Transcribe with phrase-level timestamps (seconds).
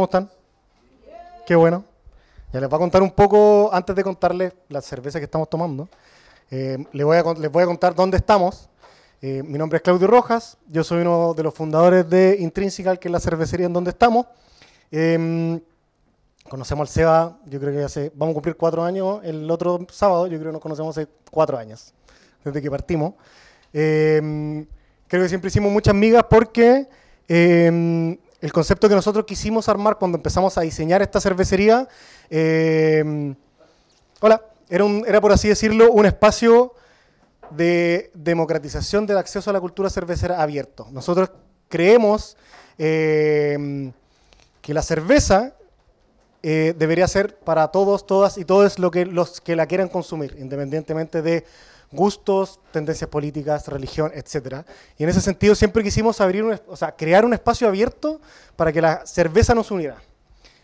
[0.00, 0.30] ¿Cómo están?
[1.46, 1.84] Qué bueno.
[2.54, 5.90] Ya les voy a contar un poco, antes de contarles la cerveza que estamos tomando,
[6.50, 8.70] eh, les, voy a, les voy a contar dónde estamos.
[9.20, 13.08] Eh, mi nombre es Claudio Rojas, yo soy uno de los fundadores de Intrinsical, que
[13.08, 14.24] es la cervecería en donde estamos.
[14.90, 15.60] Em,
[16.48, 20.28] conocemos al Seba, yo creo que hace, vamos a cumplir cuatro años el otro sábado,
[20.28, 21.92] yo creo que nos conocemos hace cuatro años,
[22.42, 23.12] desde que partimos.
[23.70, 24.64] Em,
[25.06, 26.88] creo que siempre hicimos muchas migas porque
[27.28, 31.86] em, el concepto que nosotros quisimos armar cuando empezamos a diseñar esta cervecería,
[34.20, 36.74] hola, era, un, era por así decirlo un espacio
[37.50, 40.86] de democratización del acceso a la cultura cervecera abierto.
[40.92, 41.30] Nosotros
[41.68, 42.36] creemos
[42.78, 43.92] eh,
[44.62, 45.54] que la cerveza
[46.42, 50.36] eh, debería ser para todos, todas y todos lo que, los que la quieran consumir,
[50.38, 51.44] independientemente de
[51.92, 54.64] gustos, tendencias políticas, religión, etc.
[54.96, 56.18] Y en ese sentido siempre quisimos
[56.96, 58.20] crear un espacio abierto
[58.56, 59.96] para que la cerveza nos uniera.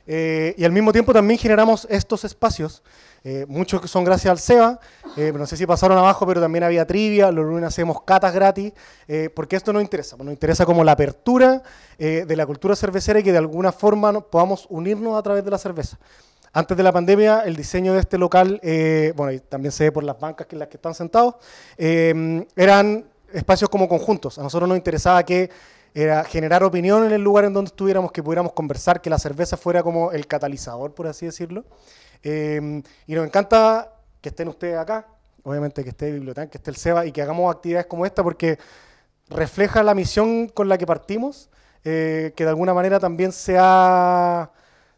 [0.06, 2.82] Eh, y al mismo tiempo también generamos estos espacios
[3.28, 4.78] eh, muchos son gracias al SEBA,
[5.16, 8.72] eh, no sé si pasaron abajo, pero también había trivia, los lunes hacemos catas gratis,
[9.08, 11.60] eh, porque esto nos interesa, nos interesa como la apertura
[11.98, 15.58] de la cultura cervecera y que de alguna forma podamos unirnos a través de la
[15.58, 15.98] cerveza.
[16.56, 18.58] Antes de la pandemia, el diseño de este local,
[19.14, 21.34] bueno, y también se ve por las bancas en las que están sentados,
[21.76, 24.38] eran espacios como conjuntos.
[24.38, 25.50] A nosotros nos interesaba que
[25.92, 29.58] era generar opinión en el lugar en donde estuviéramos, que pudiéramos conversar, que la cerveza
[29.58, 31.66] fuera como el catalizador, por así decirlo.
[32.22, 35.08] Em, y nos encanta que estén ustedes acá,
[35.42, 38.58] obviamente que esté biblioteca, que esté el SEBA y que hagamos actividades como esta porque
[39.28, 41.50] refleja la misión con la que partimos,
[41.84, 43.58] eh, que de alguna manera también se,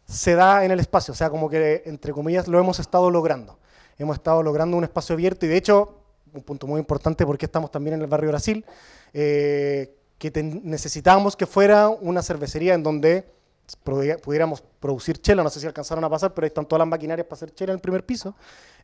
[0.09, 3.59] se da en el espacio, o sea, como que entre comillas lo hemos estado logrando.
[3.99, 5.99] Hemos estado logrando un espacio abierto y de hecho,
[6.33, 8.65] un punto muy importante porque estamos también en el barrio Brasil,
[9.13, 13.29] eh, que necesitábamos que fuera una cervecería en donde
[13.77, 17.27] pudiéramos producir chela, no sé si alcanzaron a pasar, pero ahí están todas las maquinarias
[17.27, 18.35] para hacer chela en el primer piso,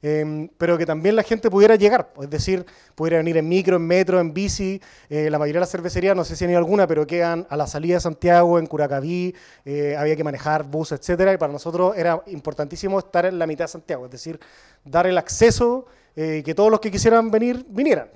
[0.03, 3.87] em, pero que también la gente pudiera llegar, es decir, pudiera venir en micro, en
[3.87, 6.87] metro, en bici, eh, la mayoría de las cervecerías, no sé si han ido alguna,
[6.87, 11.33] pero quedan a la salida de Santiago, en Curacaví, eh, había que manejar bus, etcétera,
[11.33, 14.39] y para nosotros era importantísimo estar en la mitad de Santiago, es decir,
[14.85, 18.09] dar el acceso eh, que todos los que quisieran venir, vinieran.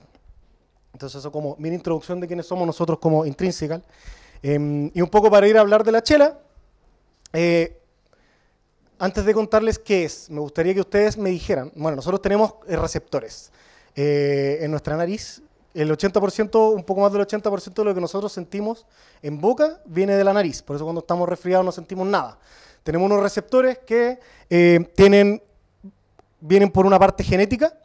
[0.92, 3.82] Entonces eso como mi introducción de quiénes somos nosotros como Intrinsical.
[4.42, 6.38] Em, y un poco para ir a hablar de la chela,
[7.32, 7.80] eh,
[8.98, 12.76] antes de contarles qué es, me gustaría que ustedes me dijeran, bueno, nosotros tenemos eh,
[12.76, 13.52] receptores
[13.94, 15.42] eh, en nuestra nariz,
[15.74, 18.86] el 80%, un poco más del 80% de lo que nosotros sentimos
[19.22, 22.38] en boca viene de la nariz, por eso cuando estamos resfriados no sentimos nada.
[22.82, 24.18] Tenemos unos receptores que
[24.94, 25.42] tienen,
[26.40, 27.78] vienen por una parte genética,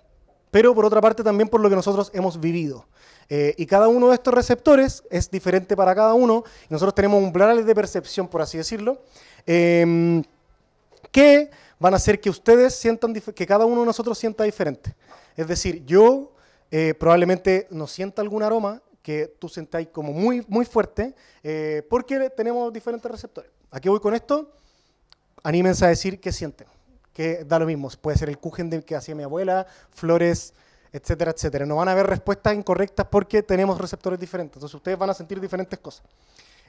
[0.53, 2.85] pero por otra parte también por lo que nosotros hemos vivido.
[3.57, 7.73] y cada uno de estos receptores es diferente para cada uno, nosotros tenemos umbrales de
[7.73, 8.99] percepción, por así decirlo,
[9.45, 10.23] Em,
[11.11, 11.49] que
[11.79, 14.95] van a hacer que ustedes sientan, que cada uno de nosotros sienta diferente.
[15.35, 16.31] Es decir, yo
[16.71, 21.13] eh, probablemente no sienta algún aroma que tú sentáis como muy, muy fuerte,
[21.43, 23.51] eh, porque tenemos diferentes receptores.
[23.69, 24.49] Aquí voy con esto?
[25.43, 26.67] Anímense a decir qué sienten,
[27.13, 27.89] que da lo mismo.
[28.01, 30.53] Puede ser el kuchen que hacía mi abuela, flores,
[30.91, 31.65] etcétera, etcétera.
[31.65, 34.57] No van a haber respuestas incorrectas porque tenemos receptores diferentes.
[34.57, 36.05] Entonces ustedes van a sentir diferentes cosas.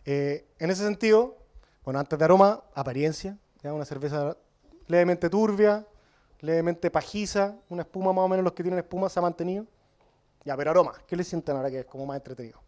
[0.04, 1.36] Eh, en ese sentido,
[1.84, 4.36] bueno, antes de aroma, apariencia, una cerveza
[4.86, 5.86] levemente turbia,
[6.40, 9.66] levemente pajiza, una espuma más o menos los que tienen espuma se ha mantenido.
[10.44, 12.60] Ya, pero aroma, ¿qué le sienten ahora que es como más entretenido?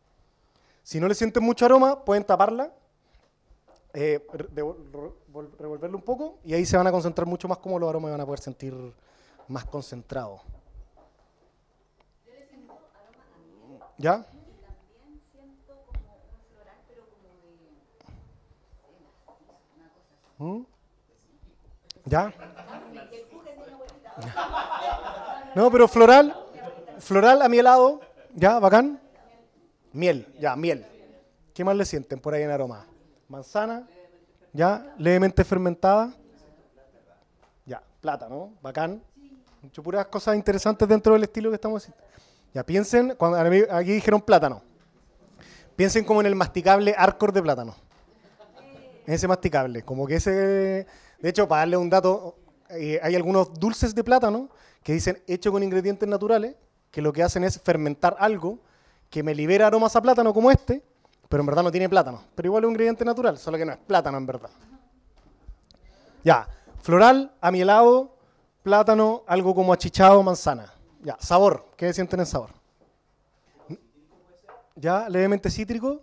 [0.82, 2.72] Si no le sienten mucho aroma, pueden taparla,
[3.98, 4.20] eh,
[5.58, 8.12] revolverlo un poco y ahí se van a concentrar mucho más como los aromas y
[8.12, 8.74] van a poder sentir
[9.48, 10.42] más concentrados.
[13.96, 14.26] ¿Ya?
[20.36, 20.60] ¿Mm?
[22.04, 22.34] ¿Ya?
[25.54, 26.36] No, pero floral,
[26.98, 28.02] floral a mi helado,
[28.34, 28.58] ¿ya?
[28.58, 29.00] ¿Bacán?
[29.94, 30.84] Miel, ya, miel.
[31.54, 32.86] ¿Qué más le sienten por ahí en aroma?
[33.28, 33.86] Manzana,
[34.52, 34.94] ¿ya?
[34.98, 36.12] Levemente fermentada.
[37.64, 39.02] Ya, plátano, bacán.
[39.62, 42.02] Mucho puras cosas interesantes dentro del estilo que estamos haciendo.
[42.54, 43.38] Ya, piensen, cuando
[43.70, 44.62] aquí dijeron plátano.
[45.74, 47.74] Piensen como en el masticable Arcor de plátano
[49.06, 49.82] ese masticable.
[49.82, 50.86] Como que ese.
[51.20, 52.36] De hecho, para darle un dato,
[52.70, 54.50] eh, hay algunos dulces de plátano
[54.82, 56.56] que dicen hecho con ingredientes naturales,
[56.90, 58.58] que lo que hacen es fermentar algo
[59.10, 60.82] que me libera aromas a plátano como este,
[61.28, 62.22] pero en verdad no tiene plátano.
[62.34, 64.50] Pero igual es un ingrediente natural, solo que no es plátano en verdad.
[66.24, 66.48] Ya,
[66.82, 68.16] floral, amielado,
[68.62, 70.72] plátano, algo como achichado, manzana.
[71.02, 72.50] Ya, sabor, ¿qué sienten en sabor?
[74.74, 76.02] Ya, levemente cítrico.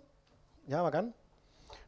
[0.66, 1.14] Ya, bacán.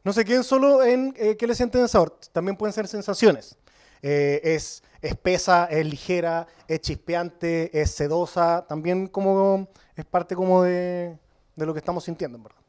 [0.03, 3.57] no se queden solo en eh, qué le sienten el sabor, también pueden ser sensaciones.
[4.03, 11.17] Eh, es espesa, es ligera, es chispeante, es sedosa, también como es parte como de,
[11.55, 12.59] de lo que estamos sintiendo, en verdad.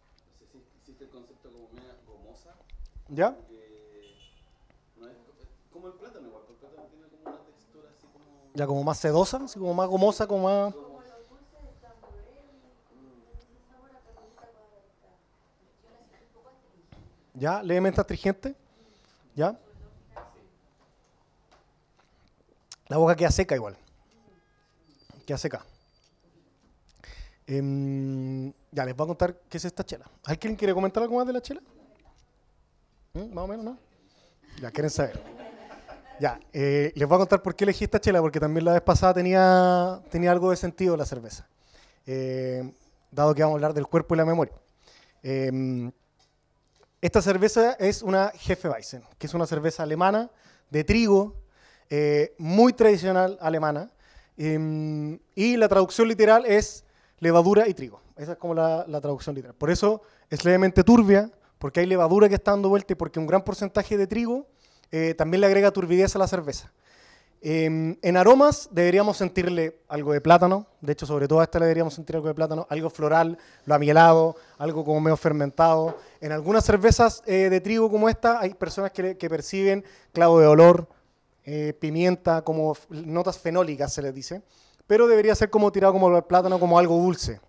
[0.80, 2.54] Existe el concepto como media gomosa,
[3.08, 3.36] ¿Ya?
[5.72, 8.24] como el plátano igual, el plátano tiene como una textura así como...
[8.54, 10.74] Ya como más sedosa, así como más gomosa, como más...
[17.34, 17.62] ¿Ya?
[17.62, 18.56] Levemente astringente.
[19.36, 19.56] ¿Ya?
[22.88, 23.76] La boca queda seca igual.
[25.24, 25.64] Queda seca.
[27.46, 30.10] Em, ya, les voy a contar qué es esta chela.
[30.24, 31.62] ¿Alguien quiere comentar algo más de la chela?
[33.18, 33.34] ¿Mm?
[33.34, 33.78] ¿Más o menos, no?
[34.62, 35.20] Ya, quieren saber.
[36.20, 38.82] Ya, eh, les voy a contar por qué elegí esta chela, porque también la vez
[38.82, 41.48] pasada tenía, tenía algo de sentido la cerveza.
[42.06, 42.72] Eh,
[43.10, 44.54] dado que vamos a hablar del cuerpo y la memoria.
[45.22, 45.90] Em,
[47.00, 50.30] esta cerveza es una Hefeweizen, que es una cerveza alemana
[50.70, 51.34] de trigo,
[51.90, 53.90] eh, muy tradicional alemana.
[54.40, 56.84] em, y la traducción literal es
[57.18, 58.00] levadura y trigo.
[58.16, 59.56] Esa es como la, la traducción literal.
[59.56, 63.26] Por eso es levemente turbia, porque hay levadura que está dando vuelta y porque un
[63.26, 64.46] gran porcentaje de trigo
[64.90, 66.72] eh, también le agrega turbidez a la cerveza.
[67.40, 71.66] Em, en aromas deberíamos sentirle algo de plátano, de hecho sobre todo a esta le
[71.66, 75.96] deberíamos sentir algo de plátano, algo floral, lo amielado, algo como medio fermentado.
[76.20, 80.88] En algunas cervezas eh, de trigo como esta hay personas que, perciben clavo de olor,
[81.44, 84.42] eh, pimienta, como notas fenólicas se les dice,
[84.88, 87.40] pero debería ser como tirado como el plátano, como algo dulce.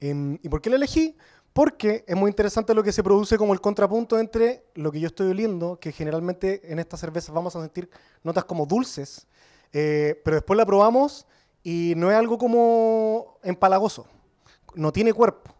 [0.00, 1.16] Em, ¿Y por qué la elegí?
[1.56, 5.06] Porque es muy interesante lo que se produce como el contrapunto entre lo que yo
[5.06, 7.88] estoy oliendo, que generalmente en estas cervezas vamos a sentir
[8.22, 9.26] notas como dulces,
[9.72, 11.26] eh, pero después la probamos
[11.62, 14.06] y no es algo como empalagoso,
[14.74, 15.50] no tiene cuerpo.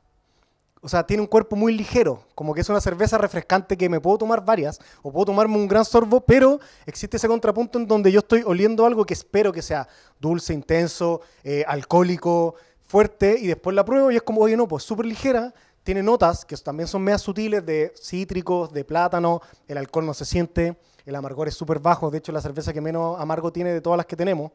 [0.82, 3.99] O sea, tiene un cuerpo muy ligero, como que es una cerveza refrescante que me
[3.99, 8.12] puedo tomar varias, o puedo tomarme un gran sorbo, pero existe ese contrapunto en donde
[8.12, 9.88] yo estoy oliendo algo que espero que sea
[10.20, 12.54] dulce, intenso, eh, alcohólico,
[12.87, 15.54] fuerte, y después la pruebo y es como, oye, no, pues súper ligera,
[15.87, 20.25] tiene notas que también son medias sutiles de cítricos, de plátano, el alcohol no se
[20.25, 23.81] siente, el amargor es súper bajo, de hecho la cerveza que menos amargo tiene de
[23.81, 24.50] todas las que tenemos.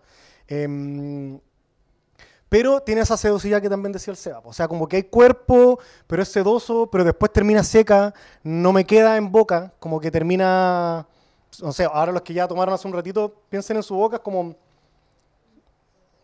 [0.46, 1.40] Em,
[2.50, 4.42] pero tiene esa sedosidad que también decía el Seba.
[4.44, 8.14] O sea, como que hay cuerpo, pero es sedoso, pero después termina seca,
[8.44, 11.08] no me queda en boca, como que termina,
[11.62, 14.22] no sé, ahora los que ya tomaron hace un ratito, piensen en su boca, es
[14.22, 14.54] como,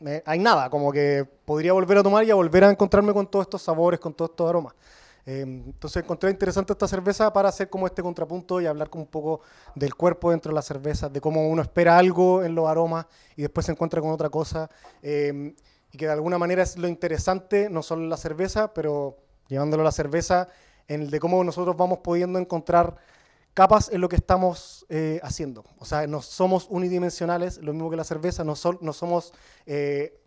[0.05, 3.27] eh, hay nada, como que podría volver a tomar y a volver a encontrarme con
[3.27, 4.73] todos estos sabores, con todos estos aromas.
[5.25, 9.09] Eh, entonces encontré interesante esta cerveza para hacer como este contrapunto y hablar como un
[9.09, 9.41] poco
[9.75, 13.41] del cuerpo dentro de la cerveza, de cómo uno espera algo en los aromas y
[13.41, 14.69] después se encuentra con otra cosa.
[15.01, 15.53] eh,
[15.91, 19.17] y que de alguna manera es lo interesante, no solo la cerveza, pero
[19.47, 20.47] llevándolo a la cerveza,
[20.87, 22.97] en el de cómo nosotros vamos pudiendo encontrar
[23.57, 25.63] capas en lo que estamos eh, haciendo.
[25.79, 29.33] O sea, no somos unidimensionales, lo mismo que la cerveza, no, sol- no somos
[29.65, 30.21] eh,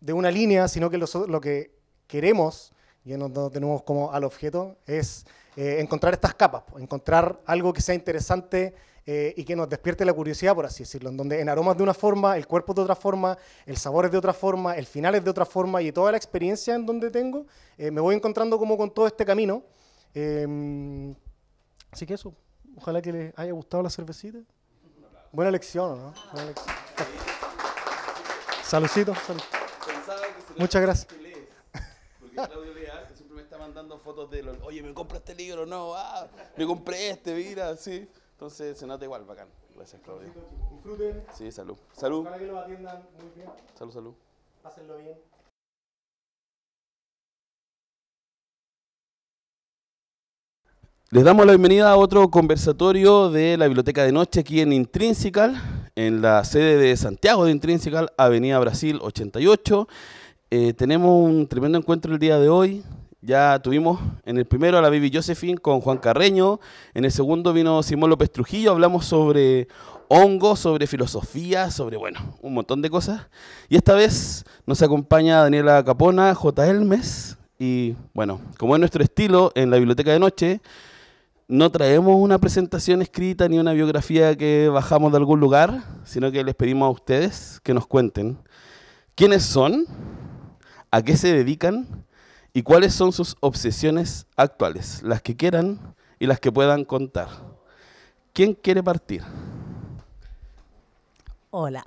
[0.00, 1.76] de una línea, sino que lo, lo que
[2.06, 2.72] queremos,
[3.04, 7.82] y no, no tenemos como al objeto, es eh, encontrar estas capas, encontrar algo que
[7.82, 8.74] sea interesante
[9.04, 11.82] eh, y que nos despierte la curiosidad, por así decirlo, en donde en aromas de
[11.82, 13.36] una forma, el cuerpo es de otra forma,
[13.66, 16.16] el sabor es de otra forma, el final es de otra forma y toda la
[16.16, 17.44] experiencia en donde tengo,
[17.76, 19.62] eh, me voy encontrando como con todo este camino.
[20.14, 21.14] Em,
[21.90, 22.32] así que eso,
[22.76, 24.38] ojalá que les haya gustado la cervecita.
[25.32, 26.14] Buena lección, ¿no?
[26.32, 26.76] Buena lección.
[28.64, 29.42] Saludcito, salud.
[30.56, 31.06] Muchas gracias.
[32.34, 35.94] Claudio que siempre me está mandando fotos de los, oye, me compré este libro, no,
[35.94, 36.26] ah,
[36.56, 38.08] me compré este, mira, sí.
[38.32, 39.48] Entonces se nota igual, bacán.
[39.76, 40.32] Gracias, Claudio.
[40.72, 41.76] Disfruten, Sí, salud.
[41.92, 44.14] Salud, ojalá que lo atiendan muy bien, salud, salud.
[44.62, 45.18] pásenlo bien.
[51.12, 55.60] Les damos la bienvenida a otro conversatorio de la Biblioteca de Noche aquí en Intrinsical,
[55.94, 59.88] en la sede de Santiago de Intrinsical, Avenida Brasil 88.
[60.50, 62.82] Eh, tenemos un tremendo encuentro el día de hoy.
[63.20, 66.60] Ya tuvimos en el primero a la Bibi Josephine con Juan Carreño,
[66.94, 69.68] en el segundo vino Simón López Trujillo, hablamos sobre
[70.08, 73.28] hongos, sobre filosofía, sobre, bueno, un montón de cosas.
[73.68, 76.70] Y esta vez nos acompaña Daniela Capona, J.
[76.70, 80.62] Elmes, y bueno, como es nuestro estilo en la Biblioteca de Noche,
[81.52, 86.42] no traemos una presentación escrita ni una biografía que bajamos de algún lugar, sino que
[86.42, 88.38] les pedimos a ustedes que nos cuenten
[89.14, 89.84] quiénes son,
[90.90, 92.06] a qué se dedican
[92.54, 97.28] y cuáles son sus obsesiones actuales, las que quieran y las que puedan contar.
[98.32, 99.22] ¿Quién quiere partir?
[101.50, 101.84] Hola.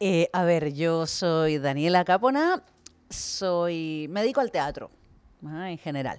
[0.00, 2.62] Eh, a ver, yo soy Daniela Capona,
[3.10, 4.90] soy, me dedico al teatro,
[5.44, 6.18] ah, en general.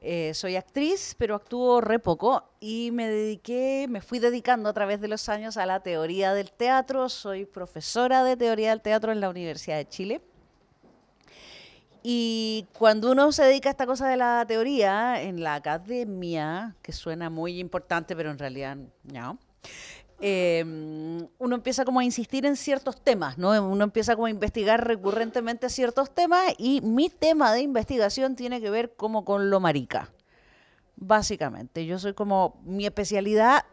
[0.00, 5.00] Eh, soy actriz, pero actúo re poco y me dediqué, me fui dedicando a través
[5.00, 7.08] de los años a la teoría del teatro.
[7.08, 10.20] Soy profesora de teoría del teatro en la Universidad de Chile.
[12.04, 16.92] Y cuando uno se dedica a esta cosa de la teoría en la academia, que
[16.92, 19.38] suena muy importante, pero en realidad no,
[20.20, 23.50] em, uno empieza como a insistir en ciertos temas, ¿no?
[23.62, 28.70] Uno empieza como a investigar recurrentemente ciertos temas y mi tema de investigación tiene que
[28.70, 30.10] ver como con lo marica,
[30.96, 31.86] básicamente.
[31.86, 33.64] Yo soy como, mi especialidad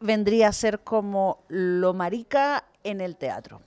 [0.00, 3.60] vendría a ser como lo marica en el teatro.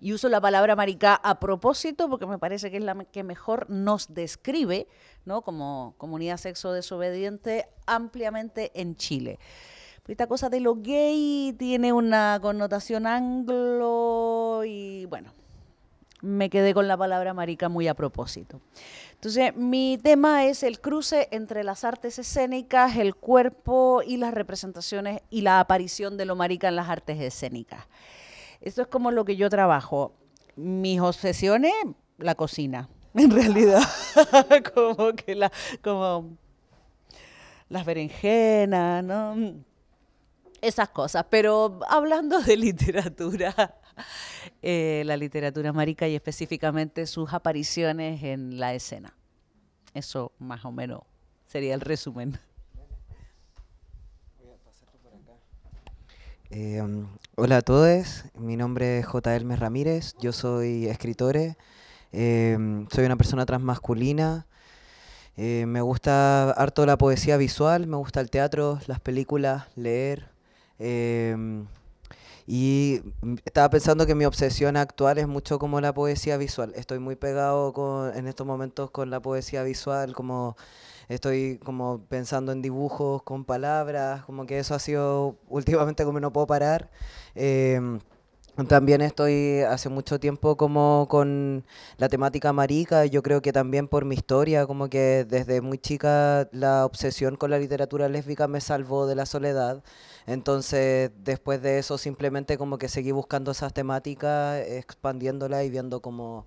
[0.00, 3.68] Y uso la palabra marica a propósito porque me parece que es la que mejor
[3.68, 4.86] nos describe,
[5.24, 5.42] ¿no?
[5.42, 9.38] Como comunidad sexo desobediente ampliamente en Chile.
[10.08, 15.32] Esta cosa de lo gay tiene una connotación anglo y bueno,
[16.22, 18.60] me quedé con la palabra marica muy a propósito.
[19.14, 25.22] Entonces, mi tema es el cruce entre las artes escénicas, el cuerpo y las representaciones
[25.30, 27.86] y la aparición de lo marica en las artes escénicas.
[28.60, 30.12] Esto es como lo que yo trabajo.
[30.54, 31.72] Mis obsesiones,
[32.18, 33.82] la cocina, en realidad.
[34.74, 35.50] como que la,
[35.82, 36.36] como
[37.68, 39.34] las berenjenas, ¿no?
[40.60, 41.26] Esas cosas.
[41.30, 43.76] Pero hablando de literatura,
[44.62, 49.14] eh, la literatura marica y específicamente sus apariciones en la escena.
[49.94, 51.02] Eso más o menos
[51.46, 52.38] sería el resumen.
[56.50, 56.80] Eh,
[57.34, 59.34] hola a todos, mi nombre es J.
[59.34, 61.36] Elmer Ramírez, yo soy escritor,
[62.12, 64.46] eh, soy una persona transmasculina,
[65.36, 70.35] eh, me gusta harto la poesía visual, me gusta el teatro, las películas, leer.
[70.78, 73.02] Y
[73.44, 76.72] estaba pensando que mi obsesión actual es mucho como la poesía visual.
[76.76, 80.56] Estoy muy pegado con, en estos momentos con la poesía visual, como
[81.08, 86.32] estoy como pensando en dibujos con palabras, como que eso ha sido últimamente como no
[86.32, 86.90] puedo parar.
[87.34, 88.00] Em,
[88.68, 91.64] también estoy hace mucho tiempo como con
[91.98, 96.48] la temática marica, yo creo que también por mi historia, como que desde muy chica
[96.52, 99.82] la obsesión con la literatura lésbica me salvó de la soledad.
[100.26, 106.46] Entonces, después de eso simplemente como que seguí buscando esas temáticas, expandiéndolas y viendo como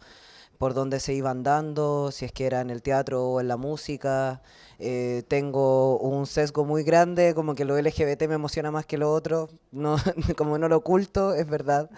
[0.59, 3.55] por dónde se iban dando, si es que era en el teatro o en la
[3.55, 4.41] música.
[4.77, 9.11] Eh, tengo un sesgo muy grande, como que lo LGBT me emociona más que lo
[9.11, 9.95] otro, no,
[10.37, 11.89] como no lo oculto, es verdad.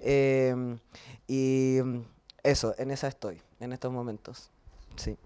[0.00, 0.78] Em,
[1.28, 1.76] y
[2.42, 4.50] eso, en esa estoy, en estos momentos.
[4.96, 5.18] Sí.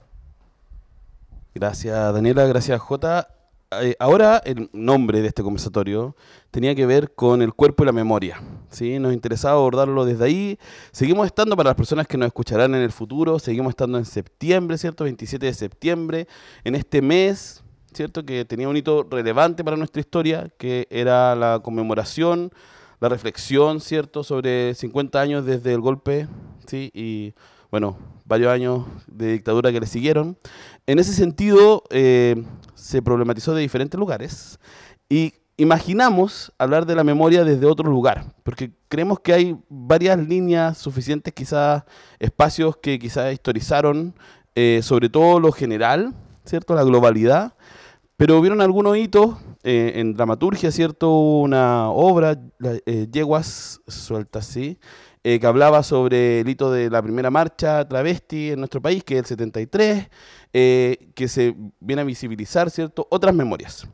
[1.55, 3.29] Gracias Daniela, gracias Jota.
[3.73, 6.17] Eh, ahora el nombre de este conversatorio
[6.51, 8.43] tenía que ver con el cuerpo y la memoria.
[8.69, 8.99] ¿sí?
[8.99, 10.59] Nos interesaba abordarlo desde ahí.
[10.91, 14.77] Seguimos estando para las personas que nos escucharán en el futuro, seguimos estando en septiembre,
[14.77, 15.05] ¿cierto?
[15.05, 16.27] 27 de septiembre,
[16.65, 17.63] en este mes,
[17.95, 18.25] ¿cierto?
[18.25, 22.51] Que tenía un hito relevante para nuestra historia, que era la conmemoración,
[22.99, 24.25] la reflexión, ¿cierto?
[24.25, 26.27] Sobre 50 años desde el golpe,
[26.67, 26.91] ¿sí?
[26.93, 27.35] Y
[27.71, 30.37] bueno, varios años de dictadura que le siguieron.
[30.89, 32.43] En ese sentido, eh,
[32.81, 34.59] se problematizó de diferentes lugares
[35.09, 40.79] y imaginamos hablar de la memoria desde otro lugar, porque creemos que hay varias líneas
[40.79, 41.85] suficientes, quizás
[42.19, 44.15] espacios que quizás historizaron,
[44.55, 46.75] eh, sobre todo lo general, ¿cierto?
[46.75, 47.55] La globalidad,
[48.17, 51.11] pero hubieron algunos hitos eh, en dramaturgia, ¿cierto?
[51.19, 52.41] Una obra,
[53.13, 54.79] Yeguas Sueltas, ¿sí?
[55.23, 59.17] Eh, que hablaba sobre el hito de la primera marcha travesti en nuestro país, que
[59.17, 60.09] es el 73,
[60.55, 63.87] eh, que se viene a visibilizar cierto otras memorias.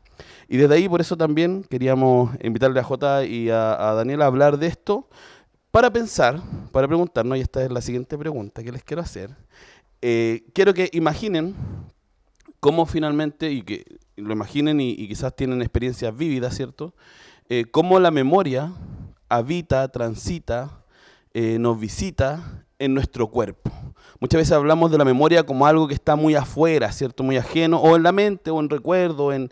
[0.47, 4.57] Y desde ahí, por eso también queríamos invitarle a Jota y a, Daniel a hablar
[4.57, 5.09] de esto,
[5.69, 6.41] para pensar,
[6.71, 9.35] para preguntarnos, y esta es la siguiente pregunta que les quiero hacer.
[10.01, 11.55] Eh, quiero que imaginen
[12.61, 13.83] cómo finalmente, y que
[14.15, 16.93] lo imaginen y, y quizás tienen experiencias vívidas, ¿cierto?
[17.71, 18.73] cómo la memoria
[19.29, 20.83] habita, transita,
[21.39, 23.69] eh, nos visita en nuestro cuerpo.
[24.19, 27.21] Muchas veces hablamos de la memoria como algo que está muy afuera, ¿cierto?
[27.21, 29.51] Muy ajeno, o en la mente, o en recuerdo, en,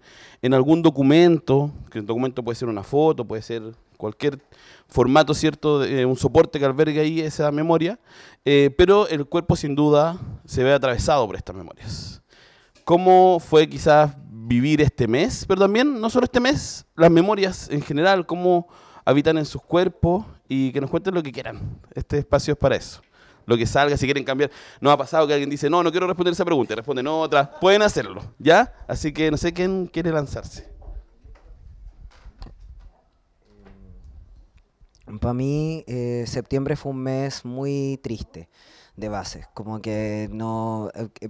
[0.51, 3.61] algún documento, que el documento puede ser una foto, puede ser
[3.97, 4.39] cualquier
[4.87, 5.77] formato, ¿cierto?
[5.77, 7.99] De, un soporte que albergue ahí esa memoria,
[8.45, 12.23] eh, pero el cuerpo sin duda se ve atravesado por estas memorias.
[12.83, 15.45] ¿Cómo fue quizás vivir este mes?
[15.47, 18.69] Pero también, no solo este mes, las memorias en general, cómo
[19.05, 21.79] habitan en sus cuerpos y que nos cuenten lo que quieran.
[21.93, 23.01] Este espacio es para eso.
[23.45, 24.49] Lo que salga, si quieren cambiar.
[24.81, 27.59] No ha pasado que alguien dice, no, no quiero responder esa pregunta, y responden otra.
[27.59, 28.73] Pueden hacerlo, ¿ya?
[28.87, 30.73] Así que no sé quién quiere lanzarse.
[35.21, 38.49] Para mí, eh, septiembre fue un mes muy triste
[38.95, 39.45] de base.
[39.53, 40.89] Como que no.
[40.95, 41.29] Eh,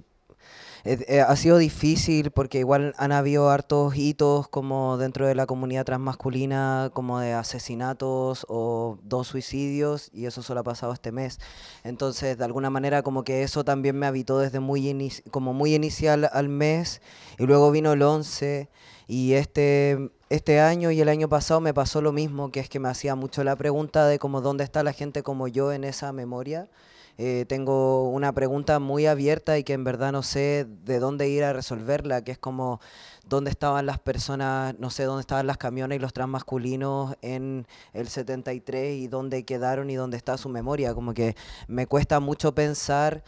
[0.87, 5.47] Eh, eh, ha sido difícil porque igual han habido hartos hitos como dentro de la
[5.47, 11.39] comunidad transmasculina, como de asesinatos o dos suicidios, y eso solo ha pasado este mes.
[11.83, 16.29] Entonces, de alguna manera, como que eso también me habitó desde muy, como muy inicial
[16.31, 17.01] al mes,
[17.39, 18.69] y luego vino el 11,
[19.07, 22.79] y este, este año y el año pasado me pasó lo mismo, que es que
[22.79, 26.11] me hacía mucho la pregunta de como dónde está la gente como yo en esa
[26.13, 26.69] memoria
[27.17, 31.43] eh, tengo una pregunta muy abierta y que en verdad no sé de dónde ir
[31.43, 32.81] a resolverla, que es como
[33.27, 38.07] dónde estaban las personas, no sé dónde estaban las camiones y los transmasculinos en el
[38.09, 40.93] 73 y dónde quedaron y dónde está su memoria.
[40.93, 41.35] Como que
[41.67, 43.23] me cuesta mucho pensar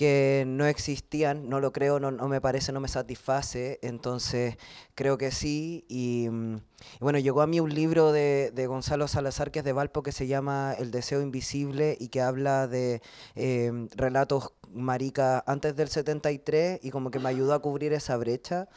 [0.00, 4.56] que no existían, no lo creo, no, no, me parece, no me satisface, entonces
[4.94, 5.84] creo que sí.
[5.88, 6.56] Y, mm,
[7.00, 10.12] bueno, llegó a mí un libro de, de, Gonzalo Salazar, que es de Valpo, que
[10.12, 13.02] se llama El deseo invisible y que habla de
[13.34, 18.70] eh, relatos marica antes del 73 y como que me ayudó a cubrir esa brecha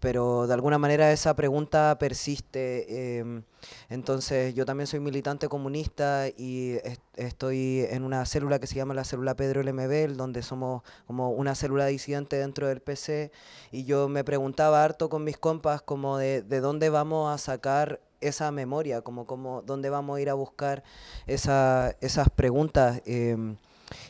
[0.00, 3.18] pero de alguna manera esa pregunta persiste.
[3.18, 3.42] Em,
[3.88, 6.78] entonces yo también soy militante comunista y
[7.16, 11.54] estoy en una célula que se llama la célula Pedro LMB, donde somos como una
[11.54, 13.30] célula disidente dentro del PC,
[13.70, 18.00] y yo me preguntaba harto con mis compas como de, de dónde vamos a sacar
[18.20, 20.82] esa memoria, como, como dónde vamos a ir a buscar
[21.26, 23.02] esa, esas preguntas.
[23.06, 23.36] Eh,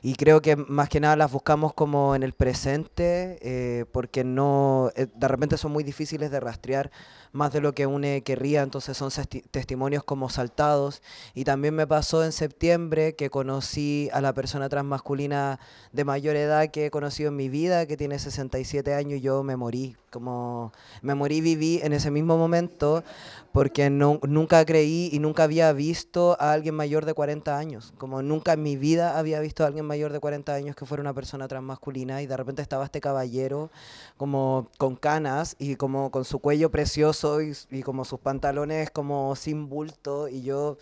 [0.02, 4.90] y creo que más que nada las buscamos como en el presente, eh, porque no,
[4.96, 6.90] eh, de repente son muy difíciles de rastrear
[7.32, 9.10] más de lo que uno querría, entonces son
[9.50, 11.02] testimonios como saltados.
[11.34, 15.60] Y también me pasó en septiembre que conocí a la persona transmasculina
[15.92, 19.42] de mayor edad que he conocido en mi vida, que tiene 67 años y yo
[19.42, 20.72] me morí, como
[21.02, 23.04] me morí, viví en ese mismo momento
[23.52, 28.52] porque nunca creí y nunca había visto a alguien mayor de 40 años, como nunca
[28.52, 31.48] en mi vida había visto a alguien mayor de 40 años que fuera una persona
[31.48, 33.70] transmasculina y de repente estaba este caballero
[34.16, 39.34] como con canas y como con su cuello precioso y, y como sus pantalones como
[39.34, 40.78] sin bulto y yo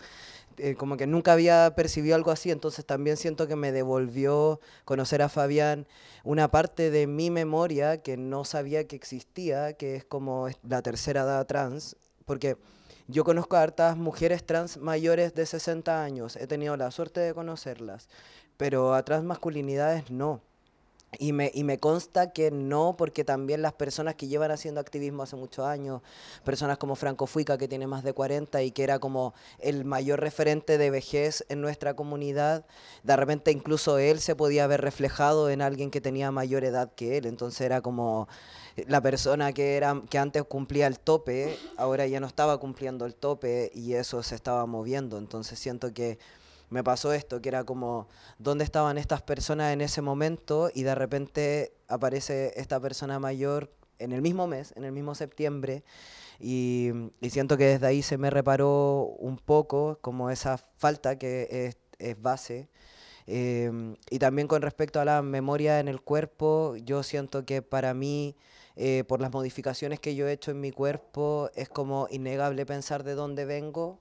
[0.61, 5.21] eh, como que nunca había percibido algo así, entonces también siento que me devolvió conocer
[5.21, 5.87] a Fabián
[6.25, 11.21] una parte de mi memoria que no sabía que existía, que es como la tercera
[11.21, 11.95] edad trans,
[12.29, 12.57] porque
[13.07, 17.33] yo conozco a hartas mujeres trans mayores de 60 años, he tenido la suerte de
[17.33, 18.07] conocerlas,
[18.55, 20.39] pero a trans masculinidades no.
[21.17, 25.23] Y me, y me consta que no, porque también las personas que llevan haciendo activismo
[25.23, 26.03] hace muchos años,
[26.43, 30.19] personas como Franco Fuica, que tiene más de 40 y que era como el mayor
[30.19, 32.63] referente de vejez en nuestra comunidad,
[33.01, 37.17] de repente incluso él se podía ver reflejado en alguien que tenía mayor edad que
[37.17, 37.25] él.
[37.25, 38.27] Entonces era como
[38.87, 43.15] la persona que, era, que antes cumplía el tope, ahora ya no estaba cumpliendo el
[43.15, 45.17] tope y eso se estaba moviendo.
[45.17, 46.19] Entonces siento que
[46.69, 50.69] me pasó esto, que era como, ¿dónde estaban estas personas en ese momento?
[50.73, 55.83] Y de repente aparece esta persona mayor en el mismo mes, en el mismo septiembre,
[56.39, 56.91] y,
[57.29, 62.69] siento que desde ahí se me reparó un poco como esa falta que es, base.
[63.27, 67.93] Em, y también con respecto a la memoria en el cuerpo, yo siento que para
[67.93, 68.35] mí,
[68.75, 73.03] eh, por las modificaciones que yo he hecho en mi cuerpo, es como innegable pensar
[73.03, 73.99] de dónde vengo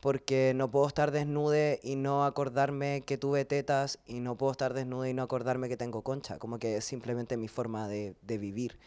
[0.00, 4.74] porque no puedo estar desnude y no acordarme que tuve tetas y no puedo estar
[4.74, 8.38] desnude y no acordarme que tengo concha, como que es simplemente mi forma de, de
[8.38, 8.78] vivir.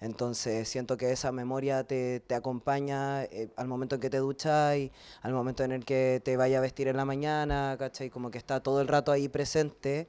[0.00, 4.76] Entonces siento que esa memoria te, te acompaña eh, al momento en que te duchas
[4.76, 8.08] y al momento en el que te vaya a vestir en la mañana, ¿cachai?
[8.08, 10.08] Como que está todo el rato ahí presente.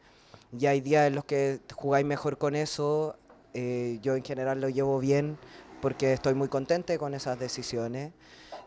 [0.58, 3.16] Y hay días en los que jugáis mejor con eso.
[3.54, 5.38] Eh, yo en general lo llevo bien
[5.82, 8.12] porque estoy muy contente con esas decisiones.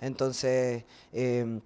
[0.01, 0.85] Entonces...
[1.13, 1.61] Eh,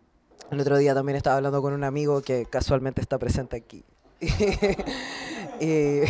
[0.50, 3.84] el otro día también estaba hablando con un amigo que casualmente está presente aquí.
[5.60, 6.02] y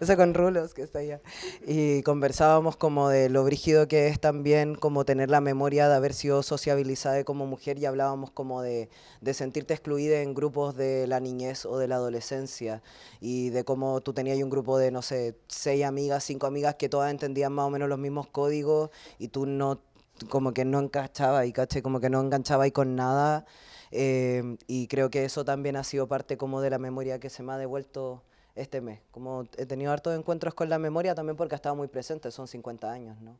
[0.00, 1.20] eso con Rulos que está allá
[1.66, 6.14] y conversábamos como de lo brígido que es también como tener la memoria de haber
[6.14, 8.88] sido sociabilizada como mujer y hablábamos como de,
[9.20, 12.82] de sentirte excluida en grupos de la niñez o de la adolescencia
[13.20, 16.88] y de cómo tú tenías un grupo de no sé seis amigas cinco amigas que
[16.88, 19.80] todas entendían más o menos los mismos códigos y tú no
[20.28, 23.44] como que no encachaba y caché, como que no enganchaba ahí con nada.
[23.92, 27.42] Eh, y creo que eso también ha sido parte como de la memoria que se
[27.42, 28.22] me ha devuelto
[28.56, 29.00] este mes.
[29.12, 32.48] Como he tenido hartos encuentros con la memoria también porque ha estado muy presente, son
[32.48, 33.36] 50 años, ¿no?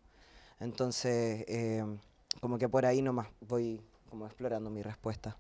[0.61, 1.85] Entonces, eh,
[2.41, 5.37] como que por ahí nomás voy como explorando mi respuesta.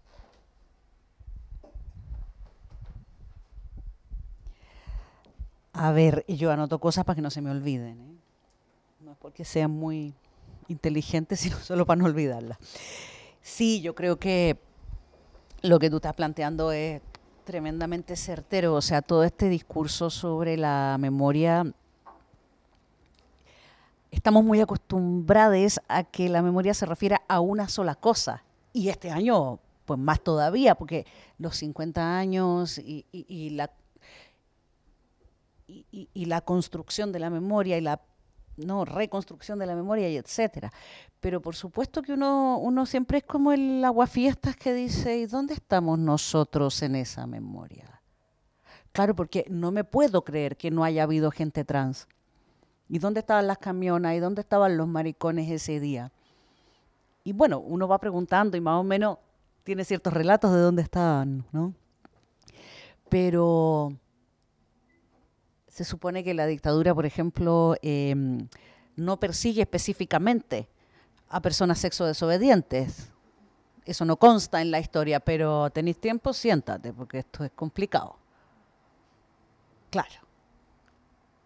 [5.73, 8.01] A ver, yo anoto cosas para que no se me olviden.
[8.01, 8.17] ¿eh?
[9.01, 10.15] No es porque sean muy
[10.69, 12.59] inteligente, sino solo para no olvidarla.
[13.43, 14.59] Sí, yo creo que
[15.63, 17.03] lo que tú estás planteando es
[17.47, 21.65] tremendamente certero, o sea, todo este discurso sobre la memoria
[24.11, 28.43] estamos muy acostumbrados a que la memoria se refiera a una sola cosa.
[28.73, 31.07] Y este año, pues más todavía, porque
[31.39, 33.05] los 50 años y,
[33.51, 33.71] la,
[35.69, 38.01] y la construcción de la memoria y la
[38.57, 40.73] no reconstrucción de la memoria y etcétera.
[41.21, 45.55] Pero por supuesto que uno, uno siempre es como el aguafiestas que dice, ¿y dónde
[45.55, 48.01] estamos nosotros en esa memoria?
[48.93, 52.09] Claro, porque no me puedo creer que no haya habido gente trans.
[52.89, 54.15] ¿Y dónde estaban las camionas?
[54.15, 56.13] ¿Y dónde estaban los maricones ese día?
[57.25, 59.19] Y bueno, uno va preguntando y más o menos
[59.65, 61.75] tiene ciertos relatos de dónde estaban, ¿no?
[63.09, 63.93] Pero
[65.77, 68.49] se supone que la dictadura, por ejemplo, em,
[68.97, 70.71] no persigue específicamente
[71.29, 73.13] a personas sexo desobedientes.
[73.85, 78.17] Eso no consta en la historia, pero tenéis tiempo, siéntate, porque esto es complicado.
[79.91, 80.23] Claro.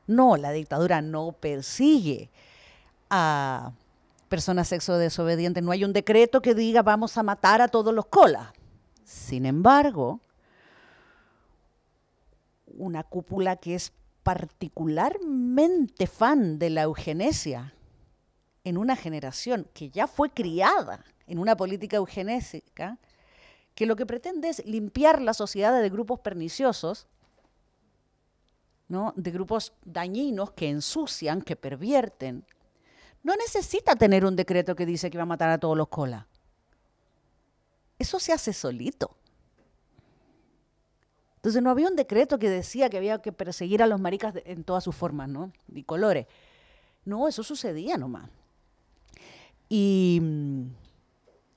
[0.07, 2.31] No, la dictadura no persigue
[3.11, 3.73] a
[4.29, 5.65] personas sexo desobedientes.
[5.65, 8.47] No hay un decreto que diga vamos a matar a todos los colas.
[9.03, 10.21] Sin embargo,
[12.67, 17.75] una cúpula que es particularmente fan de la eugenesia
[18.65, 22.99] en una generación que ya fue criada en una política eugenésica,
[23.75, 27.07] que lo que pretende es limpiar la sociedad de grupos perniciosos,
[28.89, 29.15] ¿no?
[29.17, 32.45] de grupos dañinos que ensucian, que pervierten,
[33.23, 36.27] no necesita tener un decreto que dice que va a matar a todos los colas.
[37.99, 39.17] Eso se hace solito.
[41.41, 44.63] Entonces no había un decreto que decía que había que perseguir a los maricas en
[44.63, 45.51] todas sus formas, ¿no?
[45.75, 46.27] Y colores.
[47.07, 48.29] No, eso sucedía nomás.
[49.71, 50.67] Y, mm,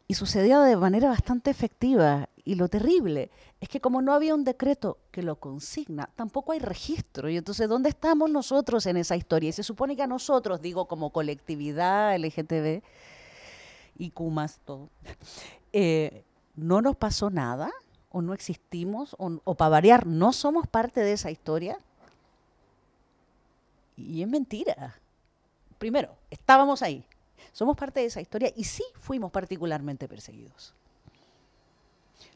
[0.07, 2.29] y sucedía de manera bastante efectiva.
[2.45, 6.59] Y lo terrible es que como no había un decreto que lo consigna, tampoco hay
[6.59, 7.29] registro.
[7.29, 9.49] Y entonces, ¿dónde estamos nosotros en esa historia?
[9.49, 12.83] Y se supone que a nosotros, digo, como colectividad LGTB
[13.97, 14.89] y Kumas, todo,
[15.73, 16.23] eh,
[16.55, 17.71] no nos pasó nada,
[18.13, 21.79] o no existimos, o, para variar, no somos parte de esa historia.
[23.97, 24.95] Y es mentira.
[25.79, 27.03] Primero, estábamos ahí,
[27.51, 30.75] somos parte de esa historia y sí fuimos particularmente perseguidos.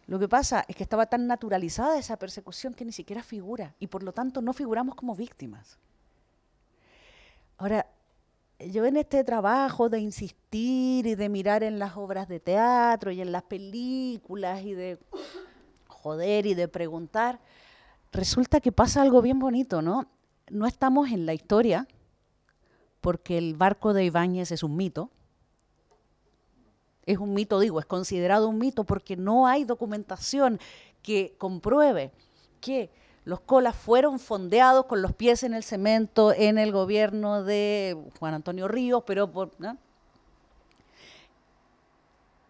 [0.07, 3.85] Lo que pasa es que estaba tan naturalizada esa persecución que ni siquiera figura y
[3.85, 5.77] por lo tanto no figuramos como víctimas.
[7.59, 7.85] Ahora,
[8.59, 13.21] yo en este trabajo de insistir y de mirar en las obras de teatro y
[13.21, 14.97] en las películas y de
[15.97, 17.39] joder y de preguntar,
[18.11, 20.07] resulta que pasa algo bien bonito, ¿no?
[20.49, 21.87] No estamos en la historia
[23.01, 25.09] porque el barco de Ibáñez es un mito.
[27.05, 30.59] Es un mito, digo, es considerado un mito porque no hay documentación
[31.01, 32.11] que compruebe
[32.59, 32.89] que
[33.23, 38.33] los colas fueron fondeados con los pies en el cemento en el gobierno de Juan
[38.33, 39.51] Antonio Ríos, pero por,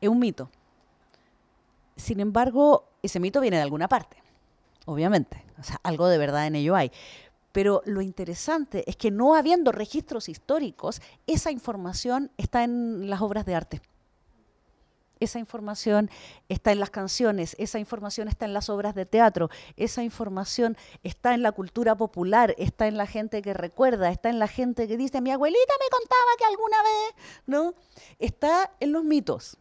[0.01, 0.49] es un mito.
[1.97, 4.17] Sin embargo, ese mito viene de alguna parte,
[4.85, 5.43] obviamente.
[5.59, 6.91] O sea, algo de verdad en ello hay.
[7.51, 13.45] Pero lo interesante es que no habiendo registros históricos, esa información está en las obras
[13.45, 13.81] de arte.
[15.19, 16.11] Esa información
[16.47, 21.33] está en las canciones, esa información está en las obras de teatro, esa información está
[21.33, 24.95] en la cultura popular, está en la gente que recuerda, está en la gente que
[24.95, 27.15] dice, mi abuelita me contaba que alguna vez,
[27.47, 27.73] ¿no?
[28.19, 29.57] Está en los mitos,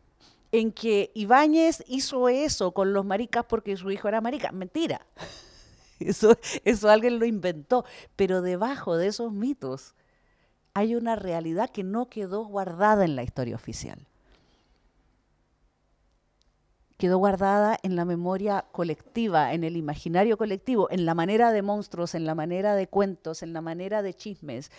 [0.52, 4.52] en que Ibáñez hizo eso con los maricas porque su hijo era marica.
[4.52, 5.06] Mentira.
[5.98, 7.86] Eso, eso alguien lo inventó.
[8.16, 9.94] Pero debajo de esos mitos
[10.74, 14.06] hay una realidad que no quedó guardada en la historia oficial.
[16.98, 22.14] Quedó guardada en la memoria colectiva, en el imaginario colectivo, en la manera de monstruos,
[22.14, 24.70] en la manera de cuentos, en la manera de chismes,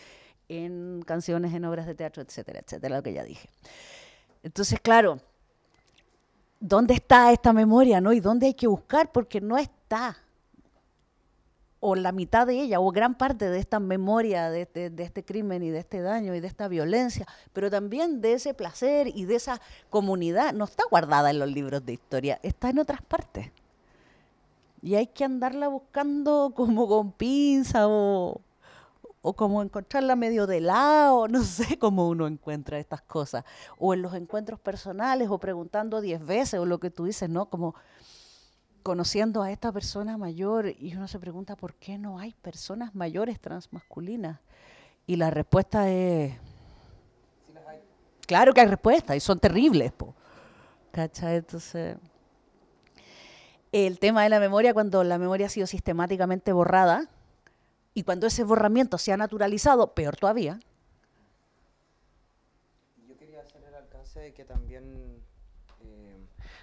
[0.49, 3.49] en canciones, en obras de teatro, etcétera, etcétera, lo que ya dije.
[4.43, 5.19] Entonces, claro,
[6.59, 8.13] ¿dónde está esta memoria, no?
[8.13, 9.11] ¿Y dónde hay que buscar?
[9.11, 10.17] Porque no está
[11.79, 15.23] o la mitad de ella, o gran parte de esta memoria de este, de este,
[15.23, 19.25] crimen y de este daño y de esta violencia, pero también de ese placer y
[19.25, 23.51] de esa comunidad, no está guardada en los libros de historia, está en otras partes.
[24.81, 28.41] Y hay que andarla buscando como con pinza o,
[29.27, 33.43] o como encontrarla medio de lado, no sé cómo uno encuentra estas cosas,
[33.77, 37.49] o en los encuentros personales, o preguntando diez veces, o lo que tú dices, ¿no?
[37.49, 37.75] Como
[38.83, 43.41] conociendo a esta persona mayor y uno se pregunta por qué no hay personas mayores
[43.41, 44.39] transmasculinas.
[45.05, 46.33] Y la respuesta es...
[48.25, 50.15] Claro que hay respuestas y son terribles, po.
[50.93, 51.97] Entonces...
[53.73, 57.09] El tema de la memoria, cuando la memoria ha sido sistemáticamente borrada
[57.97, 60.59] y cuando ese borramiento se ha naturalizado, peor todavía.
[63.07, 65.19] Yo quería hacer el alcance de que también,
[65.83, 66.15] eh,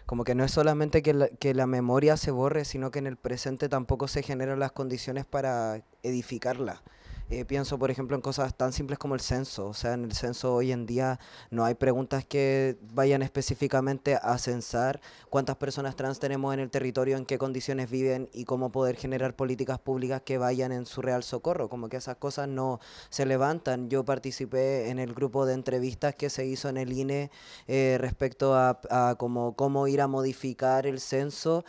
[0.06, 3.08] como que no es solamente que la, que la memoria se borre, sino que en
[3.08, 6.84] el presente tampoco se generan las condiciones para edificarla.
[7.30, 9.66] Eh, pienso, por ejemplo, en cosas tan simples como el censo.
[9.68, 11.18] O sea, en el censo hoy en día
[11.50, 17.16] no hay preguntas que vayan específicamente a censar cuántas personas trans tenemos en el territorio,
[17.16, 21.22] en qué condiciones viven y cómo poder generar políticas públicas que vayan en su real
[21.22, 21.70] socorro.
[21.70, 23.88] Como que esas cosas no se levantan.
[23.88, 27.30] Yo participé en el grupo de entrevistas que se hizo en el INE
[27.66, 31.64] eh, respecto a, a cómo, cómo ir a modificar el censo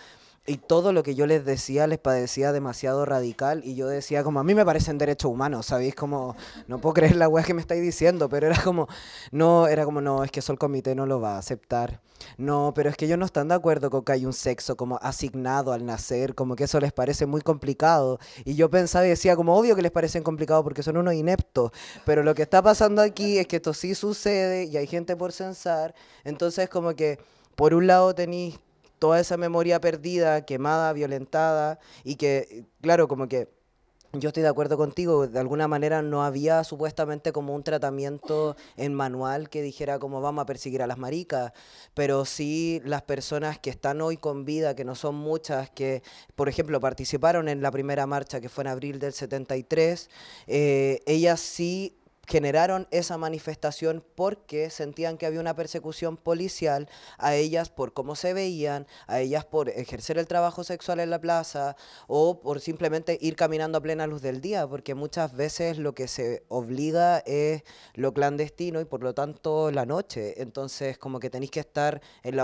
[0.48, 4.40] y todo lo que yo les decía les parecía demasiado radical y yo decía como
[4.40, 5.96] a mí me parecen derechos humanos, ¿sabéis?
[5.96, 6.36] Como
[6.68, 8.88] no puedo creer la weá que me estáis diciendo, pero era como
[9.32, 12.02] no, era como no, es que eso el comité no lo va a aceptar.
[12.38, 14.98] No, pero es que ellos no están de acuerdo con que hay un sexo como
[15.02, 18.20] asignado al nacer, como que eso les parece muy complicado.
[18.46, 21.72] Y yo pensaba y decía como obvio que les parece complicado porque son unos ineptos,
[22.06, 25.32] pero lo que está pasando aquí es que esto sí sucede y hay gente por
[25.32, 27.20] censar, entonces como que
[27.56, 28.60] por un lado tenéis
[29.00, 33.50] toda esa memoria perdida, quemada, violentada, y que, claro, como que
[34.20, 38.94] yo estoy de acuerdo contigo, de alguna manera no había supuestamente como un tratamiento en
[38.94, 41.52] manual que dijera como vamos a perseguir a las maricas,
[41.94, 46.04] pero sí las personas que están hoy con vida, que no son muchas, que
[46.36, 50.10] por ejemplo participaron en la primera marcha que fue en abril del 73,
[50.48, 51.98] eh, ellas sí
[52.28, 58.34] generaron esa manifestación porque sentían que había una persecución policial a ellas por cómo se
[58.34, 61.76] veían, a ellas por ejercer el trabajo sexual en la plaza
[62.08, 66.08] o por simplemente ir caminando a plena luz del día, porque muchas veces lo que
[66.08, 70.42] se obliga es lo clandestino y por lo tanto la noche.
[70.42, 72.38] Entonces como que tenéis que estar en,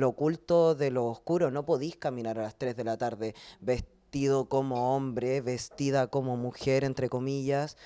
[0.00, 4.48] lo oculto de lo oscuro, no podéis caminar a las 3 de la tarde vestido
[4.48, 7.76] como hombre, vestida como mujer, entre comillas,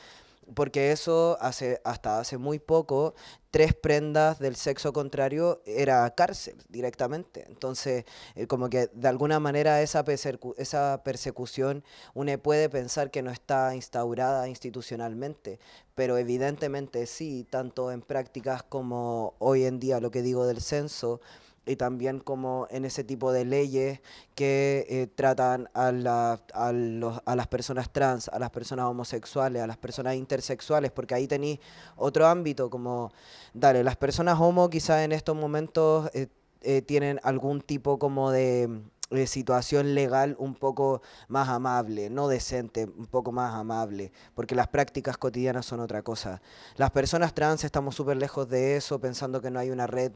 [0.54, 3.14] porque eso hace hasta hace muy poco
[3.50, 7.44] tres prendas del sexo contrario era cárcel directamente.
[7.48, 10.04] Entonces eh, como que de alguna manera esa
[10.56, 15.58] esa persecución uno puede pensar que no está instaurada institucionalmente
[15.94, 21.20] pero evidentemente sí tanto en prácticas como hoy en día lo que digo del censo
[21.66, 24.00] y también como en ese tipo de leyes
[24.34, 29.62] que eh, tratan a, la, a, los, a, las personas trans, a las personas homosexuales,
[29.62, 31.60] a las personas intersexuales, porque ahí tenéis
[31.96, 33.12] otro ámbito como,
[33.54, 36.28] dale, las personas homo quizás en estos momentos eh,
[36.62, 38.82] eh, tienen algún tipo como de
[39.26, 45.16] situación legal un poco más amable, no decente, un poco más amable, porque las prácticas
[45.16, 46.42] cotidianas son otra cosa.
[46.76, 50.12] Las personas trans estamos súper lejos de eso, pensando que no hay una red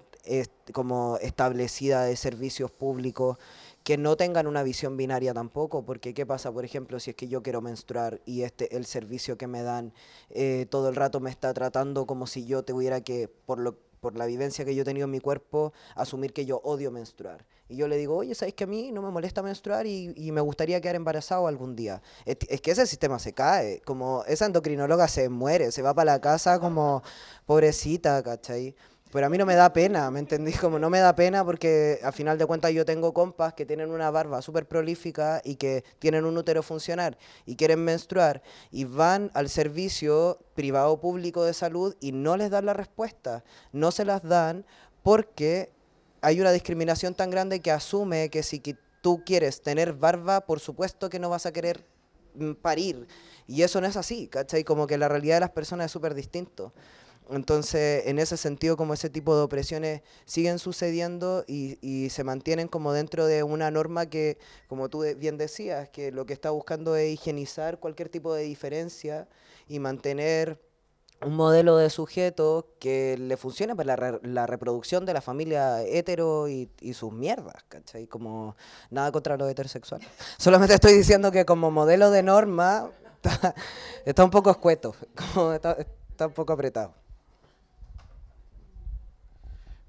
[0.72, 3.38] como establecida de servicios públicos
[3.85, 7.28] que no tengan una visión binaria tampoco, porque qué pasa, por ejemplo, si es que
[7.28, 9.92] yo quiero menstruar y este el servicio que me dan
[10.30, 14.16] eh, todo el rato me está tratando como si yo tuviera que, por lo por
[14.16, 17.44] la vivencia que yo he tenido en mi cuerpo, asumir que yo odio menstruar.
[17.68, 20.33] Y yo le digo, oye, ¿sabes que a mí no me molesta menstruar y, y
[20.33, 22.00] me gustaría quedar embarazado algún día?
[22.24, 26.12] Es, es, que ese sistema se cae, como esa endocrinóloga se muere, se va para
[26.12, 27.02] la casa como
[27.44, 28.76] pobrecita, ¿cachai?
[29.12, 30.52] Pero a mí no me da pena, ¿me entendí?
[30.52, 33.90] Como no me da pena porque a final de cuentas yo tengo compas que tienen
[33.90, 39.31] una barba súper prolífica y que tienen un útero funcional y quieren menstruar y van
[39.35, 43.44] al servicio privado público de salud y no les dan la respuesta.
[43.72, 44.66] No se las dan
[45.02, 45.70] porque
[46.26, 48.60] hay una discriminación tan grande que asume que si
[49.00, 51.86] tú quieres tener barba, por supuesto que no vas a querer
[52.34, 53.06] mm, parir.
[53.46, 54.64] Y eso no es así, ¿cachai?
[54.64, 56.72] Como que la realidad de las personas es súper distinto.
[57.30, 62.66] Entonces, en ese sentido, como ese tipo de opresiones siguen sucediendo y, y, se mantienen
[62.66, 64.36] como dentro de una norma que,
[64.66, 69.28] como tú bien decías, que lo que está buscando es higienizar cualquier tipo de diferencia
[69.68, 70.60] y mantener
[71.22, 76.48] un modelo de sujeto que le funcione para la, la reproducción de la familia hetero
[76.48, 78.07] y, sus mierdas, ¿cachai?
[78.07, 78.57] Como
[78.90, 80.09] nada contra los heterosexuales.
[80.38, 82.90] Solamente estoy diciendo que como modelo de norma
[84.05, 84.94] está, un poco escueto,
[85.35, 85.76] como está,
[86.11, 86.92] está un poco apretado.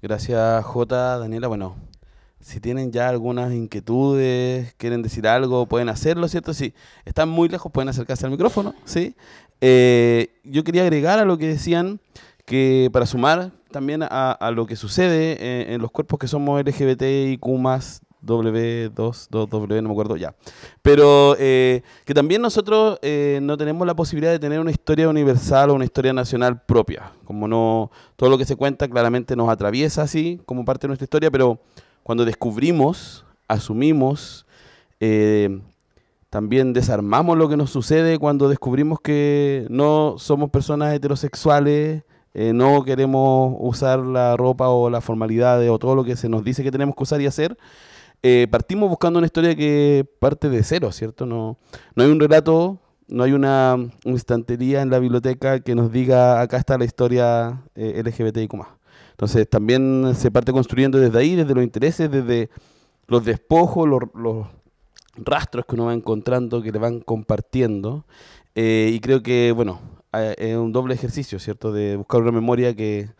[0.00, 1.18] Gracias, J.
[1.18, 1.48] Daniela.
[1.48, 1.76] Bueno,
[2.40, 6.54] si tienen ya algunas inquietudes, quieren decir algo, pueden hacerlo, ¿cierto?
[6.54, 6.72] Si
[7.04, 9.16] están muy lejos, pueden acercarse al micrófono, ¿sí?
[9.60, 12.00] Eh, yo quería agregar a lo que decían
[12.44, 17.42] que para sumar también a, lo que sucede en, en, los cuerpos que somos LGBTIQ
[18.24, 20.34] W2, no me acuerdo ya.
[20.82, 25.70] Pero eh, que también nosotros eh, no tenemos la posibilidad de tener una historia universal
[25.70, 27.12] o una historia nacional propia.
[27.24, 31.04] Como no, todo lo que se cuenta claramente nos atraviesa así como parte de nuestra
[31.04, 31.60] historia, pero
[32.02, 34.46] cuando descubrimos, asumimos,
[35.00, 35.60] eh,
[36.30, 42.02] también desarmamos lo que nos sucede cuando descubrimos que no somos personas heterosexuales
[42.34, 46.44] eh, no queremos usar la ropa o las formalidades o todo lo que se nos
[46.44, 47.56] dice que tenemos que usar y hacer,
[48.22, 51.26] eh, partimos buscando una historia que parte de cero, ¿cierto?
[51.26, 51.58] No,
[51.94, 56.58] no hay un relato, no hay una, estantería en la biblioteca que nos diga acá
[56.58, 58.54] está la historia eh, LGBTIQ+.
[59.12, 62.50] Entonces también se parte construyendo desde ahí, desde los intereses, desde
[63.08, 64.46] los despojos, los, los
[65.24, 68.06] rastros que uno va encontrando, que le van compartiendo.
[68.54, 69.80] Eh, y creo que, bueno,
[70.12, 71.72] es un doble ejercicio, ¿cierto?
[71.72, 73.10] De buscar una memoria que,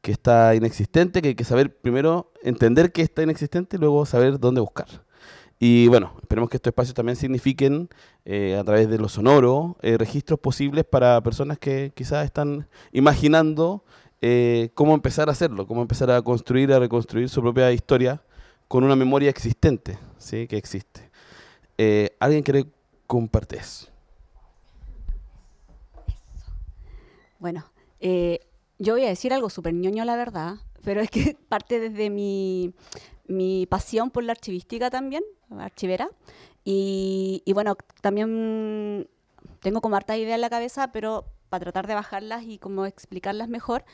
[0.00, 4.38] que está inexistente, que hay que saber primero entender que está inexistente y luego saber
[4.38, 4.88] dónde buscar.
[5.60, 7.88] Y bueno, esperemos que estos espacios también signifiquen,
[8.24, 13.84] eh, a través de lo sonoro, eh, registros posibles para personas que quizás están imaginando
[14.74, 18.20] cómo empezar a hacerlo, cómo empezar a construir, a reconstruir su propia historia
[18.68, 20.46] con una memoria existente, ¿sí?
[20.46, 21.07] que existe.
[21.78, 22.66] Eh, ¿Alguien quiere
[23.06, 23.62] compartir?
[27.38, 27.64] Bueno,
[28.00, 28.40] eh,
[28.80, 32.74] yo voy a decir algo súper ñoño, la verdad, pero es que parte desde mi,
[33.28, 35.22] mi pasión por la archivística también,
[35.56, 36.08] archivera.
[36.64, 39.08] Y, y bueno, también
[39.60, 43.48] tengo como harta idea en la cabeza, pero para tratar de bajarlas y como explicarlas
[43.48, 43.84] mejor,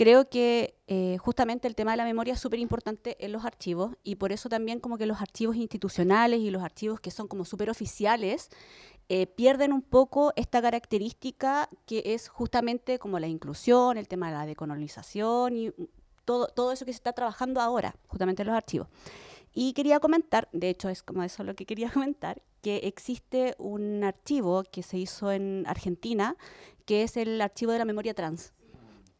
[0.00, 3.96] creo que eh, justamente el tema de la memoria es súper importante en los archivos
[4.02, 7.44] y por eso también como que los archivos institucionales y los archivos que son como
[7.44, 8.48] súper oficiales
[9.10, 14.38] eh, pierden un poco esta característica que es justamente como la inclusión, el tema de
[14.38, 15.70] la decolonización y
[16.24, 18.88] todo, todo eso que se está trabajando ahora, justamente en los archivos.
[19.52, 24.02] Y quería comentar, de hecho es como eso lo que quería comentar, que existe un
[24.02, 26.38] archivo que se hizo en Argentina,
[26.86, 28.54] que es el archivo de la memoria trans,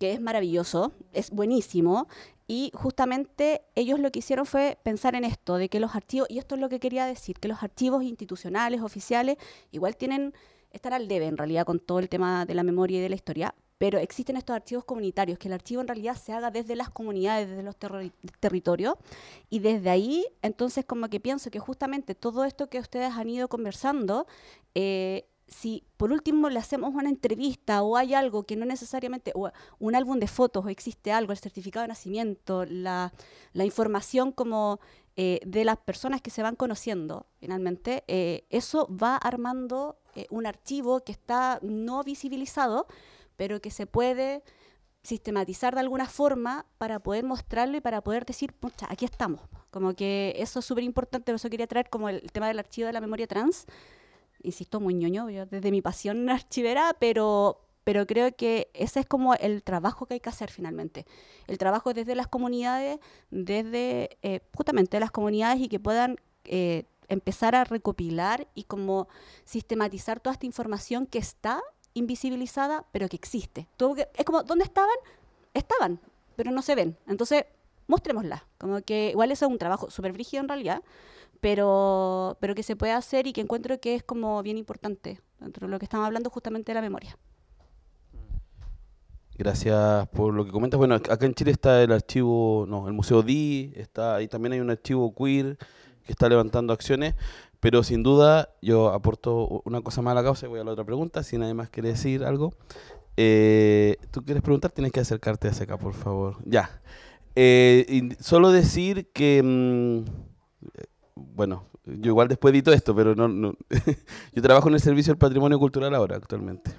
[0.01, 2.09] que es maravilloso, es buenísimo,
[2.49, 6.39] y justamente ellos lo que hicieron fue pensar en esto, de que los archivos, y
[6.39, 9.37] esto es lo que quería decir, que los archivos institucionales, oficiales,
[9.71, 10.33] igual tienen,
[10.73, 13.15] están al debe en realidad con todo el tema de la memoria y de la
[13.15, 16.91] historia, pero existen estos archivos comunitarios, que el archivo en realidad se haga desde las
[16.91, 18.95] comunidades, desde los terri- territorios,
[19.51, 23.49] y desde ahí, entonces como que pienso que justamente todo esto que ustedes han ido
[23.49, 24.27] conversando,
[24.75, 29.51] eh, si por último le hacemos una entrevista o hay algo que no necesariamente, o
[29.79, 33.13] un álbum de fotos o existe algo, el certificado de nacimiento, la,
[33.55, 34.81] información como
[35.17, 40.47] eh, de las personas que se van conociendo, finalmente, eh, eso va armando eh, un
[40.47, 42.87] archivo que está no visibilizado,
[43.37, 44.43] pero que se puede
[45.03, 49.41] sistematizar de alguna forma para poder mostrarlo y para poder decir, pucha, aquí estamos.
[49.71, 52.87] Como que eso es súper importante, por eso quería traer como el tema del archivo
[52.87, 53.67] de la memoria trans.
[54.43, 59.63] Insisto, muy ñoño, desde mi pasión archivera, pero, pero creo que ese es como el
[59.63, 61.07] trabajo que hay que hacer finalmente.
[61.47, 62.99] El trabajo desde las comunidades,
[63.31, 69.09] desde eh, justamente las comunidades y que puedan eh, empezar a recopilar y como
[69.45, 71.61] sistematizar toda esta información que está
[71.93, 73.67] invisibilizada, pero que existe.
[73.77, 74.95] Todo que- es como, ¿dónde estaban?
[75.55, 76.01] Estaban,
[76.37, 76.97] pero no se ven.
[77.09, 77.45] Entonces,
[77.91, 78.47] mostrémosla.
[78.59, 80.83] Como que igual eso es un trabajo súper brígido en realidad,
[81.41, 85.67] pero, pero que se puede hacer y que encuentro que es como bien importante dentro
[85.67, 87.19] de lo que estamos hablando justamente de la memoria.
[89.37, 90.77] Gracias por lo que comentas.
[90.79, 94.53] Bueno, ac- acá en Chile está el archivo, no, el Museo DI, está ahí también
[94.53, 95.57] hay un archivo queer
[96.05, 97.15] que está levantando acciones,
[97.59, 100.73] pero sin duda yo aporto una cosa más a la causa y voy a la
[100.73, 102.53] otra pregunta, si nadie más quiere decir algo.
[103.17, 104.73] Eh, ¿Tú quieres preguntar?
[104.73, 106.37] Tienes que acercarte hacia acá, por favor.
[106.45, 106.81] Ya.
[107.37, 110.05] Eh, solo decir que, mm,
[111.15, 113.55] bueno, yo igual después edito esto, pero no, no.
[114.33, 116.73] yo trabajo en el Servicio del Patrimonio Cultural ahora, actualmente.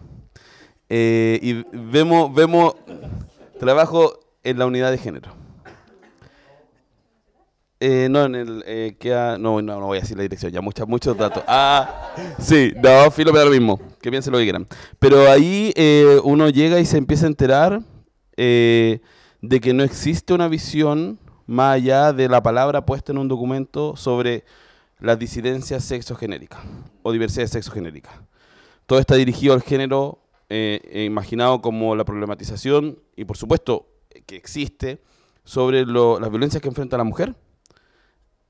[0.90, 2.76] Eh, y vemos, vemos,
[3.60, 5.32] trabajo en la unidad de género.
[7.80, 8.96] Eh, no, en el, eh,
[9.40, 11.44] no, no, no voy a decir la dirección, ya muchas, muchos datos.
[11.48, 14.68] Ah, sí, no, filo da lo mismo, que piensen lo que quieran.
[15.00, 15.74] Pero ahí
[16.24, 17.82] uno llega y se empieza a enterar
[19.42, 23.96] de que no existe una visión más allá de la palabra puesta en un documento
[23.96, 24.46] sobre
[25.00, 26.62] las disidencias sexogenéricas
[27.04, 28.24] o diversidad sexogenérica.
[28.86, 30.20] Todo está dirigido al género
[30.50, 33.88] eh, eh, imaginado como la problematización y por supuesto
[34.26, 35.02] que existe
[35.44, 37.36] sobre lo- las violencias que enfrenta la mujer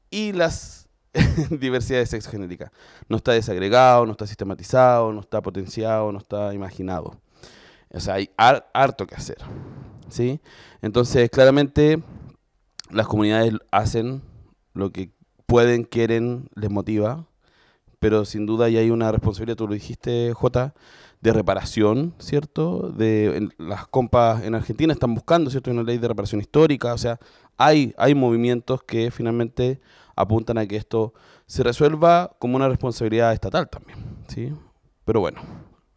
[0.09, 0.89] y las
[1.49, 2.71] diversidades sexogenéricas.
[3.07, 7.15] No está desagregado, no está sistematizado, no está potenciado, no está imaginado.
[7.93, 9.37] O sea, hay har- harto que hacer.
[10.11, 10.39] ¿Sí?
[10.81, 12.01] Entonces, claramente,
[12.89, 14.21] las comunidades hacen
[14.73, 15.11] lo que
[15.45, 17.27] pueden, quieren, les motiva,
[17.99, 20.73] pero sin duda ya hay una responsabilidad, tú lo dijiste, Jota,
[21.21, 22.89] de reparación, ¿cierto?
[22.89, 25.69] De, las compas en Argentina están buscando, ¿cierto?
[25.69, 27.19] Una ley de reparación histórica, o sea,
[27.57, 29.79] hay, hay movimientos que finalmente
[30.15, 31.13] apuntan a que esto
[31.45, 34.51] se resuelva como una responsabilidad estatal también, ¿sí?
[35.05, 35.41] Pero bueno,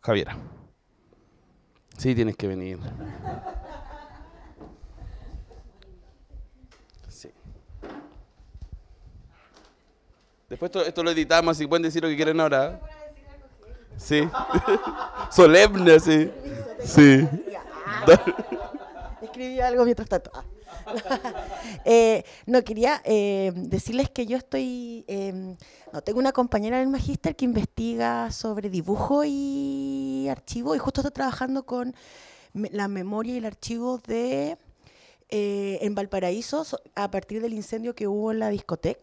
[0.01, 0.37] Javiera.
[1.97, 2.79] Sí, tienes que venir.
[10.61, 12.81] Después esto, lo editamos y pueden decir lo que quieren ahora.
[13.97, 14.23] Sí.
[15.33, 16.31] Solemne, sí.
[16.85, 17.27] Sí.
[19.23, 20.31] Escribí algo mientras tanto.
[21.87, 25.57] Eh, no, quería eh, decirles que yo estoy, em,
[25.93, 31.01] no, tengo una compañera en el magíster que investiga sobre dibujo y archivo y justo
[31.01, 31.95] estoy trabajando con
[32.53, 34.57] la memoria y el archivo de
[35.31, 39.01] eh, en Valparaíso so- a partir del incendio que hubo en la discoteca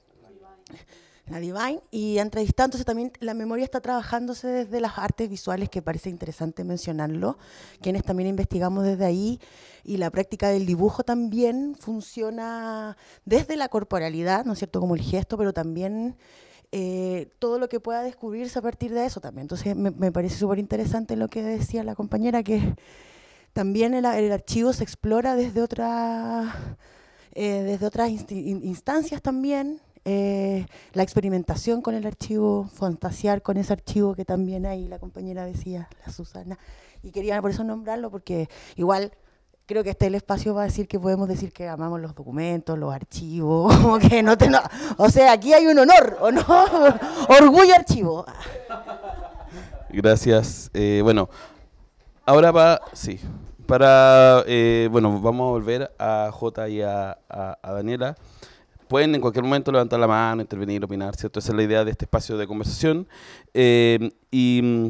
[1.32, 5.82] la Divine, y entrevistando, entonces también la memoria está trabajándose desde las artes visuales, que
[5.82, 7.38] parece interesante mencionarlo,
[7.82, 9.40] quienes también investigamos desde ahí,
[9.84, 15.02] y la práctica del dibujo también funciona desde la corporalidad, ¿no es cierto?, como el
[15.02, 16.18] gesto, pero también
[16.74, 19.44] eh, todo lo que pueda descubrirse a partir de eso también.
[19.44, 22.76] Entonces me, parece súper interesante lo que decía la compañera, que
[23.54, 26.78] también el, el archivo se explora desde, otra,
[27.34, 34.16] eh, desde otras instancias también, eh, la experimentación con el archivo, fantasear con ese archivo
[34.16, 36.58] que también ahí la compañera decía, la Susana.
[37.04, 39.12] Y quería por eso nombrarlo, porque igual
[39.66, 42.78] creo que este es el espacio para decir que podemos decir que amamos los documentos,
[42.78, 44.50] los archivos, como que no te...
[44.50, 44.60] no-
[44.98, 46.42] o sea, aquí hay un honor, ¿o no?
[47.30, 48.26] Orgullo archivo.
[49.90, 50.70] Gracias.
[50.74, 51.30] Eh, bueno,
[52.26, 53.20] ahora va, sí,
[53.66, 58.16] para, eh, bueno, vamos a volver a Jota y a, a- a Daniela.
[58.92, 61.40] Pueden en cualquier momento levantar la mano, intervenir, opinar, ¿cierto?
[61.40, 63.08] Esa es la idea de este espacio de conversación.
[63.54, 64.86] Eh, y mm,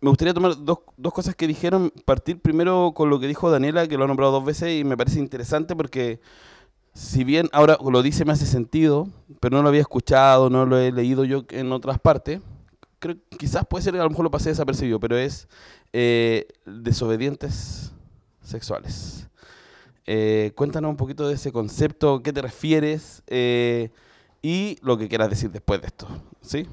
[0.00, 3.86] me gustaría tomar dos, dos cosas que dijeron, partir primero con lo que dijo Daniela,
[3.86, 6.18] que lo ha nombrado dos veces y me parece interesante porque
[6.94, 9.06] si bien ahora lo dice me hace sentido,
[9.38, 12.40] pero no lo había escuchado, no lo he leído yo en otras partes,
[12.98, 15.46] creo quizás puede ser que a lo mejor lo pasé desapercibido, pero es
[15.92, 17.92] eh, desobedientes
[18.42, 19.28] sexuales.
[20.08, 23.90] Eh, cuéntanos un poquito de ese concepto, qué te refieres eh,
[24.40, 26.06] y lo que quieras decir después de esto,
[26.40, 26.66] ¿sí?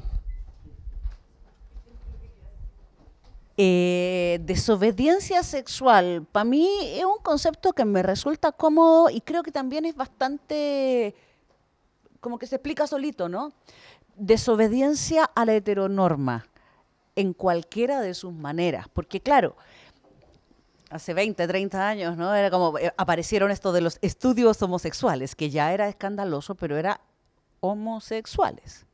[3.57, 9.51] Eh, desobediencia sexual, para mí es un concepto que me resulta cómodo y creo que
[9.51, 11.15] también es bastante,
[12.19, 13.51] como que se explica solito, ¿no?
[14.15, 16.45] Desobediencia a la heteronorma,
[17.15, 19.55] en cualquiera de sus maneras, porque claro,
[20.93, 22.33] hace 20, 30 años, ¿no?
[22.35, 27.01] Era como, eh, aparecieron esto de los estudios homosexuales, que ya era escandaloso, pero era
[27.61, 28.85] homosexuales.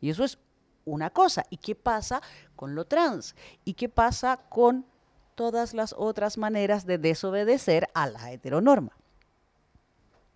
[0.00, 0.38] Y eso es
[0.84, 1.44] una cosa.
[1.50, 2.22] ¿Y qué pasa
[2.54, 3.34] con lo trans?
[3.64, 4.86] ¿Y qué pasa con
[5.34, 8.92] todas las otras maneras de desobedecer a la heteronorma?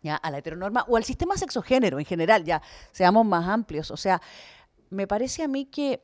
[0.03, 0.17] ¿Ya?
[0.17, 2.61] A la heteronorma o al sistema sexogénero en general, ya
[2.91, 3.93] seamos más amplios.
[3.93, 4.21] O sea,
[4.91, 6.03] me parece a mí que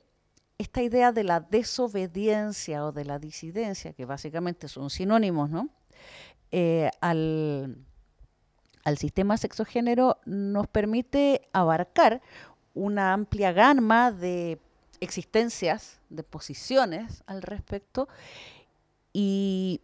[0.59, 5.51] esta idea de la desobediencia o de la disidencia, que básicamente son sinónimos.
[6.51, 7.77] Eh, al,
[8.85, 12.21] al sistema sexogénero nos permite abarcar
[12.75, 14.59] una amplia gama de
[15.01, 18.09] existencias, de posiciones al respecto,
[19.13, 19.81] y,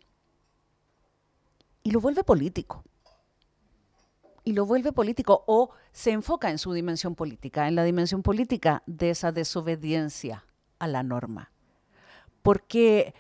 [1.85, 2.83] y lo vuelve político.
[4.43, 8.83] Y lo vuelve político o se enfoca en su dimensión política, en la dimensión política
[8.87, 10.45] de esa desobediencia
[10.85, 11.51] a la norma.
[12.43, 13.15] Porque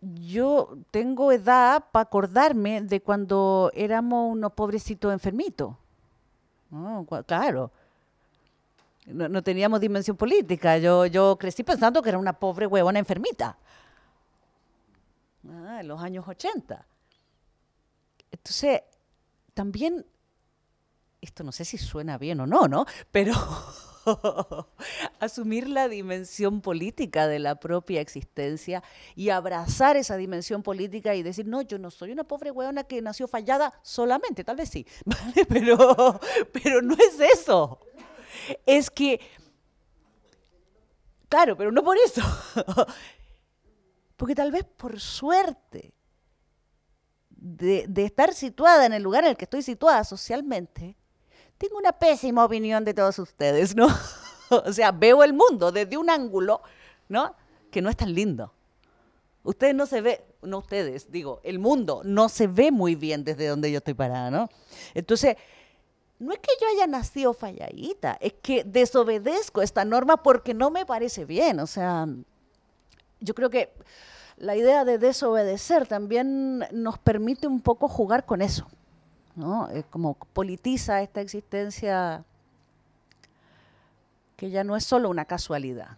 [0.00, 5.74] yo tengo edad para acordarme de cuando éramos unos pobrecitos enfermitos.
[7.26, 7.70] Claro.
[9.06, 10.78] No, no teníamos dimensión política.
[10.78, 13.56] Yo, yo crecí pensando que era una pobre huevona enfermita.
[15.48, 16.86] Ah, en los años 80.
[18.30, 18.82] Entonces,
[19.52, 20.04] también,
[21.20, 22.86] esto no sé si suena bien o no, ¿no?
[23.10, 23.34] Pero
[25.20, 28.82] asumir la dimensión política de la propia existencia
[29.14, 33.02] y abrazar esa dimensión política y decir, no, yo no soy una pobre huevona que
[33.02, 34.86] nació fallada solamente, tal vez sí.
[35.48, 36.20] Pero,
[36.52, 37.78] pero no es eso.
[38.66, 39.20] Es que,
[41.28, 42.22] claro, pero no por eso.
[44.16, 45.94] Porque tal vez por suerte
[47.28, 50.96] de, de estar situada en el lugar en el que estoy situada socialmente,
[51.68, 53.88] tengo una pésima opinión de todos ustedes, ¿no?
[54.50, 56.60] o sea, veo el mundo desde un ángulo,
[57.08, 57.34] ¿no?
[57.70, 58.52] Que no es tan lindo.
[59.42, 63.46] Ustedes no se ve, no ustedes, digo, el mundo no se ve muy bien desde
[63.48, 64.48] donde yo estoy parada, ¿no?
[64.94, 65.36] Entonces,
[66.18, 70.86] no es que yo haya nacido falladita, es que desobedezco esta norma porque no me
[70.86, 71.60] parece bien.
[71.60, 72.06] O sea,
[73.20, 73.72] yo creo que
[74.36, 78.66] la idea de desobedecer también nos permite un poco jugar con eso,
[79.36, 79.68] ¿no?
[79.68, 82.24] Es como politiza esta existencia
[84.36, 85.96] que ya no es solo una casualidad.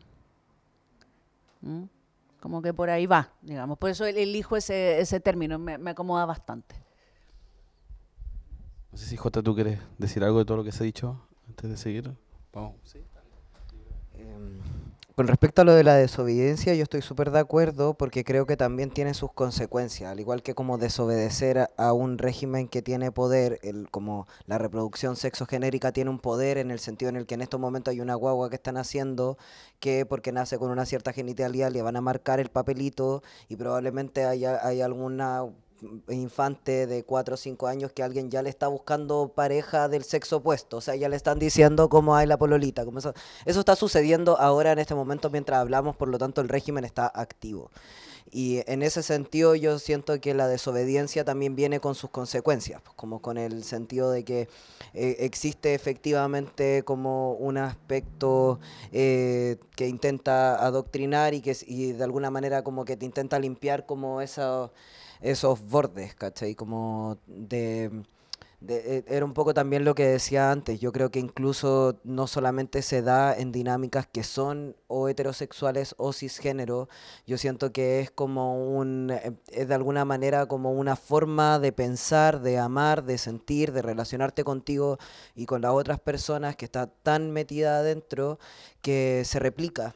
[2.40, 3.78] Como que por ahí va, digamos.
[3.78, 6.76] Por eso el- elijo ese, ese término, me, me acomoda bastante.
[8.92, 11.20] No sé si Jota, tú quieres decir algo de todo lo que se ha dicho
[11.48, 12.16] antes de seguir.
[12.52, 12.76] Vamos.
[12.84, 13.02] ¿sí?
[15.16, 18.58] Con respecto a lo de la desobediencia, yo estoy súper de acuerdo porque creo que
[18.58, 23.10] también tiene sus consecuencias, al igual que como desobedecer a, a un régimen que tiene
[23.10, 27.32] poder, el, como la reproducción sexogenérica tiene un poder en el sentido en el que
[27.32, 29.38] en estos momentos hay una guagua que están haciendo
[29.80, 34.26] que porque nace con una cierta genitalidad le van a marcar el papelito y probablemente
[34.26, 35.46] haya, hay alguna
[36.08, 40.38] infante de 4 o 5 años que alguien ya le está buscando pareja del sexo
[40.38, 43.14] opuesto, o sea, ya le están diciendo cómo hay la pololita, como eso,
[43.44, 47.10] eso está sucediendo ahora en este momento mientras hablamos, por lo tanto el régimen está
[47.14, 47.70] activo.
[48.30, 52.94] Y en ese sentido yo siento que la desobediencia también viene con sus consecuencias, pues,
[52.96, 54.48] como con el sentido de que
[54.94, 58.58] eh, existe efectivamente como un aspecto
[58.92, 63.86] eh, que intenta adoctrinar y que y de alguna manera como que te intenta limpiar
[63.86, 64.70] como esa
[65.20, 66.54] esos bordes, ¿cachai?
[66.54, 68.04] Como de,
[68.68, 72.82] eh, Era un poco también lo que decía antes, yo creo que incluso no solamente
[72.82, 76.88] se da en dinámicas que son o heterosexuales o cisgénero,
[77.26, 81.72] yo siento que es como un, eh, es de alguna manera como una forma de
[81.72, 84.98] pensar, de amar, de sentir, de relacionarte contigo
[85.34, 88.38] y con las otras personas que está tan metida adentro
[88.80, 89.94] que se replica.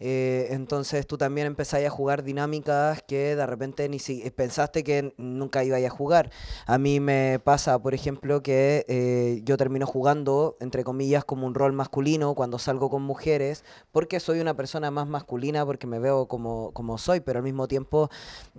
[0.00, 5.14] Eh, entonces tú también empezáis a jugar dinámicas que de repente ni si pensaste que
[5.16, 6.30] nunca ibais a jugar.
[6.66, 11.54] A mí me pasa, por ejemplo, que eh, yo termino jugando, entre comillas, como un
[11.54, 16.26] rol masculino cuando salgo con mujeres, porque soy una persona más masculina, porque me veo
[16.26, 18.10] como, como soy, pero al mismo tiempo,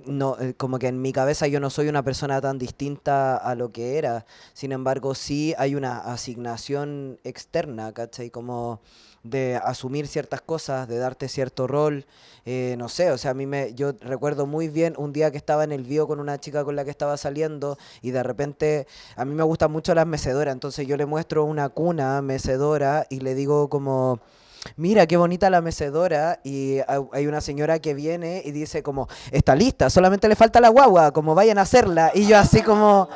[0.05, 3.55] no, eh, como que en mi cabeza yo no soy una persona tan distinta a
[3.55, 4.25] lo que era.
[4.53, 8.29] Sin embargo, sí hay una asignación externa, ¿cachai?
[8.29, 8.81] Como
[9.23, 12.05] de asumir ciertas cosas, de darte cierto rol,
[12.45, 15.37] eh, no sé, o sea, a mí me, yo recuerdo muy bien un día que
[15.37, 18.87] estaba en el bio con una chica con la que estaba saliendo y de repente
[19.15, 23.19] a mí me gustan mucho las mecedoras, entonces yo le muestro una cuna mecedora y
[23.19, 24.19] le digo como...
[24.75, 26.41] Mira, qué bonita la mecedora.
[26.43, 30.59] Y ha- hay una señora que viene y dice como, está lista, solamente le falta
[30.59, 32.11] la guagua, como vayan a hacerla.
[32.13, 33.07] Y yo así como,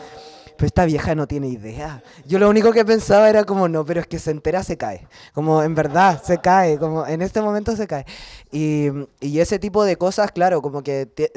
[0.58, 2.04] pero esta vieja no tiene idea.
[2.26, 5.08] Yo lo único que pensaba era como, no, pero es que se entera, se cae.
[5.34, 8.06] Como en verdad, se cae, como en este momento se cae.
[8.52, 8.88] Y,
[9.20, 11.28] y ese tipo de cosas, claro, como que ti-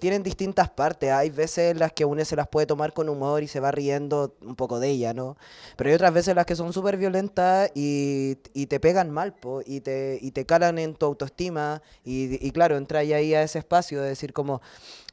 [0.00, 1.12] tienen distintas partes.
[1.12, 3.70] Hay veces en las que uno se las puede tomar con humor y se va
[3.70, 5.36] riendo un poco de ella, ¿no?
[5.76, 9.34] Pero hay otras veces en las que son súper violentas y, y te pegan mal,
[9.34, 11.82] po, y te, y te calan en tu autoestima.
[12.04, 14.60] Y, y claro, entra ahí a ese espacio de decir como,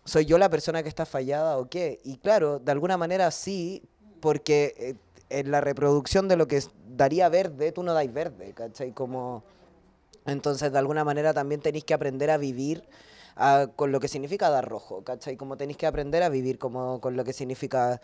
[0.06, 2.00] ¿soy yo la persona que está fallada o qué?
[2.04, 3.84] Y claro, de alguna manera sí,
[4.20, 4.96] porque eh,
[5.30, 8.92] en la reproducción de lo que daría verde, tú no dais verde, ¿cachai?
[8.92, 9.44] Como...
[10.26, 12.84] Entonces, de alguna manera también tenéis que aprender a vivir
[13.36, 15.38] ah, con lo que significa dar rojo, ¿cachai?
[15.38, 18.02] Como tenéis que aprender a vivir como con lo que significa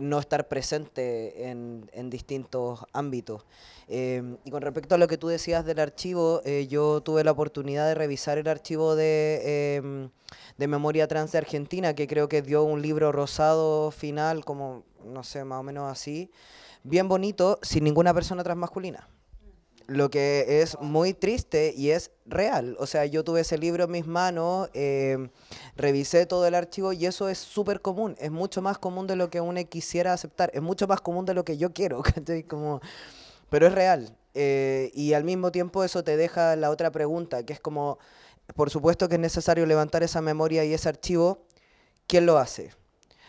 [0.00, 3.44] no estar presente en, en distintos ámbitos.
[3.88, 7.30] Eh, y con respecto a lo que tú decías del archivo, eh, yo tuve la
[7.30, 10.10] oportunidad de revisar el archivo de, em,
[10.58, 15.22] de Memoria Trans de Argentina, que creo que dio un libro rosado final, como, no
[15.22, 16.30] sé, más o menos así,
[16.82, 19.08] bien bonito, sin ninguna persona transmasculina
[19.86, 22.76] lo que es muy triste y es real.
[22.78, 25.28] O sea, yo tuve ese libro en mis manos, eh,
[25.76, 28.16] revisé todo el archivo y eso es súper común.
[28.18, 30.50] Es mucho más común de lo que uno quisiera aceptar.
[30.54, 32.02] Es mucho más común de lo que yo quiero.
[32.48, 32.80] Como,
[33.48, 34.16] pero es real.
[34.34, 37.98] Eh, y al mismo tiempo eso te deja la otra pregunta, que es como,
[38.54, 41.46] por supuesto que es necesario levantar esa memoria y ese archivo.
[42.06, 42.72] ¿Quién lo hace?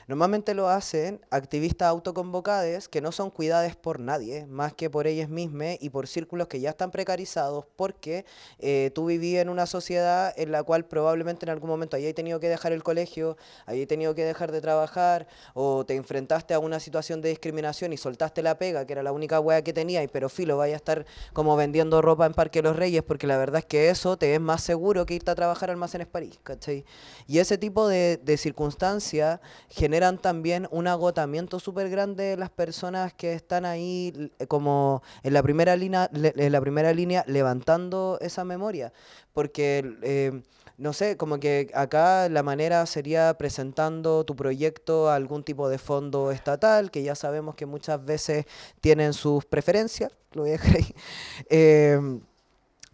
[0.07, 5.27] Normalmente lo hacen activistas autoconvocados que no son cuidadas por nadie, más que por ellas
[5.27, 8.23] mismas y por círculos que ya están precarizados porque
[8.59, 12.39] eh, tú vivías en una sociedad en la cual probablemente en algún momento hayas tenido
[12.39, 13.35] que dejar el colegio,
[13.65, 17.97] hayas tenido que dejar de trabajar o te enfrentaste a una situación de discriminación y
[17.97, 21.05] soltaste la pega, que era la única wea que tenías, pero filo, vaya a estar
[21.33, 24.39] como vendiendo ropa en Parque Los Reyes porque la verdad es que eso te es
[24.39, 26.85] más seguro que irte a trabajar Almacenes París, ¿cachai?
[27.27, 29.41] Y ese tipo de, de circunstancias
[29.97, 35.33] generan también un agotamiento súper grande de las personas que están ahí eh, como en
[35.33, 38.93] la primera línea, en la primera línea levantando esa memoria.
[39.33, 40.43] Porque eh,
[40.77, 45.79] no sé, como que acá la manera sería presentando tu proyecto a algún tipo de
[45.79, 48.45] fondo estatal, que ya sabemos que muchas veces
[48.79, 50.95] tienen sus preferencias, lo voy a dejar ahí.
[51.49, 52.21] Em,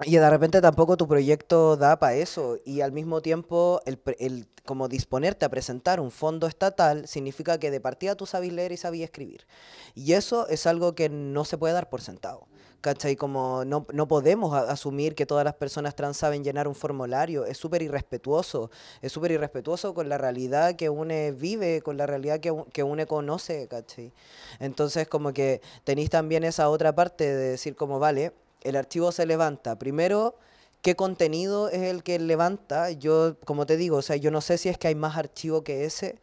[0.06, 2.58] Y de repente tampoco tu proyecto da para eso.
[2.66, 7.70] Y al mismo tiempo, el, el- como disponerte a presentar un fondo estatal significa que
[7.70, 9.46] de partida tú sabes leer y sabes escribir.
[9.94, 12.48] Y eso es algo que no se puede dar por sentado.
[12.82, 13.16] ¿Cachai?
[13.16, 17.46] Como no, no podemos asumir que todas las personas trans saben llenar un formulario.
[17.46, 18.72] Es súper irrespetuoso.
[19.02, 23.06] Es súper irrespetuoso con la realidad que uno vive, con la realidad que, que uno
[23.08, 24.12] conoce, ¿cachai?
[24.60, 28.34] Entonces, como que tenéis también esa otra parte de decir, como, vale,
[28.64, 29.78] el archivo se levanta.
[29.78, 30.36] Primero,
[30.82, 32.92] ¿qué contenido es el que levanta?
[32.92, 35.64] Yo, como te digo, o sea, yo no sé si es que hay más archivo
[35.64, 36.20] que ese.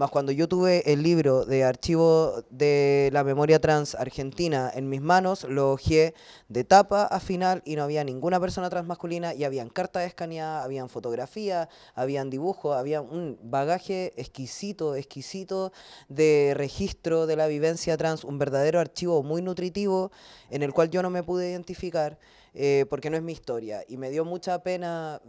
[0.00, 5.02] Más cuando yo tuve el libro de archivo de la memoria trans argentina en mis
[5.02, 6.14] manos, lo hojeé
[6.48, 10.64] de tapa a final y no había ninguna persona trans masculina y habían cartas escaneadas,
[10.64, 15.70] habían fotografías, habían dibujos, había un bagaje exquisito, exquisito
[16.08, 20.12] de registro de la vivencia trans, un verdadero archivo muy nutritivo
[20.48, 22.18] en el cual yo no me pude identificar
[22.54, 25.20] eh, porque no es mi historia y me dio mucha pena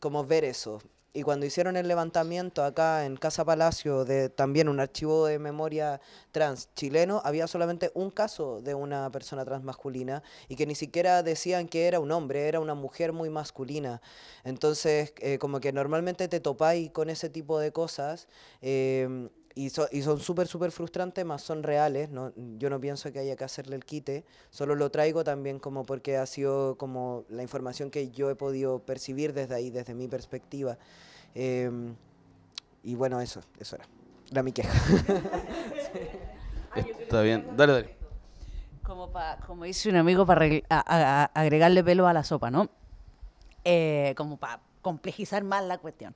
[0.00, 0.82] como ver eso.
[1.14, 6.00] Y cuando hicieron el levantamiento acá en Casa Palacio de también un archivo de memoria
[6.32, 11.22] trans chileno, había solamente un caso de una persona trans masculina y que ni siquiera
[11.22, 14.02] decían que era un hombre, era una mujer muy masculina.
[14.44, 18.28] Entonces, eh, como que normalmente te topáis con ese tipo de cosas
[18.60, 19.28] eh,
[19.64, 22.10] y, so- y son súper, súper frustrantes, más son reales.
[22.10, 22.32] ¿no?
[22.58, 26.16] Yo no pienso que haya que hacerle el quite, solo lo traigo también como porque
[26.16, 30.78] ha sido como la información que yo he podido percibir desde ahí, desde mi perspectiva.
[31.34, 31.94] Em,
[32.84, 33.86] y bueno, eso, eso era.
[34.30, 34.72] Era mi queja.
[36.76, 37.44] Está bien.
[37.56, 37.94] Dale, dale.
[38.82, 40.46] Como, pa- como dice un amigo para
[41.34, 42.68] agregarle pelo a la sopa, ¿no?
[43.64, 46.14] Eh, como para complejizar más la cuestión.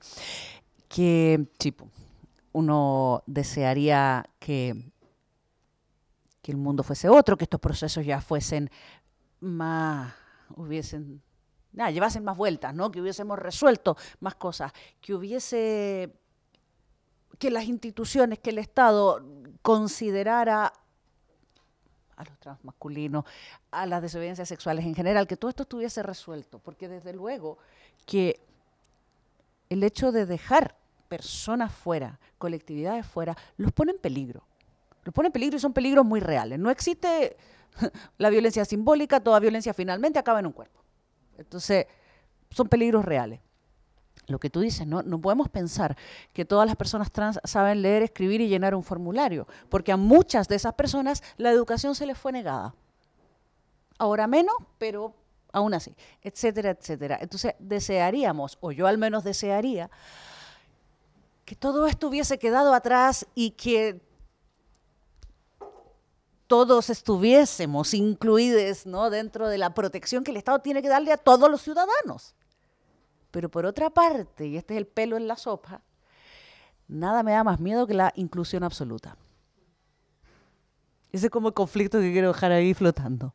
[0.87, 1.87] Que, tipo,
[2.53, 4.91] uno desearía que,
[6.41, 8.69] que el mundo fuese otro, que estos procesos ya fuesen
[9.39, 10.13] más,
[10.55, 11.21] hubiesen,
[11.73, 12.91] nada, llevasen más vueltas, ¿no?
[12.91, 16.13] Que hubiésemos resuelto más cosas, que hubiese,
[17.39, 19.25] que las instituciones, que el Estado
[19.61, 20.71] considerara
[22.15, 23.25] a los transmasculinos,
[23.71, 27.57] a las desobediencias sexuales en general, que todo esto estuviese resuelto, porque desde luego
[28.05, 28.39] que
[29.69, 30.75] el hecho de dejar
[31.07, 34.43] personas fuera, colectividades fuera, los pone en peligro.
[35.05, 36.59] Los pone en peligro y son peligros muy reales.
[36.59, 37.37] No existe
[38.17, 40.83] la violencia simbólica, toda violencia finalmente acaba en un cuerpo.
[41.37, 41.87] Entonces,
[42.49, 43.39] son peligros reales.
[44.27, 45.03] Lo que tú dices, ¿no?
[45.03, 45.95] no podemos pensar
[46.33, 50.49] que todas las personas trans saben leer, escribir y llenar un formulario, porque a muchas
[50.49, 52.75] de esas personas la educación se les fue negada.
[53.97, 55.15] Ahora menos, pero
[55.53, 57.19] aún así, etcétera, etcétera.
[57.21, 59.89] Entonces, desearíamos, o yo al menos desearía,
[61.45, 64.01] que todo esto hubiese quedado atrás y que
[66.47, 69.09] todos estuviésemos incluidos ¿no?
[69.09, 72.35] dentro de la protección que el Estado tiene que darle a todos los ciudadanos.
[73.31, 75.81] Pero por otra parte, y este es el pelo en la sopa,
[76.87, 79.17] nada me da más miedo que la inclusión absoluta.
[81.11, 83.33] Ese es como el conflicto que quiero dejar ahí flotando.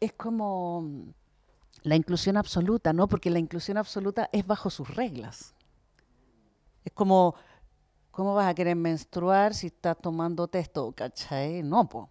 [0.00, 1.12] Es como
[1.82, 3.08] la inclusión absoluta, ¿no?
[3.08, 5.54] Porque la inclusión absoluta es bajo sus reglas.
[6.84, 7.34] Es como,
[8.10, 10.92] ¿cómo vas a querer menstruar si estás tomando texto?
[10.92, 11.62] ¿Cachai?
[11.62, 12.10] No, po.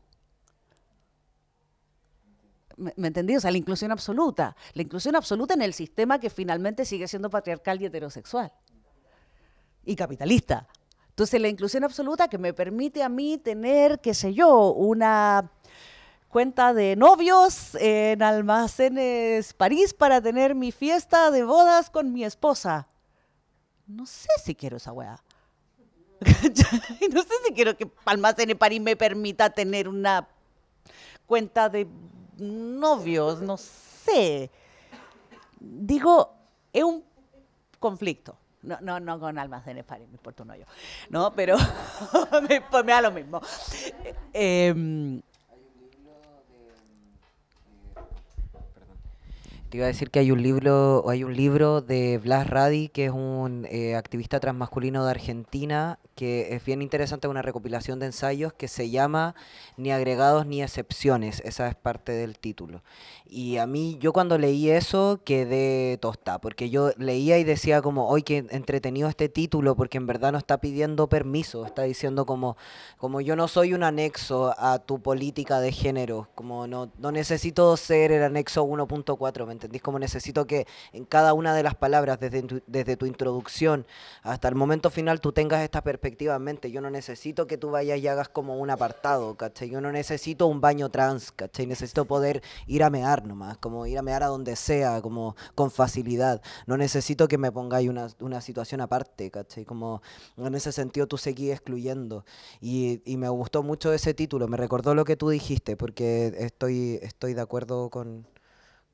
[2.75, 3.35] ¿Me, me entendí?
[3.35, 4.55] O sea, la inclusión absoluta.
[4.73, 8.51] La inclusión absoluta en el sistema que finalmente sigue siendo patriarcal y heterosexual.
[9.83, 10.67] Y capitalista.
[11.17, 15.51] Entonces, la inclusión absoluta que me permite a mí tener, qué sé yo, una
[16.29, 22.87] cuenta de novios en Almacenes París para tener mi fiesta de bodas con mi esposa.
[23.87, 25.21] No sé si quiero esa weá.
[27.13, 30.27] No sé si quiero que Almacenes París me permita tener una
[31.25, 31.87] cuenta de
[32.37, 34.49] novios, no sé.
[35.59, 36.33] Digo,
[36.73, 37.03] es un
[37.79, 38.37] conflicto.
[38.63, 40.65] No, no, no con almacenes París, me importa un hoyo.
[41.09, 41.55] No, pero
[42.49, 43.39] me, pues me da lo mismo.
[44.33, 45.21] Eh,
[49.69, 53.05] Te iba a decir que hay un libro, hay un libro de Blas Radi, que
[53.05, 58.53] es un eh, activista transmasculino de Argentina, que es bien interesante, una recopilación de ensayos
[58.53, 59.35] que se llama
[59.75, 62.81] Ni agregados ni excepciones, esa es parte del título.
[63.25, 68.07] Y a mí, yo cuando leí eso quedé tosta, porque yo leía y decía como,
[68.07, 72.55] hoy qué entretenido este título, porque en verdad no está pidiendo permiso, está diciendo como,
[72.97, 77.75] como yo no soy un anexo a tu política de género, como no, no necesito
[77.75, 79.66] ser el anexo 1.4, ¿me entendí?
[79.67, 79.81] ¿Entendís?
[79.81, 83.85] Como necesito que en cada una de las palabras, desde tu, desde tu introducción
[84.23, 86.71] hasta el momento final, tú tengas esta perspectiva en mente.
[86.71, 89.69] Yo no necesito que tú vayas y hagas como un apartado, ¿cachai?
[89.69, 91.67] Yo no necesito un baño trans, ¿cachai?
[91.67, 95.71] Necesito poder ir a mear nomás, como ir a mear a donde sea, como con
[95.71, 96.41] facilidad.
[96.65, 99.65] No necesito que me pongáis una, una situación aparte, ¿cachai?
[99.65, 100.01] Como
[100.37, 102.25] en ese sentido tú seguís excluyendo.
[102.61, 106.99] Y, y me gustó mucho ese título, me recordó lo que tú dijiste, porque estoy,
[107.01, 108.25] estoy de acuerdo con,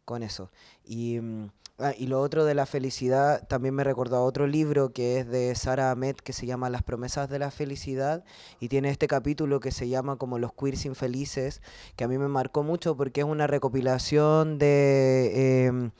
[0.05, 0.51] con eso.
[0.85, 1.49] Y, mm,
[1.79, 5.27] ah, y lo otro de la felicidad también me recordó a otro libro que es
[5.27, 8.23] de Sara Ahmed que se llama Las promesas de la felicidad
[8.59, 11.61] y tiene este capítulo que se llama como Los queers infelices,
[11.95, 15.91] que a mí me marcó mucho porque es una recopilación de, em,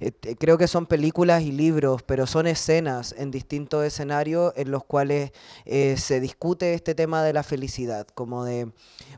[0.00, 4.84] eh, creo que son películas y libros, pero son escenas en distintos escenarios en los
[4.84, 5.32] cuales
[5.64, 8.72] eh, se discute este tema de la felicidad, como de,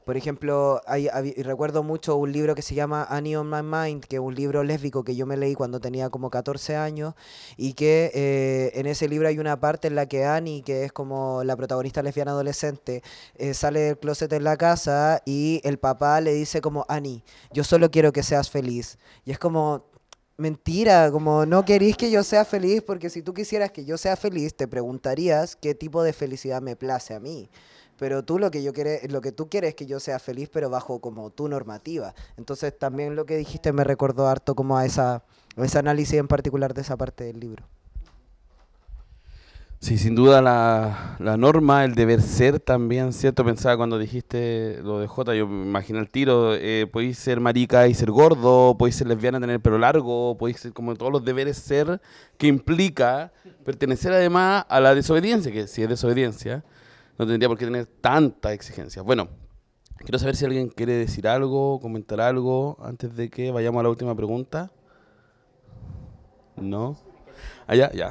[0.04, 1.08] por ejemplo, hay,
[1.42, 4.62] recuerdo mucho un libro que se llama Annie on My Mind, que es un libro
[4.64, 7.14] lésbico que yo me leí cuando tenía como 14 años
[7.56, 10.92] y que eh, en ese libro hay una parte en la que Annie, que es
[10.92, 13.02] como la protagonista lesbiana adolescente,
[13.36, 17.22] eh, sale del closet en la casa y el papá le dice como, Annie,
[17.52, 18.98] yo solo quiero que seas feliz.
[19.24, 19.84] Y es como,
[20.36, 24.16] mentira, como no querís que yo sea feliz, porque si tú quisieras que yo sea
[24.16, 27.50] feliz, te preguntarías qué tipo de felicidad me place a mí.
[28.00, 30.48] Pero tú lo que yo quiere, lo que tú quieres es que yo sea feliz,
[30.50, 32.14] pero bajo como tu normativa.
[32.38, 35.16] Entonces también lo que dijiste me recordó harto como a esa,
[35.56, 37.66] a ese análisis en particular de esa parte del libro.
[39.80, 43.44] Sí, sin duda la, la norma, el deber ser también, ¿cierto?
[43.44, 47.86] Pensaba cuando dijiste lo de Jota, yo me imaginé el tiro, eh, podéis ser marica
[47.86, 51.22] y ser gordo, podéis ser lesbiana, tener el pelo largo, podéis ser como todos los
[51.22, 52.00] deberes ser
[52.38, 53.30] que implica
[53.62, 56.64] pertenecer además a la desobediencia, que si es desobediencia,
[57.20, 59.02] no tendría por qué tener tanta exigencia.
[59.02, 59.28] Bueno,
[59.98, 63.88] quiero saber si alguien quiere decir algo, comentar algo, antes de que vayamos a la
[63.90, 64.70] última pregunta.
[66.56, 66.96] ¿No?
[67.66, 68.10] Allá, ya.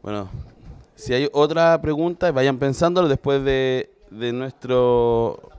[0.00, 0.30] Bueno,
[0.94, 5.50] si hay otra pregunta, vayan pensándolo después de, de nuestro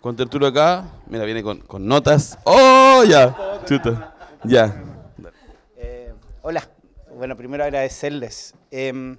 [0.00, 0.84] contertulio acá.
[1.08, 2.38] Mira, viene con, con notas.
[2.44, 3.60] ¡Oh, ya!
[3.64, 4.14] Chuta.
[4.44, 4.80] Ya.
[5.76, 6.62] Eh, hola,
[7.16, 8.54] bueno, primero agradecerles.
[8.70, 9.16] Em,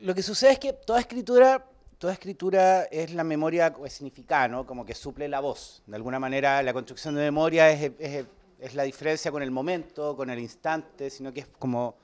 [0.00, 1.64] lo que sucede es que toda escritura,
[1.98, 4.66] toda escritura es la memoria significada, ¿no?
[4.66, 5.82] Como que suple la voz.
[5.86, 10.38] De alguna manera, la construcción de memoria es, la diferencia con el momento, con el
[10.38, 11.96] instante, sino que es como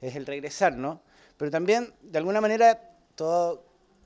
[0.00, 1.02] es el regresar, ¿no?
[1.36, 2.80] Pero también, de alguna manera,
[3.14, 3.60] toda,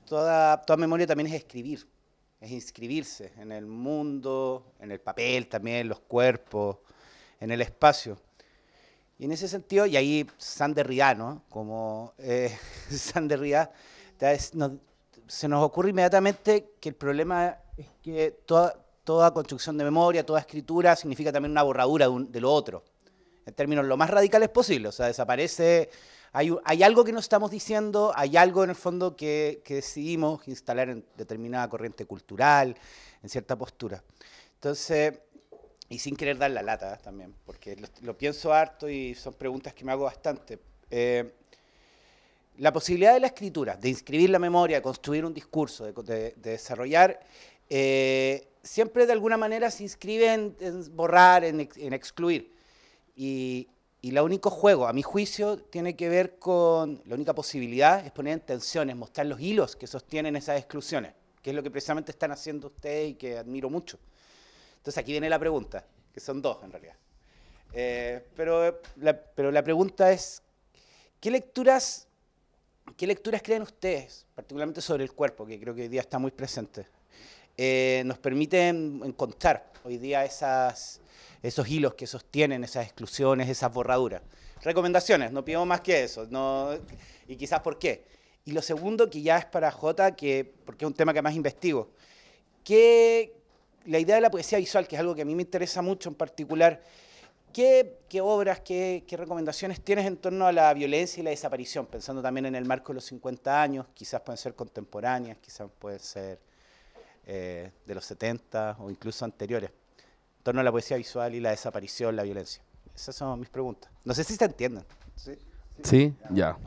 [0.05, 1.87] toda memoria también es escribir,
[2.39, 6.77] es inscribirse en el mundo, en el papel también, los cuerpos,
[7.39, 8.17] en el espacio.
[9.21, 11.43] Y en ese sentido, y ahí San Derrida, ¿no?
[11.47, 12.57] Como eh,
[12.89, 13.71] San Derrida,
[14.17, 14.71] te- es- nos-
[15.27, 20.39] se nos ocurre inmediatamente que el problema es que toda, toda construcción de memoria, toda
[20.39, 22.83] escritura significa también una borradura de, un- de lo otro,
[23.45, 24.87] en términos lo más radicales posible.
[24.87, 25.91] O sea, desaparece,
[26.31, 30.47] hay, hay algo que no estamos diciendo, hay algo en el fondo que, que decidimos
[30.47, 32.75] instalar en determinada corriente cultural,
[33.21, 34.03] en cierta postura.
[34.55, 35.19] Entonces,
[35.91, 39.73] y sin querer dar la lata también, porque lo, lo pienso harto y son preguntas
[39.73, 40.57] que me hago bastante.
[40.89, 41.33] Eh,
[42.57, 46.33] la posibilidad de la escritura, de inscribir la memoria, de construir un discurso, de, de-
[46.37, 47.19] de desarrollar,
[47.69, 52.51] eh, siempre de alguna manera se inscribe en, en borrar, en, en excluir.
[53.15, 53.67] Y,
[54.01, 58.11] y el único juego, a mi juicio, tiene que ver con, la única posibilidad es
[58.11, 62.11] poner en tensiones, mostrar los hilos que sostienen esas exclusiones, que es lo que precisamente
[62.11, 63.99] están haciendo ustedes y que admiro mucho.
[64.81, 66.95] Entonces aquí viene la pregunta, que son dos en realidad.
[67.71, 70.41] Eh, pero, la, pero la pregunta es,
[71.19, 72.07] ¿qué lecturas,
[72.97, 76.31] ¿qué lecturas creen ustedes, particularmente sobre el cuerpo, que creo que hoy día está muy
[76.31, 76.87] presente,
[77.57, 84.23] eh, nos permiten encontrar hoy día esos hilos que sostienen esas exclusiones, esas borraduras?
[84.63, 86.71] Recomendaciones, no pido más que eso, no,
[87.27, 88.03] y quizás por qué.
[88.45, 91.35] Y lo segundo, que ya es para Jota, que, porque es un tema que más
[91.35, 91.91] investigo,
[92.63, 93.40] ¿qué,
[93.85, 96.09] la idea de la poesía visual, que es algo que a mí me interesa mucho
[96.09, 96.81] en particular,
[97.53, 101.85] ¿qué, qué obras, qué, qué recomendaciones tienes en torno a la violencia y la desaparición?
[101.85, 105.99] Pensando también en el marco de los 50 años, quizás pueden ser contemporáneas, quizás pueden
[105.99, 106.39] ser
[107.25, 111.51] eh, de los 70 o incluso anteriores, en torno a la poesía visual y la
[111.51, 112.63] desaparición, la violencia.
[112.95, 113.91] Esas son mis preguntas.
[114.03, 114.83] No sé si se entienden.
[115.15, 115.37] ¿sí?
[115.83, 116.13] ¿Sí?
[116.29, 116.57] Ya.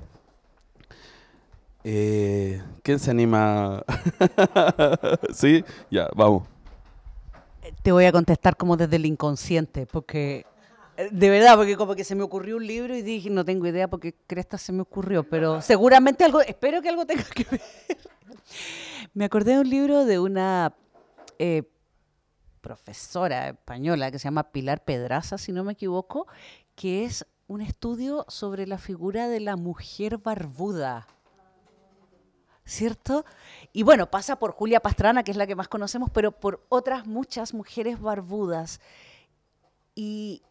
[1.82, 3.84] Eh, ¿Quién se anima?
[5.34, 5.64] ¿Sí?
[5.90, 6.53] Ya, vamos.
[7.82, 10.44] Te voy a contestar como desde el inconsciente, porque
[10.96, 13.66] eh, de verdad, porque como que se me ocurrió un libro y dije, no tengo
[13.66, 17.60] idea porque cresta se me ocurrió, pero seguramente algo, espero que algo tenga que ver.
[19.14, 20.74] Me acordé de un libro de una
[21.38, 21.62] eh,
[22.60, 26.26] profesora española que se llama Pilar Pedraza, si no me equivoco,
[26.74, 31.06] que es un estudio sobre la figura de la mujer barbuda.
[32.64, 33.24] ¿Cierto?
[33.72, 37.06] Y bueno, pasa por Julia Pastrana, que es la que más conocemos, pero por otras
[37.06, 38.80] muchas mujeres barbudas.
[39.94, 40.42] Y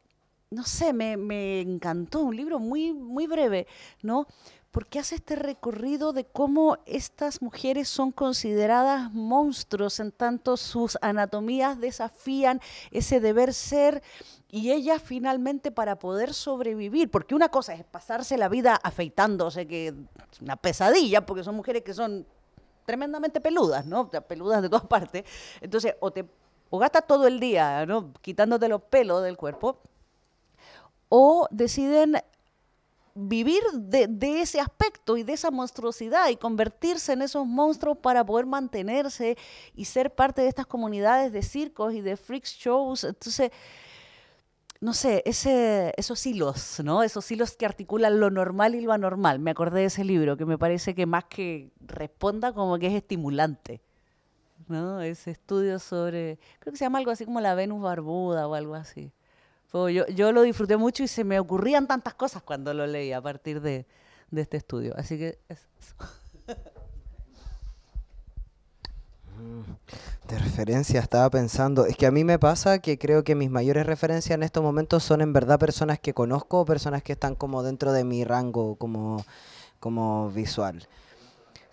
[0.52, 3.68] no sé, me, me encantó, un libro muy, muy breve,
[4.02, 4.28] ¿no?
[4.74, 11.80] porque hace este recorrido de cómo estas mujeres son consideradas monstruos en tanto sus anatomías
[11.80, 12.60] desafían
[12.90, 14.02] ese deber ser
[14.54, 19.88] y ellas finalmente para poder sobrevivir, porque una cosa es pasarse la vida afeitándose, que
[19.88, 22.24] es una pesadilla, porque son mujeres que son
[22.86, 24.12] tremendamente peludas, ¿no?
[24.12, 25.24] Peludas de todas partes.
[25.60, 26.24] Entonces, o te
[26.70, 28.14] o gastas todo el día, ¿no?
[28.22, 29.80] Quitándote los pelos del cuerpo,
[31.10, 32.18] o deciden
[33.16, 38.46] vivir de, ese aspecto y de esa monstruosidad y convertirse en esos monstruos para poder
[38.46, 39.36] mantenerse
[39.76, 43.04] y ser parte de estas comunidades de circos y de freak shows.
[43.04, 43.50] Entonces,
[44.84, 47.04] no sé, esos hilos, ¿no?
[47.04, 49.40] Esos hilos que articulan lo normal y lo anormal.
[49.40, 52.94] Me acordé de ese libro que me parece que más que responda como que es
[52.94, 53.82] estimulante.
[54.68, 55.00] ¿no?
[55.00, 58.76] Ese estudio sobre, creo que se llama algo así como la Venus barbuda o algo
[58.76, 59.14] así.
[59.72, 63.22] Yo, yo lo disfruté mucho y se me ocurrían tantas cosas cuando lo leí a
[63.22, 63.86] partir de,
[64.32, 64.94] de este estudio.
[64.98, 65.66] Así que eso.
[69.44, 73.50] Mm, de referencia estaba pensando, es que a mí me pasa que creo que mis
[73.50, 77.36] mayores referencias en estos momentos son en verdad personas que conozco o personas que están
[77.36, 79.26] como dentro de mi rango como,
[79.82, 80.88] como visual.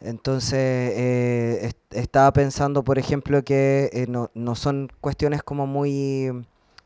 [0.00, 0.58] Entonces,
[0.96, 6.30] eh, estaba pensando, por ejemplo, que eh, no, no, son cuestiones como muy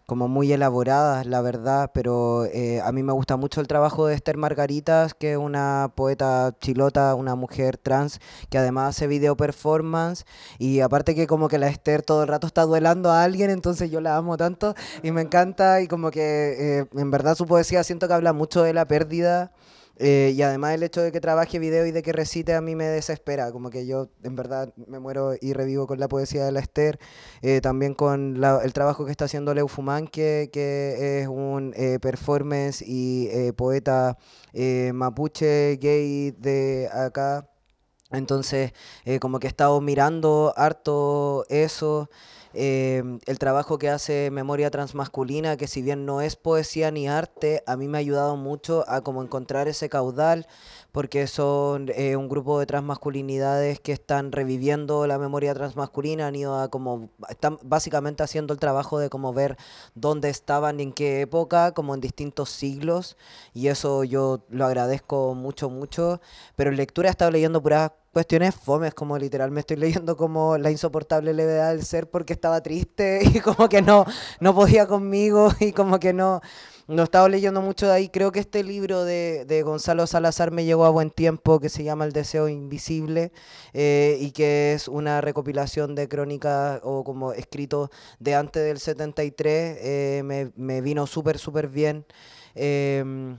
[0.06, 4.14] como muy elaboradas, la verdad, pero eh, a mí me gusta mucho el trabajo de
[4.14, 10.26] Esther Margaritas, que es una poeta chilota, una mujer trans, que además hace video performance,
[10.58, 13.90] y aparte que como que la Esther todo el rato está duelando a alguien, entonces
[13.90, 17.82] yo la amo tanto y me encanta, y como que eh, en verdad su poesía
[17.82, 19.52] siento que habla mucho de la pérdida
[19.96, 22.74] eh, y además el hecho de que trabaje video y de que recite a mí
[22.74, 26.52] me desespera, como que yo en verdad me muero y revivo con la poesía de
[26.52, 26.98] la Esther,
[27.42, 31.98] eh, también con el trabajo que está haciendo Leo Fumán, que, que es un eh,
[32.00, 34.18] performance y poeta
[34.92, 37.48] mapuche gay de acá.
[38.10, 38.72] Entonces,
[39.20, 42.08] como que he estado mirando harto eso.
[42.56, 47.64] Em, el trabajo que hace Memoria Transmasculina, que si bien no es poesía ni arte,
[47.66, 50.46] a mí me ha ayudado mucho a como encontrar ese caudal,
[50.92, 56.56] porque son eh, un grupo de transmasculinidades que están reviviendo la memoria transmasculina, han ido
[56.60, 59.56] a como, están básicamente haciendo el trabajo de como ver
[59.96, 63.16] dónde estaban, en qué época, como en distintos siglos,
[63.52, 66.20] y eso yo lo agradezco mucho, mucho,
[66.54, 70.56] pero en lectura he estado leyendo puras cuestiones fomes, como literal me estoy leyendo como
[70.56, 74.06] la insoportable levedad del ser porque estaba triste y como que no,
[74.40, 76.40] no podía conmigo y como que no,
[76.86, 78.08] no estaba leyendo mucho de ahí.
[78.08, 81.84] Creo que este libro de, de Gonzalo Salazar me llegó a buen tiempo, que se
[81.84, 83.32] llama El Deseo Invisible
[83.72, 87.90] eh, y que es una recopilación de crónicas o como escrito
[88.20, 89.78] de antes del 73.
[89.80, 92.06] Eh, me, me, vino súper, súper bien.
[92.54, 93.38] Em,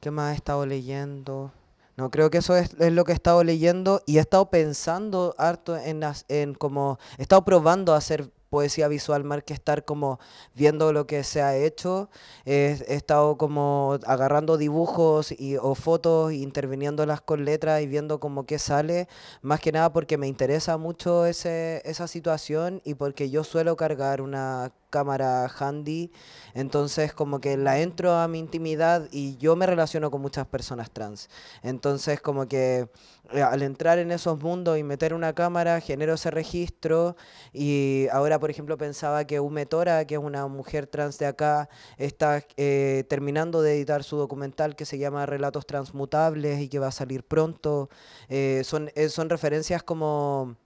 [0.00, 1.52] ¿Qué más he estado leyendo?
[1.98, 5.76] No, creo que eso es, lo que he estado leyendo y he estado pensando harto
[5.76, 10.20] en, en como, he estado probando hacer poesía visual más que estar como
[10.54, 12.08] viendo lo que se ha hecho.
[12.44, 18.60] he estado como agarrando dibujos y, o fotos, interviniéndolas con letras y viendo como qué
[18.60, 19.08] sale,
[19.42, 24.22] más que nada porque me interesa mucho ese, esa situación y porque yo suelo cargar
[24.22, 26.10] una cámara handy,
[26.54, 30.90] entonces como que la entro a mi intimidad y yo me relaciono con muchas personas
[30.90, 31.28] trans.
[31.62, 32.88] Entonces como que
[33.32, 37.16] eh, al entrar en esos mundos y meter una cámara, genero ese registro
[37.52, 41.68] y ahora, por ejemplo, pensaba que Umetora, que es una mujer trans de acá,
[41.98, 46.88] está eh, terminando de editar su documental que se llama Relatos Transmutables y que va
[46.88, 47.90] a salir pronto.
[48.30, 50.56] Eh, son, son referencias como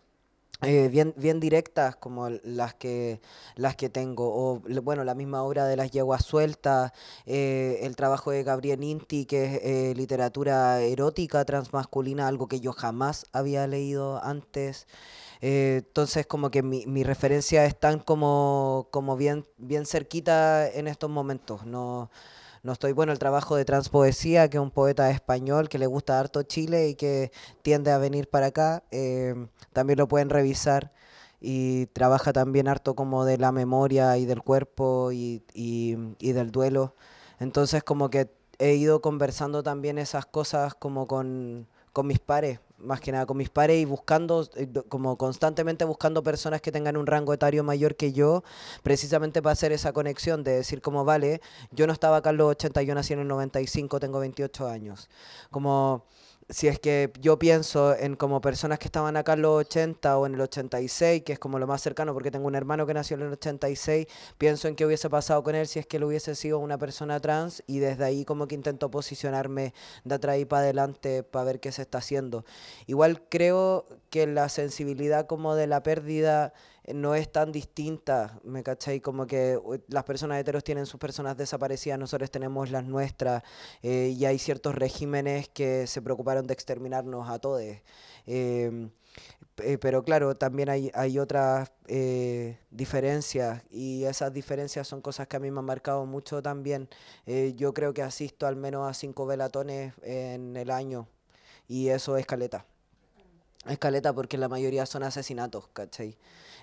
[0.62, 3.20] eh, bien, bien directas como las que,
[3.56, 6.92] las que tengo, o bueno, la misma obra de las yeguas sueltas,
[7.26, 12.72] eh, el trabajo de Gabriel Inti, que es eh, literatura erótica transmasculina, algo que yo
[12.72, 14.86] jamás había leído antes.
[15.40, 21.66] entonces como que mi, mi referencia están como, como bien, bien cerquita en estos momentos,
[21.66, 22.10] no
[22.62, 26.20] no estoy bueno el trabajo de Transpoesía, que es un poeta español que le gusta
[26.20, 27.32] harto Chile y que
[27.62, 28.84] tiende a venir para acá.
[28.92, 29.34] Eh,
[29.72, 30.92] también lo pueden revisar
[31.40, 36.94] y trabaja también harto como de la memoria y del cuerpo y, y, del duelo.
[37.40, 43.00] Entonces como que he ido conversando también esas cosas como con, con mis pares, más
[43.00, 47.06] que nada con mis pares y buscando, eh, como constantemente buscando personas que tengan un
[47.06, 48.42] rango etario mayor que yo,
[48.82, 52.50] precisamente para hacer esa conexión de decir como, vale, yo no estaba acá en los
[52.50, 55.08] 80, yo nací en el 95, tengo 28 años.
[55.50, 56.04] Como
[56.48, 60.26] si es que yo pienso en como personas que estaban acá en los 80 o
[60.26, 63.16] en el 86, que es como lo más cercano porque tengo un hermano que nació
[63.16, 64.06] en el 86,
[64.38, 67.20] pienso en qué hubiese pasado con él si es que él hubiese sido una persona
[67.20, 69.74] trans y desde ahí como que intento posicionarme
[70.04, 72.44] de atrás y para adelante para ver qué se está haciendo.
[72.86, 76.52] Igual creo que la sensibilidad como de la pérdida
[76.92, 79.00] no es tan distinta, ¿me cachai?
[79.00, 79.58] Como que
[79.88, 83.42] las personas heteros tienen sus personas desaparecidas, nosotros tenemos las nuestras,
[83.82, 87.62] eh, y hay ciertos regímenes que se preocuparon de exterminarnos a todos.
[88.26, 88.90] Em,
[89.58, 95.40] eh, pero claro, también hay, otras eh, diferencias y esas diferencias son cosas que a
[95.40, 96.88] mí me han marcado mucho también.
[97.56, 101.06] Yo creo que asisto al menos a cinco velatones en el año
[101.68, 102.66] y eso es caleta.
[103.66, 106.16] Escaleta porque la mayoría son asesinatos, ¿cachai?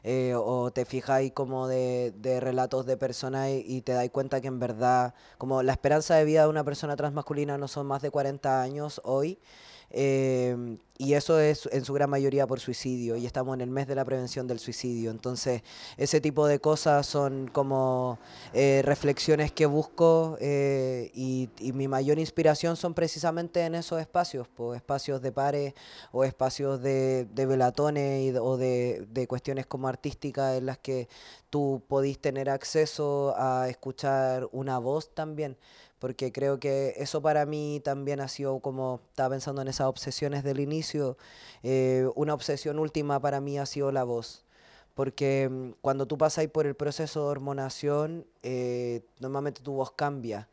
[0.04, 4.42] Eh, o te fijáis como de, de relatos de personas y, y te dais cuenta
[4.42, 8.02] que en verdad, como la esperanza de vida de una persona transmasculina no son más
[8.02, 9.40] de 40 años hoy,
[9.92, 13.88] eh, y eso es en su gran mayoría por suicidio, y estamos en el mes
[13.88, 15.12] de la prevención del suicidio.
[15.12, 15.62] Entonces,
[15.96, 18.20] ese tipo de cosas son como
[18.54, 24.76] eh, reflexiones que busco eh, y, mi mayor inspiración son precisamente en esos espacios, pues,
[24.76, 25.74] espacios de pares
[26.12, 31.08] o espacios de, de velatones y o de, de cuestiones como artísticas en las que
[31.50, 35.58] tú podís tener acceso a escuchar una voz también
[36.00, 40.44] porque creo que eso para mí también ha sido como, estaba pensando en esas obsesiones
[40.44, 41.18] del inicio,
[41.62, 44.46] eh, una obsesión última para mí ha sido la voz,
[44.96, 50.48] porque mm, cuando tú pasas por el proceso de hormonación, eh, normalmente tu voz cambia.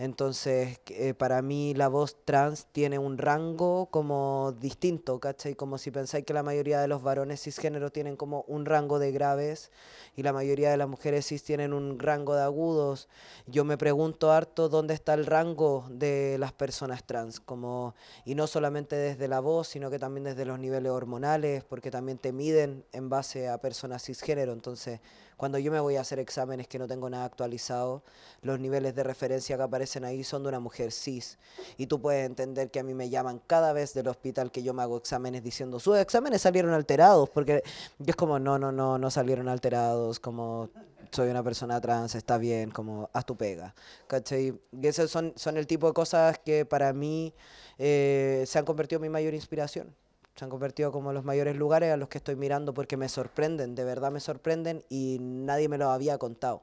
[0.00, 5.54] Entonces, eh, para mí la voz trans tiene un rango como distinto, ¿cachai?
[5.54, 9.12] Como si pensáis que la mayoría de los varones cisgénero tienen como un rango de
[9.12, 9.70] graves
[10.16, 13.10] y la mayoría de las mujeres cis tienen un rango de agudos.
[13.46, 17.94] Yo me pregunto harto dónde está el rango de las personas trans, como,
[18.24, 22.16] y no solamente desde la voz, sino que también desde los niveles hormonales, porque también
[22.16, 24.54] te miden en base a personas cisgénero.
[24.54, 25.00] Entonces,
[25.40, 28.02] cuando yo me voy a hacer exámenes que no tengo nada actualizado,
[28.42, 31.38] los niveles de referencia que aparecen ahí son de una mujer cis.
[31.78, 34.74] Y tú puedes entender que a mí me llaman cada vez del hospital que yo
[34.74, 37.62] me hago exámenes diciendo, sus exámenes salieron alterados, porque
[37.98, 40.68] yo es como, no, no, no, no salieron alterados, como
[41.10, 43.74] soy una persona trans, está bien, como haz tu pega.
[44.08, 44.60] ¿Cachai?
[44.72, 47.32] Y esos son, son el tipo de cosas que para mí
[47.78, 49.96] eh, se han convertido en mi mayor inspiración.
[50.40, 53.74] Se han convertido como los mayores lugares a los que estoy mirando porque me sorprenden,
[53.74, 56.62] de verdad me sorprenden y nadie me lo había contado.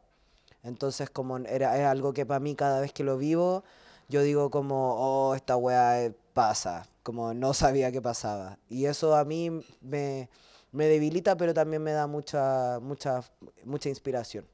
[0.63, 3.63] Entonces, como era, es algo que para mí cada vez que lo vivo,
[4.09, 8.57] yo digo como, oh, esta weá eh, pasa, como no sabía que pasaba.
[8.67, 9.51] Y eso a mí
[9.81, 10.27] me,
[10.71, 13.21] me debilita, pero también me da mucha, mucha,
[13.63, 14.47] mucha inspiración.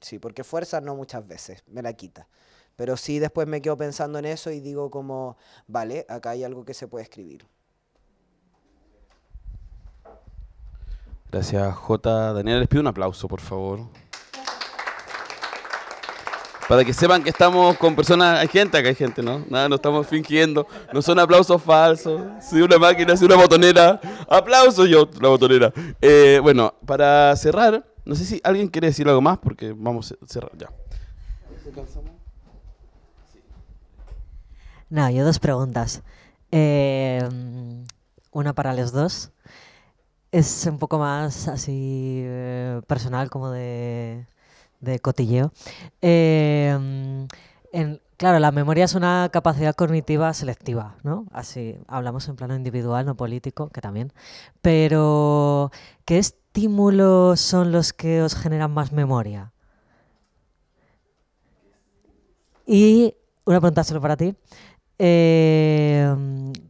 [0.00, 2.28] Sí, porque fuerza no muchas veces, me la quita.
[2.76, 5.36] Pero sí después me quedo pensando en eso y digo como,
[5.66, 7.44] vale, acá hay algo que se puede escribir.
[11.34, 12.32] Gracias, J.
[12.32, 12.60] Daniel.
[12.60, 13.80] Les pido un aplauso, por favor.
[16.68, 18.38] Para que sepan que estamos con personas.
[18.38, 19.44] Hay gente acá, hay gente, ¿no?
[19.50, 20.64] Nada, no estamos fingiendo.
[20.92, 22.22] No son aplausos falsos.
[22.40, 24.00] Si una máquina, si una botonera.
[24.28, 25.72] Aplauso yo, la botonera.
[26.00, 30.26] Eh, bueno, para cerrar, no sé si alguien quiere decir algo más, porque vamos a
[30.28, 30.70] cerrar ya.
[34.88, 36.04] No, yo dos preguntas.
[36.52, 37.28] Eh,
[38.30, 39.32] una para los dos.
[40.38, 44.26] Es un poco más así eh, personal, como de,
[45.02, 45.52] cotilleo.
[46.02, 46.76] Eh,
[47.72, 51.26] en- claro, la memoria es una capacidad cognitiva selectiva, ¿no?
[51.32, 54.12] Así hablamos en plano individual, no político, que también.
[54.62, 55.70] Pero,
[56.04, 59.52] ¿qué estímulos son los que os generan más memoria?
[62.66, 63.14] Y
[63.44, 64.34] una pregunta solo para ti.
[64.98, 66.14] Eh,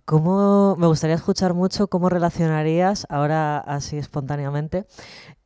[0.07, 4.87] ¿cómo, me gustaría escuchar mucho cómo relacionarías, ahora así espontáneamente,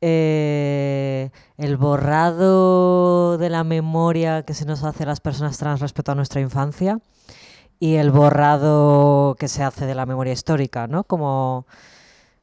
[0.01, 6.13] eh, el borrado de la memoria que se nos hace a las personas trans respecto
[6.13, 6.99] a nuestra infancia
[7.79, 11.03] y el borrado que se hace de la memoria histórica, ¿no?
[11.05, 11.65] Como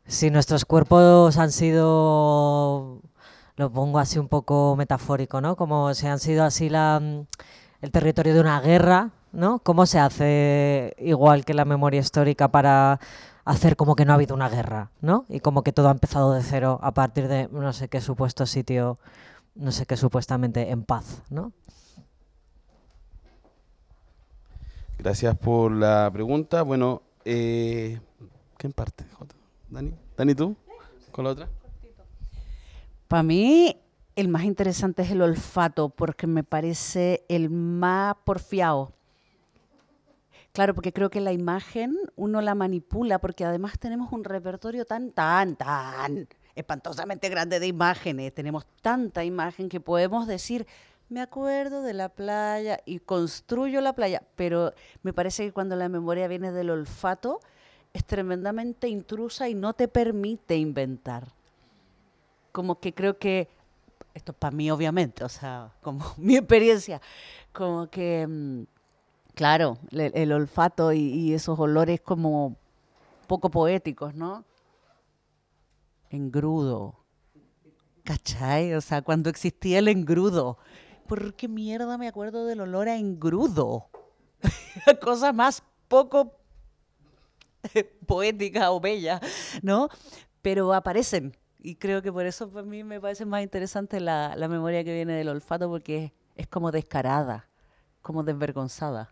[0.06, 3.00] si nuestros cuerpos han sido,
[3.56, 5.56] lo pongo así un poco metafórico, ¿no?
[5.56, 9.58] Como si han sido así el territorio de una guerra, ¿no?
[9.60, 12.98] ¿Cómo se hace igual que la memoria histórica para
[13.44, 15.24] hacer como que no ha habido una guerra, ¿no?
[15.28, 18.46] Y como que todo ha empezado de cero a partir de no sé qué supuesto
[18.46, 18.98] sitio,
[19.54, 21.52] no sé qué supuestamente en paz, ¿no?
[24.98, 26.62] Gracias por la pregunta.
[26.62, 28.00] Bueno, eh,
[28.56, 29.04] ¿Quién parte?
[29.12, 29.34] Jota?
[29.68, 29.92] ¿Dani?
[30.16, 30.56] ¿Dani tú?
[31.12, 31.48] ¿Con la otra?
[33.06, 33.76] Para mí,
[34.16, 38.95] el más interesante es el olfato, porque me parece el más porfiado.
[40.56, 45.10] Claro, porque creo que la imagen uno la manipula, porque además tenemos un repertorio tan,
[45.10, 48.32] tan, tan espantosamente grande de imágenes.
[48.32, 50.66] Tenemos tanta imagen que podemos decir,
[51.10, 55.90] me acuerdo de la playa y construyo la playa, pero me parece que cuando la
[55.90, 57.40] memoria viene del olfato
[57.92, 61.34] es tremendamente intrusa y no te permite inventar.
[62.52, 63.50] Como que creo que,
[64.14, 67.02] esto es para mí obviamente, o sea, como mi experiencia,
[67.52, 68.75] como que, mm,
[69.36, 72.56] claro, el, olfato y, esos olores como
[73.28, 74.44] poco poéticos, ¿no?
[76.10, 77.04] Engrudo.
[78.02, 78.72] ¿Cachai?
[78.74, 80.58] O sea, cuando existía el engrudo.
[81.06, 83.90] ¿Por qué mierda me acuerdo del olor a engrudo?
[85.02, 86.32] Cosa más poco
[88.06, 89.20] poética o bella,
[89.62, 89.90] ¿no?
[90.40, 91.36] Pero aparecen.
[91.58, 95.12] Y creo que por eso para mí me parece más interesante la, memoria que viene
[95.12, 97.48] del olfato porque es como descarada,
[98.06, 99.10] como desvergonzada.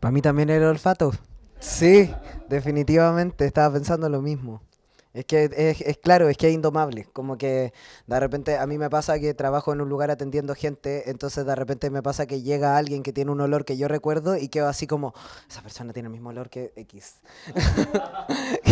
[0.00, 1.12] Para mí también el olfato.
[1.60, 2.12] Sí,
[2.48, 4.62] definitivamente, estaba pensando lo mismo.
[5.14, 7.04] Es que es, es claro, es que es indomable.
[7.12, 7.72] Como que
[8.08, 11.54] de repente a mí me pasa que trabajo en un lugar atendiendo gente, entonces de
[11.54, 14.66] repente me pasa que llega alguien que tiene un olor que yo recuerdo y quedo
[14.66, 15.14] así como,
[15.48, 17.20] esa persona tiene el mismo olor que X.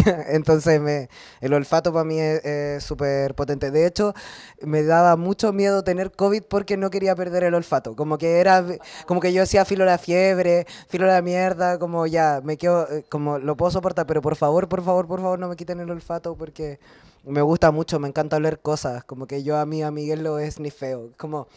[0.28, 1.08] entonces me,
[1.40, 3.70] el olfato para mí es súper potente.
[3.70, 4.14] De hecho,
[4.60, 7.96] me daba mucho miedo tener COVID porque no quería perder el olfato.
[7.96, 8.64] Como que era,
[9.06, 13.04] como que yo decía filo la fiebre, filo la mierda, como ya, me quedo, eh,
[13.08, 15.90] como lo puedo soportar, pero por favor, por favor, por favor, no me quiten el
[15.90, 16.78] olfato porque
[17.24, 19.04] me gusta mucho, me encanta oler cosas.
[19.04, 21.10] Como que yo a mí, a Miguel lo es ni feo.
[21.16, 21.48] Como,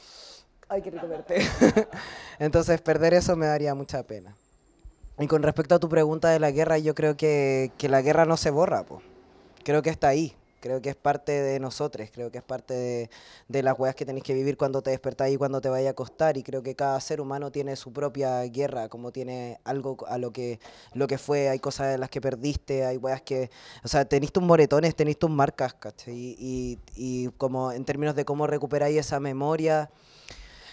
[0.69, 1.41] ay, qué rico verte.
[2.39, 4.35] Entonces, perder eso me daría mucha pena.
[5.19, 8.25] Y con respecto a tu pregunta de la guerra, yo creo que, que la guerra
[8.25, 9.01] no se borra, po.
[9.63, 10.35] Creo que está ahí.
[10.59, 13.09] Creo que es parte de nosotros, creo que es parte de,
[13.47, 15.91] de las weas que tenéis que vivir cuando te despertáis y cuando te vayas a
[15.91, 16.35] acostar.
[16.35, 20.31] Y creo que cada ser humano tiene su propia guerra, como tiene algo a lo
[20.31, 20.59] que,
[20.93, 21.49] lo que fue.
[21.49, 23.51] Hay cosas en las que perdiste, hay weas que.
[23.83, 26.15] O sea, tenéis tus moretones, tenéis tus marcas, ¿cachai?
[26.15, 29.91] Y, y, y como en términos de cómo recuperáis esa memoria,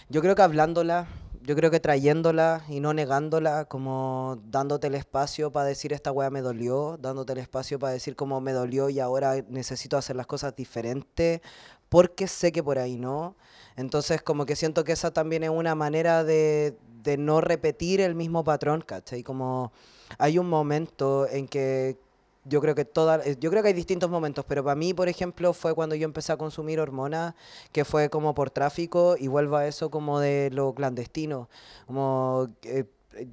[0.09, 1.07] yo creo que hablándola,
[1.47, 6.31] yo creo que trayéndola y no negándola, como dándote el espacio para decir esta weá
[6.31, 10.27] me dolió, dándote el espacio para decir cómo me dolió y ahora necesito hacer las
[10.27, 11.43] cosas diferentes,
[11.91, 13.37] porque sé que por ahí no.
[13.77, 18.15] Entonces como que siento que esa también es una manera de, de no repetir el
[18.15, 19.23] mismo patrón, ¿cachai?
[19.23, 19.71] Como
[20.19, 21.99] hay un momento en que
[22.45, 25.09] yo creo que toda, eh, yo creo que hay distintos momentos, pero para mí, por
[25.09, 27.35] ejemplo, fue cuando yo empecé a consumir hormonas,
[27.73, 31.49] que fue como por tráfico, y vuelvo a eso como de lo clandestino.
[31.87, 32.85] Como eh,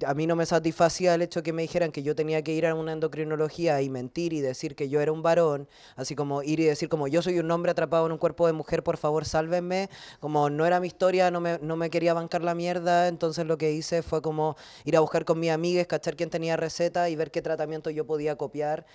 [0.06, 2.66] a mí no me satisfacía el hecho que me dijeran que yo tenía que ir
[2.66, 6.60] a una endocrinología y mentir y decir que yo era un varón, así como ir
[6.60, 9.24] y decir como yo soy un hombre atrapado en un cuerpo de mujer, por favor
[9.24, 9.88] sálvenme,
[10.20, 13.58] como no era mi historia, no me, no me quería bancar la mierda, entonces lo
[13.58, 17.16] que hice fue como ir a buscar con mis amigas, cachar quién tenía receta y
[17.16, 18.86] ver qué tratamiento yo podía copiar.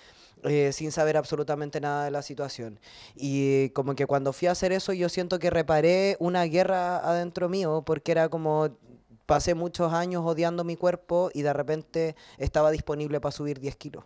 [0.44, 2.78] eh, sin saber absolutamente nada de la situación.
[3.16, 7.48] Y como que cuando fui a hacer eso yo siento que reparé una guerra adentro
[7.48, 8.68] mío, porque era como
[9.28, 14.04] pasé muchos años odiando mi cuerpo y de repente estaba disponible para subir 10 kilos.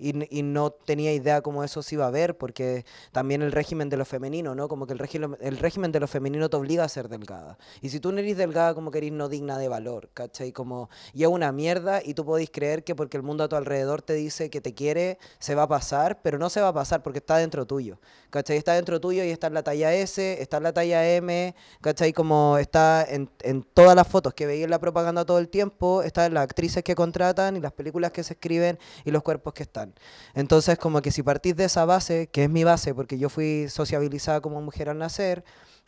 [0.00, 3.88] Y, y no tenía idea cómo eso se iba a ver, porque también el régimen
[3.88, 4.68] de lo femenino, ¿no?
[4.68, 7.58] Como que el régimen, el régimen de lo femenino te obliga a ser delgada.
[7.80, 10.52] Y si tú no eres delgada, como que eres no digna de valor, ¿cachai?
[10.52, 13.56] Como, y es una mierda y tú podéis creer que porque el mundo a tu
[13.56, 16.72] alrededor te dice que te quiere, se va a pasar, pero no se va a
[16.72, 18.56] pasar porque está dentro tuyo, ¿cachai?
[18.56, 22.12] Está dentro tuyo y está en la talla S, está en la talla M, ¿cachai?
[22.12, 26.02] Como está en, en todas las fotos que veis en la propaganda todo el tiempo,
[26.02, 29.54] está en las actrices que contratan y las películas que se escriben y los cuerpos
[29.54, 29.89] que están.
[30.34, 33.68] Entonces, como que si partís de esa base, que es mi base, porque yo fui
[33.68, 35.44] sociabilizada como mujer al nacer,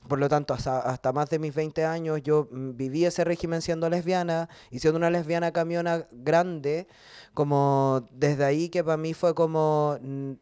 [0.09, 3.63] por lo tanto, hasta, hasta más de mis 20 años yo mm, viví ese régimen
[3.63, 6.89] siendo lesbiana y siendo una lesbiana camiona grande,
[7.35, 10.33] como desde ahí que para mí fue como mm,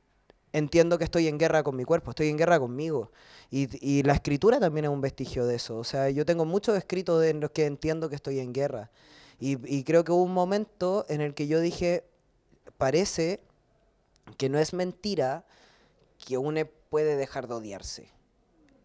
[0.53, 3.13] entiendo que estoy en guerra con mi cuerpo, estoy en guerra conmigo.
[3.51, 5.79] Y, y la escritura también es un vestigio de eso.
[5.79, 8.91] O sea, yo tengo muchos escritos en los que entiendo que estoy en guerra.
[9.39, 12.05] Y, y creo que hubo un momento en el que yo dije,
[12.79, 13.41] parece
[14.37, 15.45] que no es mentira
[16.19, 18.11] que uno puede dejar de odiarse.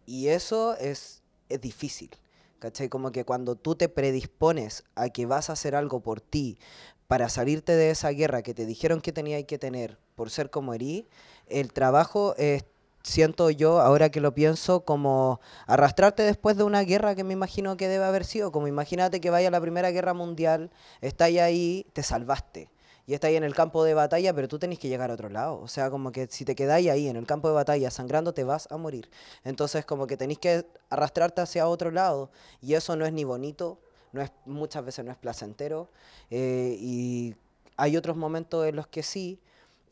[0.06, 2.10] Y eso es, es difícil.
[2.58, 2.88] ¿Cachai?
[2.88, 6.58] Como que cuando tú te predispones a que vas a hacer algo por ti
[7.06, 10.72] para salirte de esa guerra que te dijeron que tenías que tener por ser como
[10.72, 11.06] erí,
[11.48, 12.64] el trabajo es
[13.06, 17.76] siento yo, ahora que lo pienso, como arrastrarte después de una guerra que me imagino
[17.76, 18.52] que debe haber sido.
[18.52, 22.68] Como imagínate que vaya a la Primera Guerra Mundial, estás ahí, te salvaste.
[23.06, 25.28] Y estás ahí en el campo de batalla, pero tú tenés que llegar a otro
[25.28, 25.60] lado.
[25.60, 28.42] O sea, como que si te quedáis ahí en el campo de batalla sangrando, te
[28.42, 29.08] vas a morir.
[29.44, 32.30] Entonces, como que tenéis que arrastrarte hacia otro lado.
[32.60, 33.78] Y eso no es ni bonito,
[34.12, 35.88] no es, muchas veces no es placentero.
[36.30, 37.36] eh, y
[37.76, 39.38] hay otros momentos en los que sí.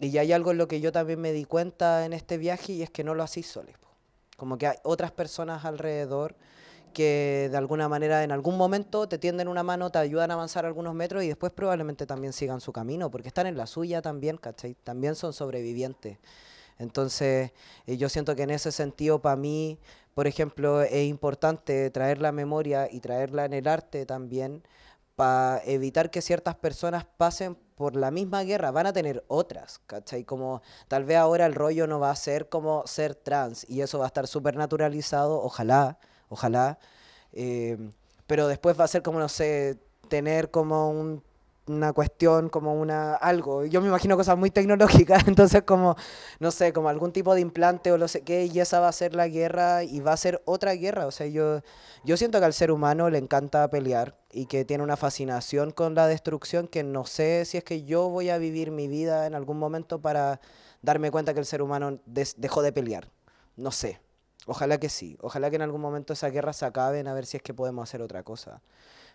[0.01, 2.83] Y hay algo en lo que yo también me di cuenta en este viaje y
[2.83, 3.77] es que no lo hacís soles.
[3.79, 3.89] po.
[4.37, 6.35] Como que hay otras personas alrededor
[6.95, 10.65] que de alguna manera en algún momento te tienden una mano, te ayudan a avanzar
[10.65, 14.39] algunos metros y después probablemente también sigan su camino, porque están en la suya también,
[14.39, 14.75] ¿cachai?
[14.83, 16.17] También son sobrevivientes.
[16.79, 17.53] Entonces,
[17.87, 19.79] eh, yo siento que en ese sentido, para mí,
[20.15, 24.63] por ejemplo, es importante traer la memoria y traerla en el arte también,
[25.17, 30.25] para evitar que ciertas personas pasen por la misma guerra, van a tener otras, ¿cachai?
[30.25, 33.99] Como tal vez ahora el rollo no va a ser como ser trans y eso
[33.99, 36.79] va a estar súper naturalizado, ojalá, ojalá,
[37.33, 37.77] eh,
[38.27, 39.79] pero después va a ser como, no sé,
[40.09, 41.23] tener como un-
[41.67, 43.65] una cuestión, como una algo.
[43.65, 45.97] Yo me imagino cosas muy tecnológicas, entonces como,
[46.39, 48.93] no sé, como algún tipo de implante o no sé qué, y esa va a
[48.93, 51.07] ser la guerra y va a ser otra guerra.
[51.07, 51.63] O sea, yo,
[52.05, 55.95] yo siento que al ser humano le encanta pelear y que tiene una fascinación con
[55.95, 59.35] la destrucción que no sé si es que yo voy a vivir mi vida en
[59.35, 60.41] algún momento para
[60.83, 63.09] darme cuenta que el ser humano dejó de pelear.
[63.57, 64.01] No sé.
[64.47, 65.17] Ojalá que sí.
[65.21, 67.83] Ojalá que en algún momento esas guerras se acaben a ver si es que podemos
[67.89, 68.63] hacer otra cosa.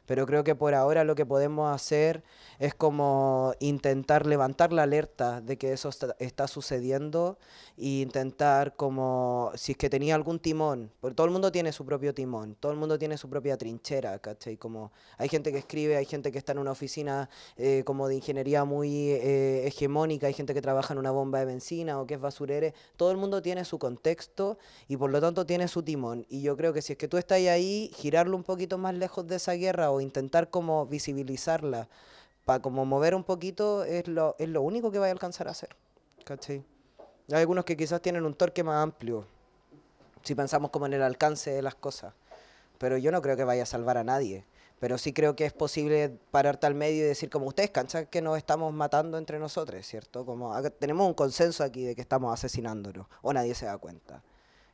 [0.05, 2.23] Pero creo que por ahora lo que podemos hacer
[2.59, 5.89] es como intentar levantar la alerta de que eso
[6.19, 7.37] está, sucediendo
[7.77, 11.85] e intentar como, si es que tenía algún timón, porque todo el mundo tiene su
[11.85, 14.57] propio timón, todo el mundo tiene su propia trinchera, ¿cachai?
[14.57, 18.15] Como hay gente que escribe, hay gente que está en una oficina eh, como de
[18.15, 22.15] ingeniería muy eh, hegemónica, hay gente que trabaja en una bomba de benzina o que
[22.15, 24.57] es basurere, todo el mundo tiene su contexto
[24.87, 26.25] y por lo tanto tiene su timón.
[26.29, 29.27] Y yo creo que si es que tú estás ahí, girarlo un poquito más lejos
[29.27, 31.87] de esa guerra o intentar como visibilizarla
[32.45, 35.51] para como mover un poquito es lo, es lo único que vaya a alcanzar a
[35.51, 35.75] hacer.
[36.25, 36.63] ¿Cachai?
[37.31, 39.25] Hay algunos que quizás tienen un torque más amplio,
[40.23, 42.13] si pensamos como en el alcance de las cosas.
[42.79, 44.45] Pero yo no creo que vaya a salvar a nadie.
[44.79, 48.21] Pero sí creo que es posible pararte al medio y decir, como ustedes canchan que
[48.21, 50.25] nos estamos matando entre nosotros, ¿cierto?
[50.25, 54.23] Como tenemos un consenso aquí de que estamos asesinándonos, o nadie se da cuenta.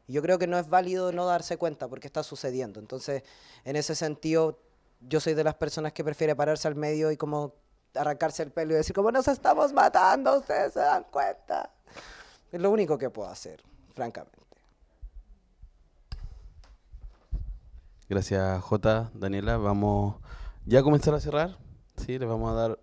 [0.07, 2.79] Yo creo que no es válido no darse cuenta porque está sucediendo.
[2.79, 3.23] Entonces,
[3.63, 4.59] en ese sentido,
[5.07, 7.53] yo soy de las personas que prefiere pararse al medio y como
[7.93, 11.71] arrancarse el pelo y decir, como nos estamos matando, ustedes se dan cuenta.
[12.51, 13.61] Es lo único que puedo hacer,
[13.93, 14.39] francamente.
[18.07, 19.11] Gracias, J.
[19.13, 19.57] Daniela.
[19.57, 20.17] Vamos
[20.65, 21.57] ya a comenzar a cerrar.
[21.97, 22.79] Sí, les vamos a dar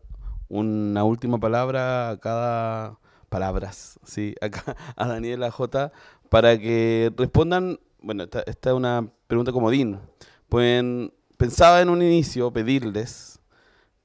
[0.48, 5.90] una última palabra a cada palabras, sí, acá a Daniela J
[6.28, 7.78] para que respondan.
[8.00, 10.00] Bueno, esta, esta es una pregunta comodín.
[10.48, 13.40] Pueden pensaba en un inicio pedirles,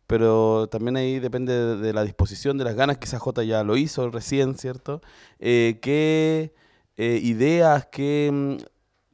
[0.07, 2.97] pero también ahí depende de, la disposición, de las ganas.
[2.97, 5.01] Quizás J ya lo hizo recién, ¿cierto?
[5.37, 6.55] Eh, ¿Qué
[6.97, 8.57] eh, ideas, qué mm,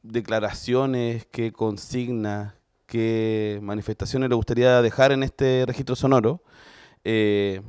[0.02, 2.54] declaraciones, qué consignas,
[2.86, 6.42] qué manifestaciones le gustaría dejar en este registro sonoro?
[7.04, 7.60] Eh,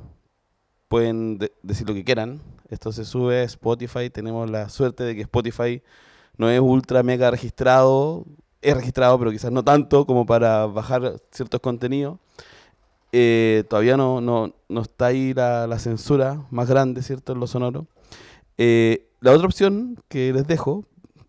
[0.88, 2.42] pueden de- decir lo que quieran.
[2.70, 4.10] Esto se sube a Spotify.
[4.10, 5.84] Tenemos la suerte de que Spotify
[6.38, 8.26] no es ultra mega registrado.
[8.66, 12.18] Es registrado, pero quizás no tanto como para bajar ciertos contenidos.
[13.12, 17.34] Eh, todavía no, no, no está ahí la, la censura más grande, ¿cierto?
[17.34, 17.86] En lo sonoro.
[18.58, 20.84] Eh, la otra opción que les dejo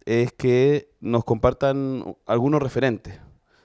[0.07, 3.21] es que nos compartan algunos referentes,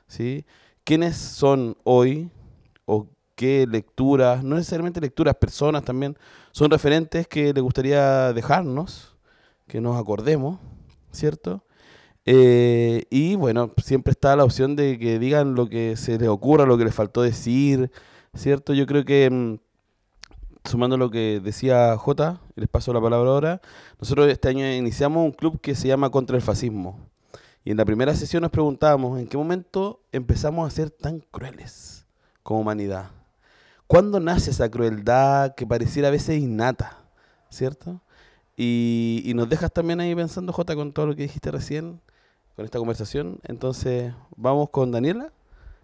[0.06, 0.46] ¿sí?
[0.84, 2.30] ¿Quiénes son hoy
[2.84, 6.18] o qué lecturas, no necesariamente lecturas, personas también,
[6.52, 9.16] son referentes que les gustaría dejarnos,
[9.66, 10.60] que nos acordemos,
[11.14, 11.64] ¿cierto?
[12.26, 16.66] Eh, y bueno, siempre está la opción de que digan lo que se les ocurra,
[16.66, 17.92] lo que les faltó decir,
[18.36, 18.74] ¿cierto?
[18.74, 19.58] Yo creo que, mm,
[20.66, 23.62] sumando lo que decía J, les paso la palabra ahora,
[24.00, 27.00] nosotros este año iniciamos un club que se llama Contra el Fascismo.
[27.64, 32.06] Y en la primera sesión nos preguntábamos en qué momento empezamos a ser tan crueles
[32.44, 33.12] como humanidad.
[33.88, 36.98] ¿Cuándo nace esa crueldad que pareciera a veces innata?
[37.50, 38.02] ¿Cierto?
[38.56, 42.00] Y, y nos dejas también ahí pensando, Jota, con todo lo que dijiste recién,
[42.56, 43.40] con esta conversación.
[43.44, 45.32] Entonces, vamos con Daniela.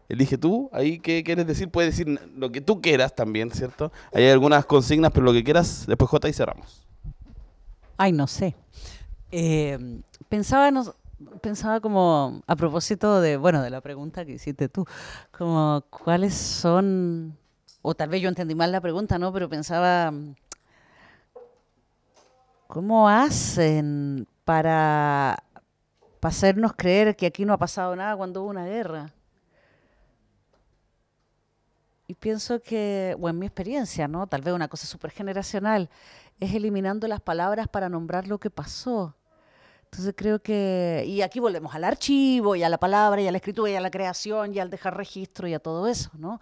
[0.09, 0.69] Elige tú.
[0.71, 1.69] Ahí, ¿qué quieres decir?
[1.69, 3.91] Puedes decir lo que tú quieras también, ¿cierto?
[4.13, 6.87] Hay algunas consignas, pero lo que quieras, después Jota y cerramos.
[7.97, 8.55] Ay, no sé.
[9.31, 9.77] Eh,
[10.29, 10.95] pensaba, no-
[11.41, 14.85] pensaba como a propósito de, bueno, de la pregunta que hiciste tú,
[15.37, 17.35] como cuáles son,
[17.81, 19.33] o tal vez yo entendí mal la pregunta, ¿no?
[19.33, 20.13] Pero pensaba,
[22.67, 25.43] ¿cómo hacen para,
[26.19, 29.13] para hacernos creer que aquí no ha pasado nada cuando hubo una guerra.
[32.07, 34.27] Y pienso que, o en mi experiencia, ¿no?
[34.27, 35.89] Tal vez una cosa súper generacional,
[36.39, 39.15] es eliminando las palabras para nombrar lo que pasó.
[39.85, 43.37] Entonces creo que, y aquí volvemos al archivo, y a la palabra, y a la
[43.37, 46.39] escritura, y a la creación, y al dejar registro, y a todo eso, ¿no?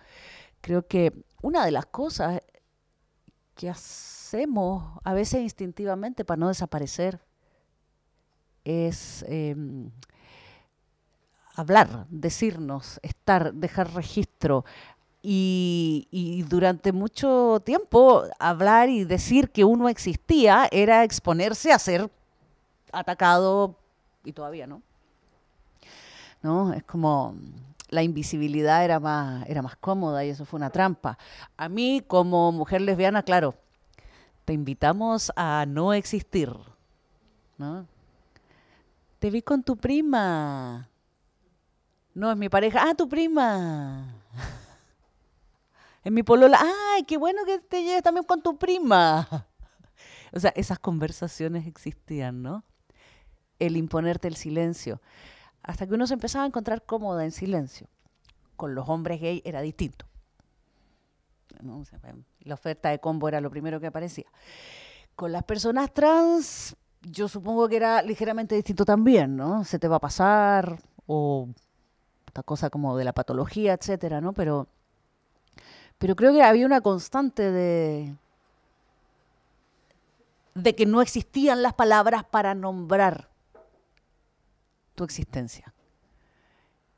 [0.61, 2.41] Creo que una de las cosas
[3.56, 7.22] que hacemos a veces instintivamente para no desaparecer
[8.66, 9.90] es em,
[11.56, 14.66] hablar, decirnos, estar, dejar registro.
[15.22, 22.12] Y, y durante mucho tiempo hablar y decir que uno existía era exponerse a ser
[22.92, 23.76] atacado
[24.24, 24.82] y todavía no.
[26.44, 26.74] ¿No?
[26.74, 27.36] Es como
[27.90, 31.18] la invisibilidad era más, era más cómoda y eso fue una trampa.
[31.58, 33.56] A mí, como mujer lesbiana, claro,
[34.44, 36.52] te invitamos a no existir.
[37.58, 37.88] ¿no?
[39.20, 40.90] Te vi con tu prima.
[42.14, 42.84] No, es mi pareja.
[42.88, 44.14] Ah, tu prima.
[46.04, 46.60] Es mi polola.
[46.62, 49.28] Ay, qué bueno que te lleves también con tu prima.
[50.34, 52.66] O sea, esas conversaciones existían, ¿no?
[53.58, 55.02] El imponerte el silencio.
[55.64, 57.88] Hasta que uno se empezaba a encontrar cómoda en silencio.
[58.58, 60.06] Con los hombres gay era distinto.
[62.42, 64.26] la oferta de combo era lo primero que aparecía.
[65.16, 66.76] Con las personas trans,
[67.11, 69.64] yo supongo que era ligeramente distinto también, ¿no?
[69.64, 71.49] Se te va a pasar, o
[72.27, 74.34] esta cosa como de la patología, etcétera, ¿no?
[74.34, 74.68] Pero,
[75.98, 78.15] pero creo que había una constante de,
[80.56, 83.30] de que no existían las palabras para nombrar
[84.95, 85.73] tu existencia.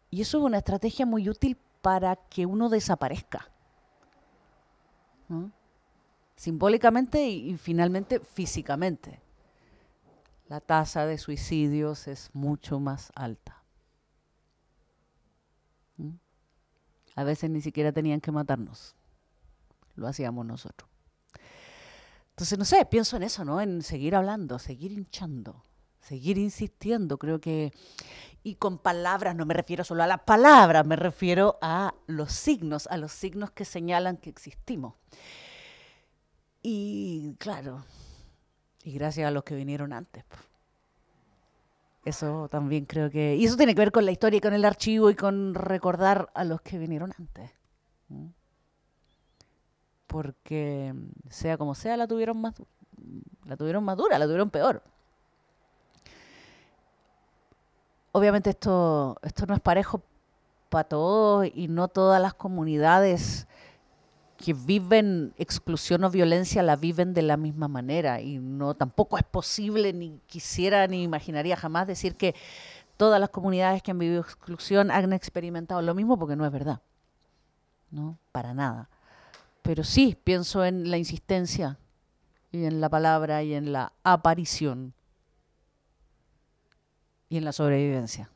[0.09, 3.49] Y eso es una estrategia muy útil para que uno desaparezca.
[6.35, 9.26] Simbólicamente y finalmente físicamente.
[10.47, 13.63] La tasa de suicidios es mucho más alta.
[15.97, 16.15] ¿Mm?
[17.15, 18.95] A veces ni siquiera tenían que matarnos.
[19.95, 20.89] Lo hacíamos nosotros.
[22.29, 23.59] Entonces, no sé, pienso en eso, ¿no?
[23.59, 25.63] En seguir hablando, seguir hinchando,
[25.99, 27.17] seguir insistiendo.
[27.17, 27.73] Creo que,
[28.43, 32.85] y con palabras, no me refiero solo a las palabras, me refiero a los signos,
[32.87, 34.93] a los signos que señalan que existimos.
[36.61, 37.83] Y claro,
[38.87, 40.23] y gracias a los que vinieron antes.
[42.05, 43.35] Eso también creo que...
[43.35, 46.29] Y eso tiene que ver con la historia y con el archivo y con recordar
[46.33, 47.51] a los que vinieron antes.
[50.07, 50.93] Porque
[51.29, 52.53] sea como sea, la tuvieron más,
[53.43, 54.81] la tuvieron más dura, la tuvieron peor.
[58.13, 60.01] Obviamente esto, esto no es parejo
[60.69, 63.47] para todos y no todas las comunidades
[64.37, 69.23] que viven exclusión o violencia la viven de la misma manera y no tampoco es
[69.23, 72.35] posible ni quisiera ni imaginaría jamás decir que
[72.97, 76.81] todas las comunidades que han vivido exclusión han experimentado lo mismo porque no es verdad.
[77.89, 78.89] No, para nada.
[79.63, 81.79] Pero sí pienso en la insistencia
[82.51, 84.93] y en la palabra y en la aparición
[87.29, 88.29] y en la sobrevivencia,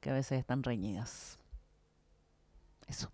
[0.00, 1.38] que a veces están reñidas.
[2.86, 3.10] Eso.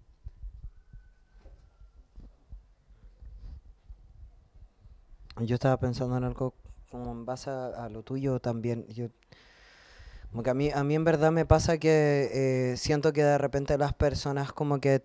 [5.40, 6.54] Yo estaba pensando en algo
[6.90, 8.86] como en base a, a lo tuyo también.
[8.88, 9.08] Yo,
[10.30, 13.38] como que a mí, a mí en verdad me pasa que eh, siento que de
[13.38, 15.04] repente las personas como que,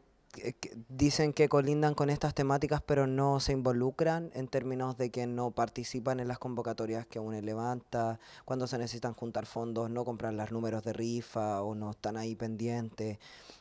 [0.89, 5.51] dicen que colindan con estas temáticas pero no se involucran en términos de que no
[5.51, 10.51] participan en las convocatorias que uno levanta, cuando se necesitan juntar fondos, no compran los
[10.51, 13.17] números de rifa o no están ahí pendientes.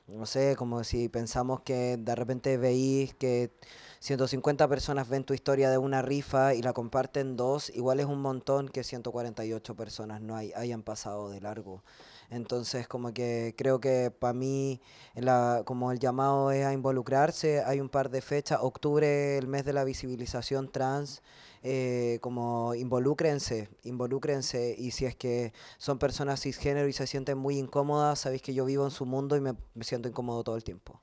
[0.09, 3.51] No sé, como si pensamos que de repente veís que
[4.01, 8.23] 150 personas ven tu historia de una rifa y la comparten dos, igual es un
[8.23, 11.82] montón que 148 personas no hay, hayan pasado de largo.
[12.31, 14.81] Entonces, como que creo que para mí,
[15.15, 19.65] la, como el llamado es a involucrarse, hay un par de fechas, octubre, el mes
[19.65, 21.23] de la visibilización trans,
[21.63, 27.59] eh, como involúcrense, involúcrense y si es que son personas cisgénero y se sienten muy
[27.59, 30.65] incómodas, sabéis que yo vivo en su mundo y me, me siento incómodo todo el
[30.65, 31.01] tiempo.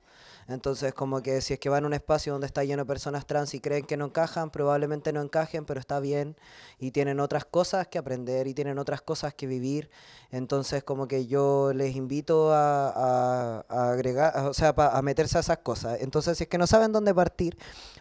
[0.48, 3.26] Entonces, como que si es que van a un espacio donde está lleno de personas
[3.26, 6.36] trans y creen que no encajan, probablemente no encajen, pero está bien
[6.78, 9.90] y tienen otras cosas que aprender y tienen otras cosas que vivir.
[10.30, 15.36] Entonces, como que yo les invito a, a- a agregar, o sea, pa- a meterse
[15.38, 15.98] a esas cosas.
[16.00, 17.56] Entonces, si es que no saben dónde partir,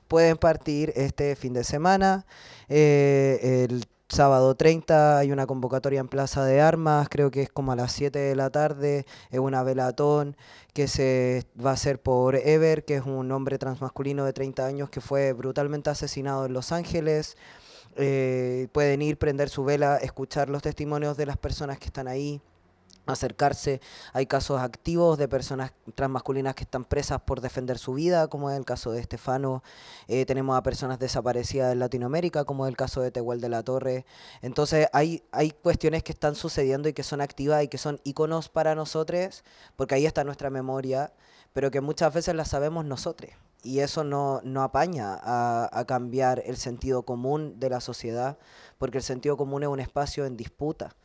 [0.08, 2.26] pueden partir este fin de semana.
[2.70, 7.72] Eh, el sábado 30 hay una convocatoria en Plaza de Armas, creo que es como
[7.72, 10.38] a las 7 de la tarde, es una velatón
[10.74, 14.90] que se va a hacer por Ever, que es un hombre transmasculino de 30 años
[14.90, 17.38] que fue brutalmente asesinado en Los Ángeles.
[17.98, 22.42] eh, pueden ir, prender su vela, escuchar los testimonios de las personas que están ahí
[23.14, 23.82] acercarse.
[24.14, 28.58] Hay casos activos de personas transmasculinas que están presas por defender su vida, como es
[28.58, 29.64] el caso de Estefano.
[30.08, 33.64] Eh, tenemos a personas desaparecidas en Latinoamérica, como es el caso de Tehuel de la
[33.64, 34.06] Torre.
[34.42, 38.50] Entonces hay, hay cuestiones que están sucediendo y que son activas y que son iconos
[38.50, 39.44] para nosotros,
[39.76, 41.14] porque ahí está nuestra memoria,
[41.54, 43.32] pero que muchas veces las sabemos nosotros.
[43.64, 48.38] Y eso no, no apaña a, a cambiar el sentido común de la sociedad,
[48.78, 50.96] porque el sentido común es un espacio en disputa.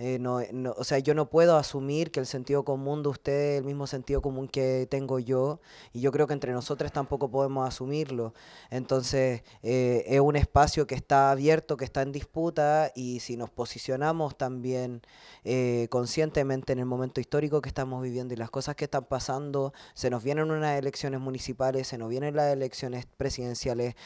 [0.00, 3.54] Eh, no, no, o sea, yo no puedo asumir que el sentido común de usted
[3.54, 5.60] es el mismo sentido común que tengo yo,
[5.92, 8.32] y yo creo que entre nosotros tampoco podemos asumirlo.
[8.70, 13.50] Entonces, eh, es un espacio que está abierto, que está en disputa, y si nos
[13.50, 15.02] posicionamos también
[15.42, 19.72] eh, conscientemente en el momento histórico que estamos viviendo y las cosas que están pasando,
[19.94, 23.96] se nos vienen unas elecciones municipales, se nos vienen las elecciones presidenciales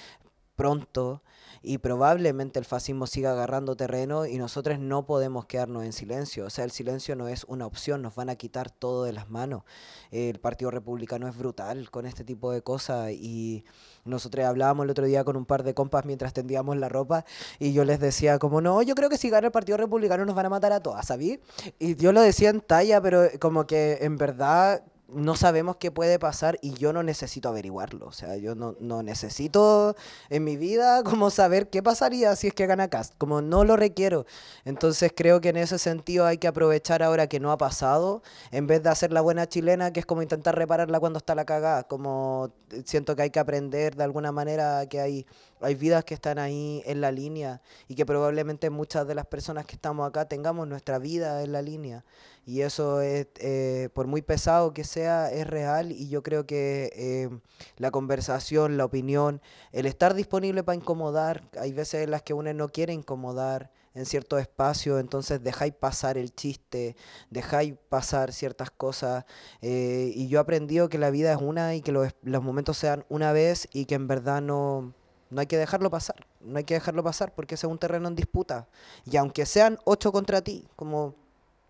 [0.57, 1.23] pronto
[1.63, 6.47] y probablemente el fascismo siga agarrando terreno y nosotros no podemos quedarnos en silencio.
[6.47, 9.31] O sea, el silencio no es una opción, nos van a quitar todo de las
[9.31, 9.63] manos.
[10.11, 13.65] El Partido Republicano es brutal con este tipo de cosas y
[14.05, 17.25] nosotros hablábamos el otro día con un par de compas mientras tendíamos la ropa
[17.61, 20.35] y yo les decía como, no, yo creo que si gana el Partido Republicano nos
[20.35, 21.41] van a matar a todas, ¿sabí?
[21.79, 24.83] Y yo lo decía en talla, pero como que en verdad
[25.15, 28.07] no sabemos qué puede pasar y yo no necesito averiguarlo.
[28.07, 29.97] O sea, yo no, no, necesito
[30.31, 33.15] en mi vida como saber qué pasaría si es que gana Cast.
[33.19, 34.27] Como no lo requiero.
[34.65, 38.67] Entonces creo que en ese sentido hay que aprovechar ahora que no ha pasado, en
[38.67, 41.85] vez de hacer la buena chilena, que es como intentar repararla cuando está la cagada.
[41.85, 42.53] Como
[42.85, 45.27] siento que hay que aprender de alguna manera que hay,
[45.63, 49.65] hay vidas que están ahí en la línea y que probablemente muchas de las personas
[49.67, 52.05] que estamos acá tengamos nuestra vida en la línea.
[52.45, 56.91] Y eso es, eh, por muy pesado que sea, es real y yo creo que
[56.97, 57.31] eh,
[57.77, 59.41] la conversación, la opinión,
[59.71, 64.07] el estar disponible para incomodar, hay veces en las que uno no quiere incomodar en
[64.07, 66.97] cierto espacio, entonces dejáis pasar el chiste,
[67.31, 69.25] dejáis pasar ciertas cosas
[69.61, 72.79] eh, y yo he aprendido que la vida es una y que los, los momentos
[72.79, 74.95] sean una vez y que en verdad no...
[75.33, 78.07] No hay que dejarlo pasar, no hay que dejarlo pasar porque ese es un terreno
[78.07, 78.69] en disputa.
[79.07, 81.15] Y aunque sean ocho contra ti, como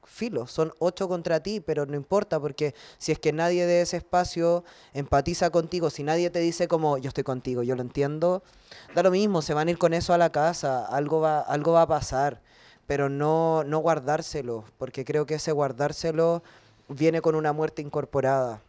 [0.02, 3.98] filo, son ocho contra ti, pero no importa porque si es que nadie de ese
[3.98, 4.64] espacio
[4.94, 8.43] empatiza contigo, si nadie te dice como yo estoy contigo, yo lo entiendo,
[8.97, 11.70] da lo mismo, se van a ir con eso a la casa, algo va, algo
[11.70, 12.40] va a pasar,
[12.89, 16.43] pero no, no guardárselo, porque creo que ese guardárselo
[16.89, 18.60] viene con una muerte incorporada.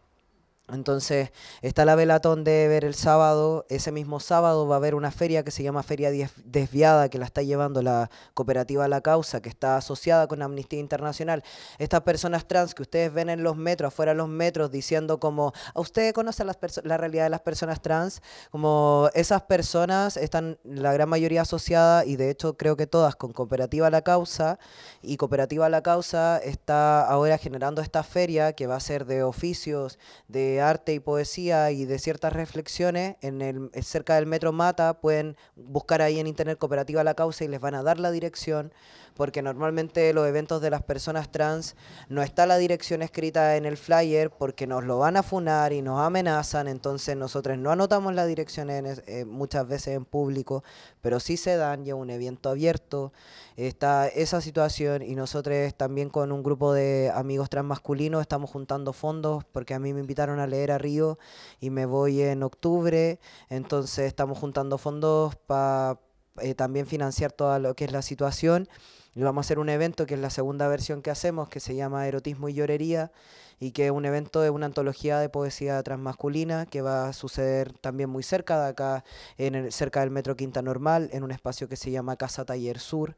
[0.72, 1.30] Entonces
[1.60, 3.66] está la velatón de ver el sábado.
[3.68, 6.10] Ese mismo sábado va a haber una feria que se llama Feria
[6.44, 11.44] Desviada, que la está llevando la cooperativa La Causa, que está asociada con Amnistía Internacional.
[11.76, 15.52] Estas personas trans que ustedes ven en los metros, afuera de los metros, diciendo como,
[15.74, 16.44] ¿a usted conoce
[16.82, 18.22] la realidad de las personas trans?
[18.50, 23.34] Como esas personas están la gran mayoría asociadas, y de hecho creo que todas, con
[23.34, 24.58] Cooperativa La Causa.
[25.02, 29.98] Y Cooperativa La Causa está ahora generando esta feria que va a ser de oficios,
[30.26, 35.00] de arte y poesía y de ciertas reflexiones en el, cerca del Metro Mata.
[35.00, 38.72] Pueden buscar ahí en Internet Cooperativa La Causa y les van a dar la dirección,
[39.14, 41.76] porque normalmente los eventos de las personas trans
[42.08, 45.82] no está la dirección escrita en el flyer porque nos lo van a funar y
[45.82, 50.64] nos amenazan, entonces nosotros no anotamos la dirección eh, muchas veces en público,
[51.00, 53.12] pero sí se dan ya un evento abierto
[53.56, 59.44] está esa situación y nosotros también con un grupo de amigos transmasculinos estamos juntando fondos
[59.44, 61.18] porque a mí me invitaron a leer a Río
[61.60, 63.18] y me voy en octubre,
[63.48, 66.00] entonces estamos juntando fondos para
[66.40, 68.68] eh, también financiar todo lo que es la situación.
[69.14, 71.76] Y vamos a hacer un evento que es la segunda versión que hacemos que se
[71.76, 73.12] llama Erotismo y Llorería
[73.58, 77.72] y que es un evento de una antología de poesía transmasculina que va a suceder
[77.78, 79.04] también muy cerca de acá,
[79.38, 83.16] en cerca del Metro Quinta Normal, en un espacio que se llama Casa Taller Sur.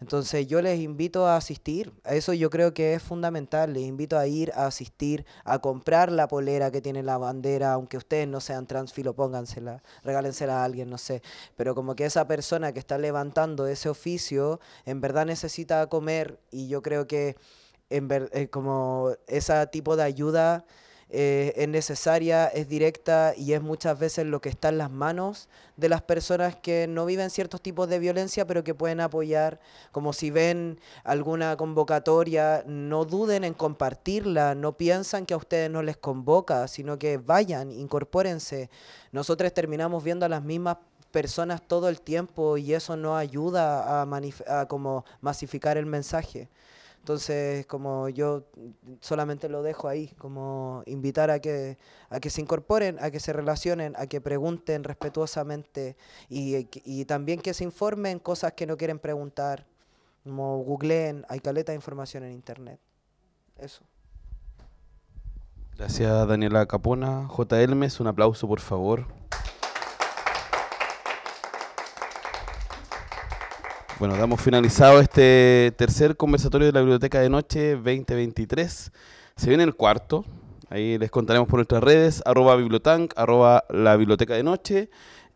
[0.00, 4.16] Entonces yo les invito a asistir, a eso yo creo que es fundamental, les invito
[4.16, 8.40] a ir a asistir, a comprar la polera que tiene la bandera, aunque ustedes no
[8.40, 11.22] sean transfilo, póngansela, regálensela a alguien, no sé,
[11.56, 16.68] pero como que esa persona que está levantando ese oficio en verdad necesita comer y
[16.68, 17.36] yo creo que
[17.90, 20.64] en ver, eh, como ese tipo de ayuda
[21.10, 25.48] eh, es necesaria, es directa y es muchas veces lo que está en las manos
[25.78, 29.58] de las personas que no viven ciertos tipos de violencia, pero que pueden apoyar,
[29.90, 35.82] como si ven alguna convocatoria, no duden en compartirla, no piensan que a ustedes no
[35.82, 38.68] les convoca, sino que vayan, incorpórense.
[39.10, 40.76] Nosotros terminamos viendo a las mismas
[41.10, 46.50] personas todo el tiempo y eso no ayuda a, a como masificar el mensaje.
[47.08, 48.44] Entonces, como yo
[49.00, 51.78] solamente lo dejo ahí, como invitar a que,
[52.10, 55.96] a que se incorporen, a que se relacionen, a que pregunten respetuosamente
[56.28, 59.64] y, y también que se informen cosas que no quieren preguntar,
[60.22, 62.78] como googleen, hay caleta de información en internet.
[63.56, 63.86] Eso.
[65.78, 67.26] Gracias Daniela Capona.
[67.26, 67.62] J.
[67.62, 69.06] Elmes, un aplauso por favor.
[73.98, 78.92] Bueno, damos finalizado este tercer conversatorio de la Biblioteca de Noche 2023.
[79.34, 80.24] Se viene el cuarto.
[80.70, 84.88] Ahí les contaremos por nuestras redes, arroba bibliotank, arroba la Biblioteca de Noche.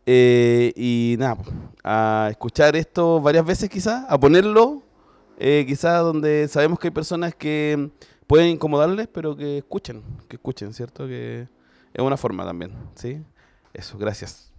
[0.05, 1.39] Eh, y nada,
[1.83, 4.81] a escuchar esto varias veces quizás, a ponerlo
[5.39, 7.89] eh, quizás donde sabemos que hay personas que
[8.27, 11.05] pueden incomodarles, pero que escuchen, que escuchen, ¿cierto?
[11.05, 11.49] Que
[11.93, 13.21] es una forma también, ¿sí?
[13.73, 14.52] Eso, gracias.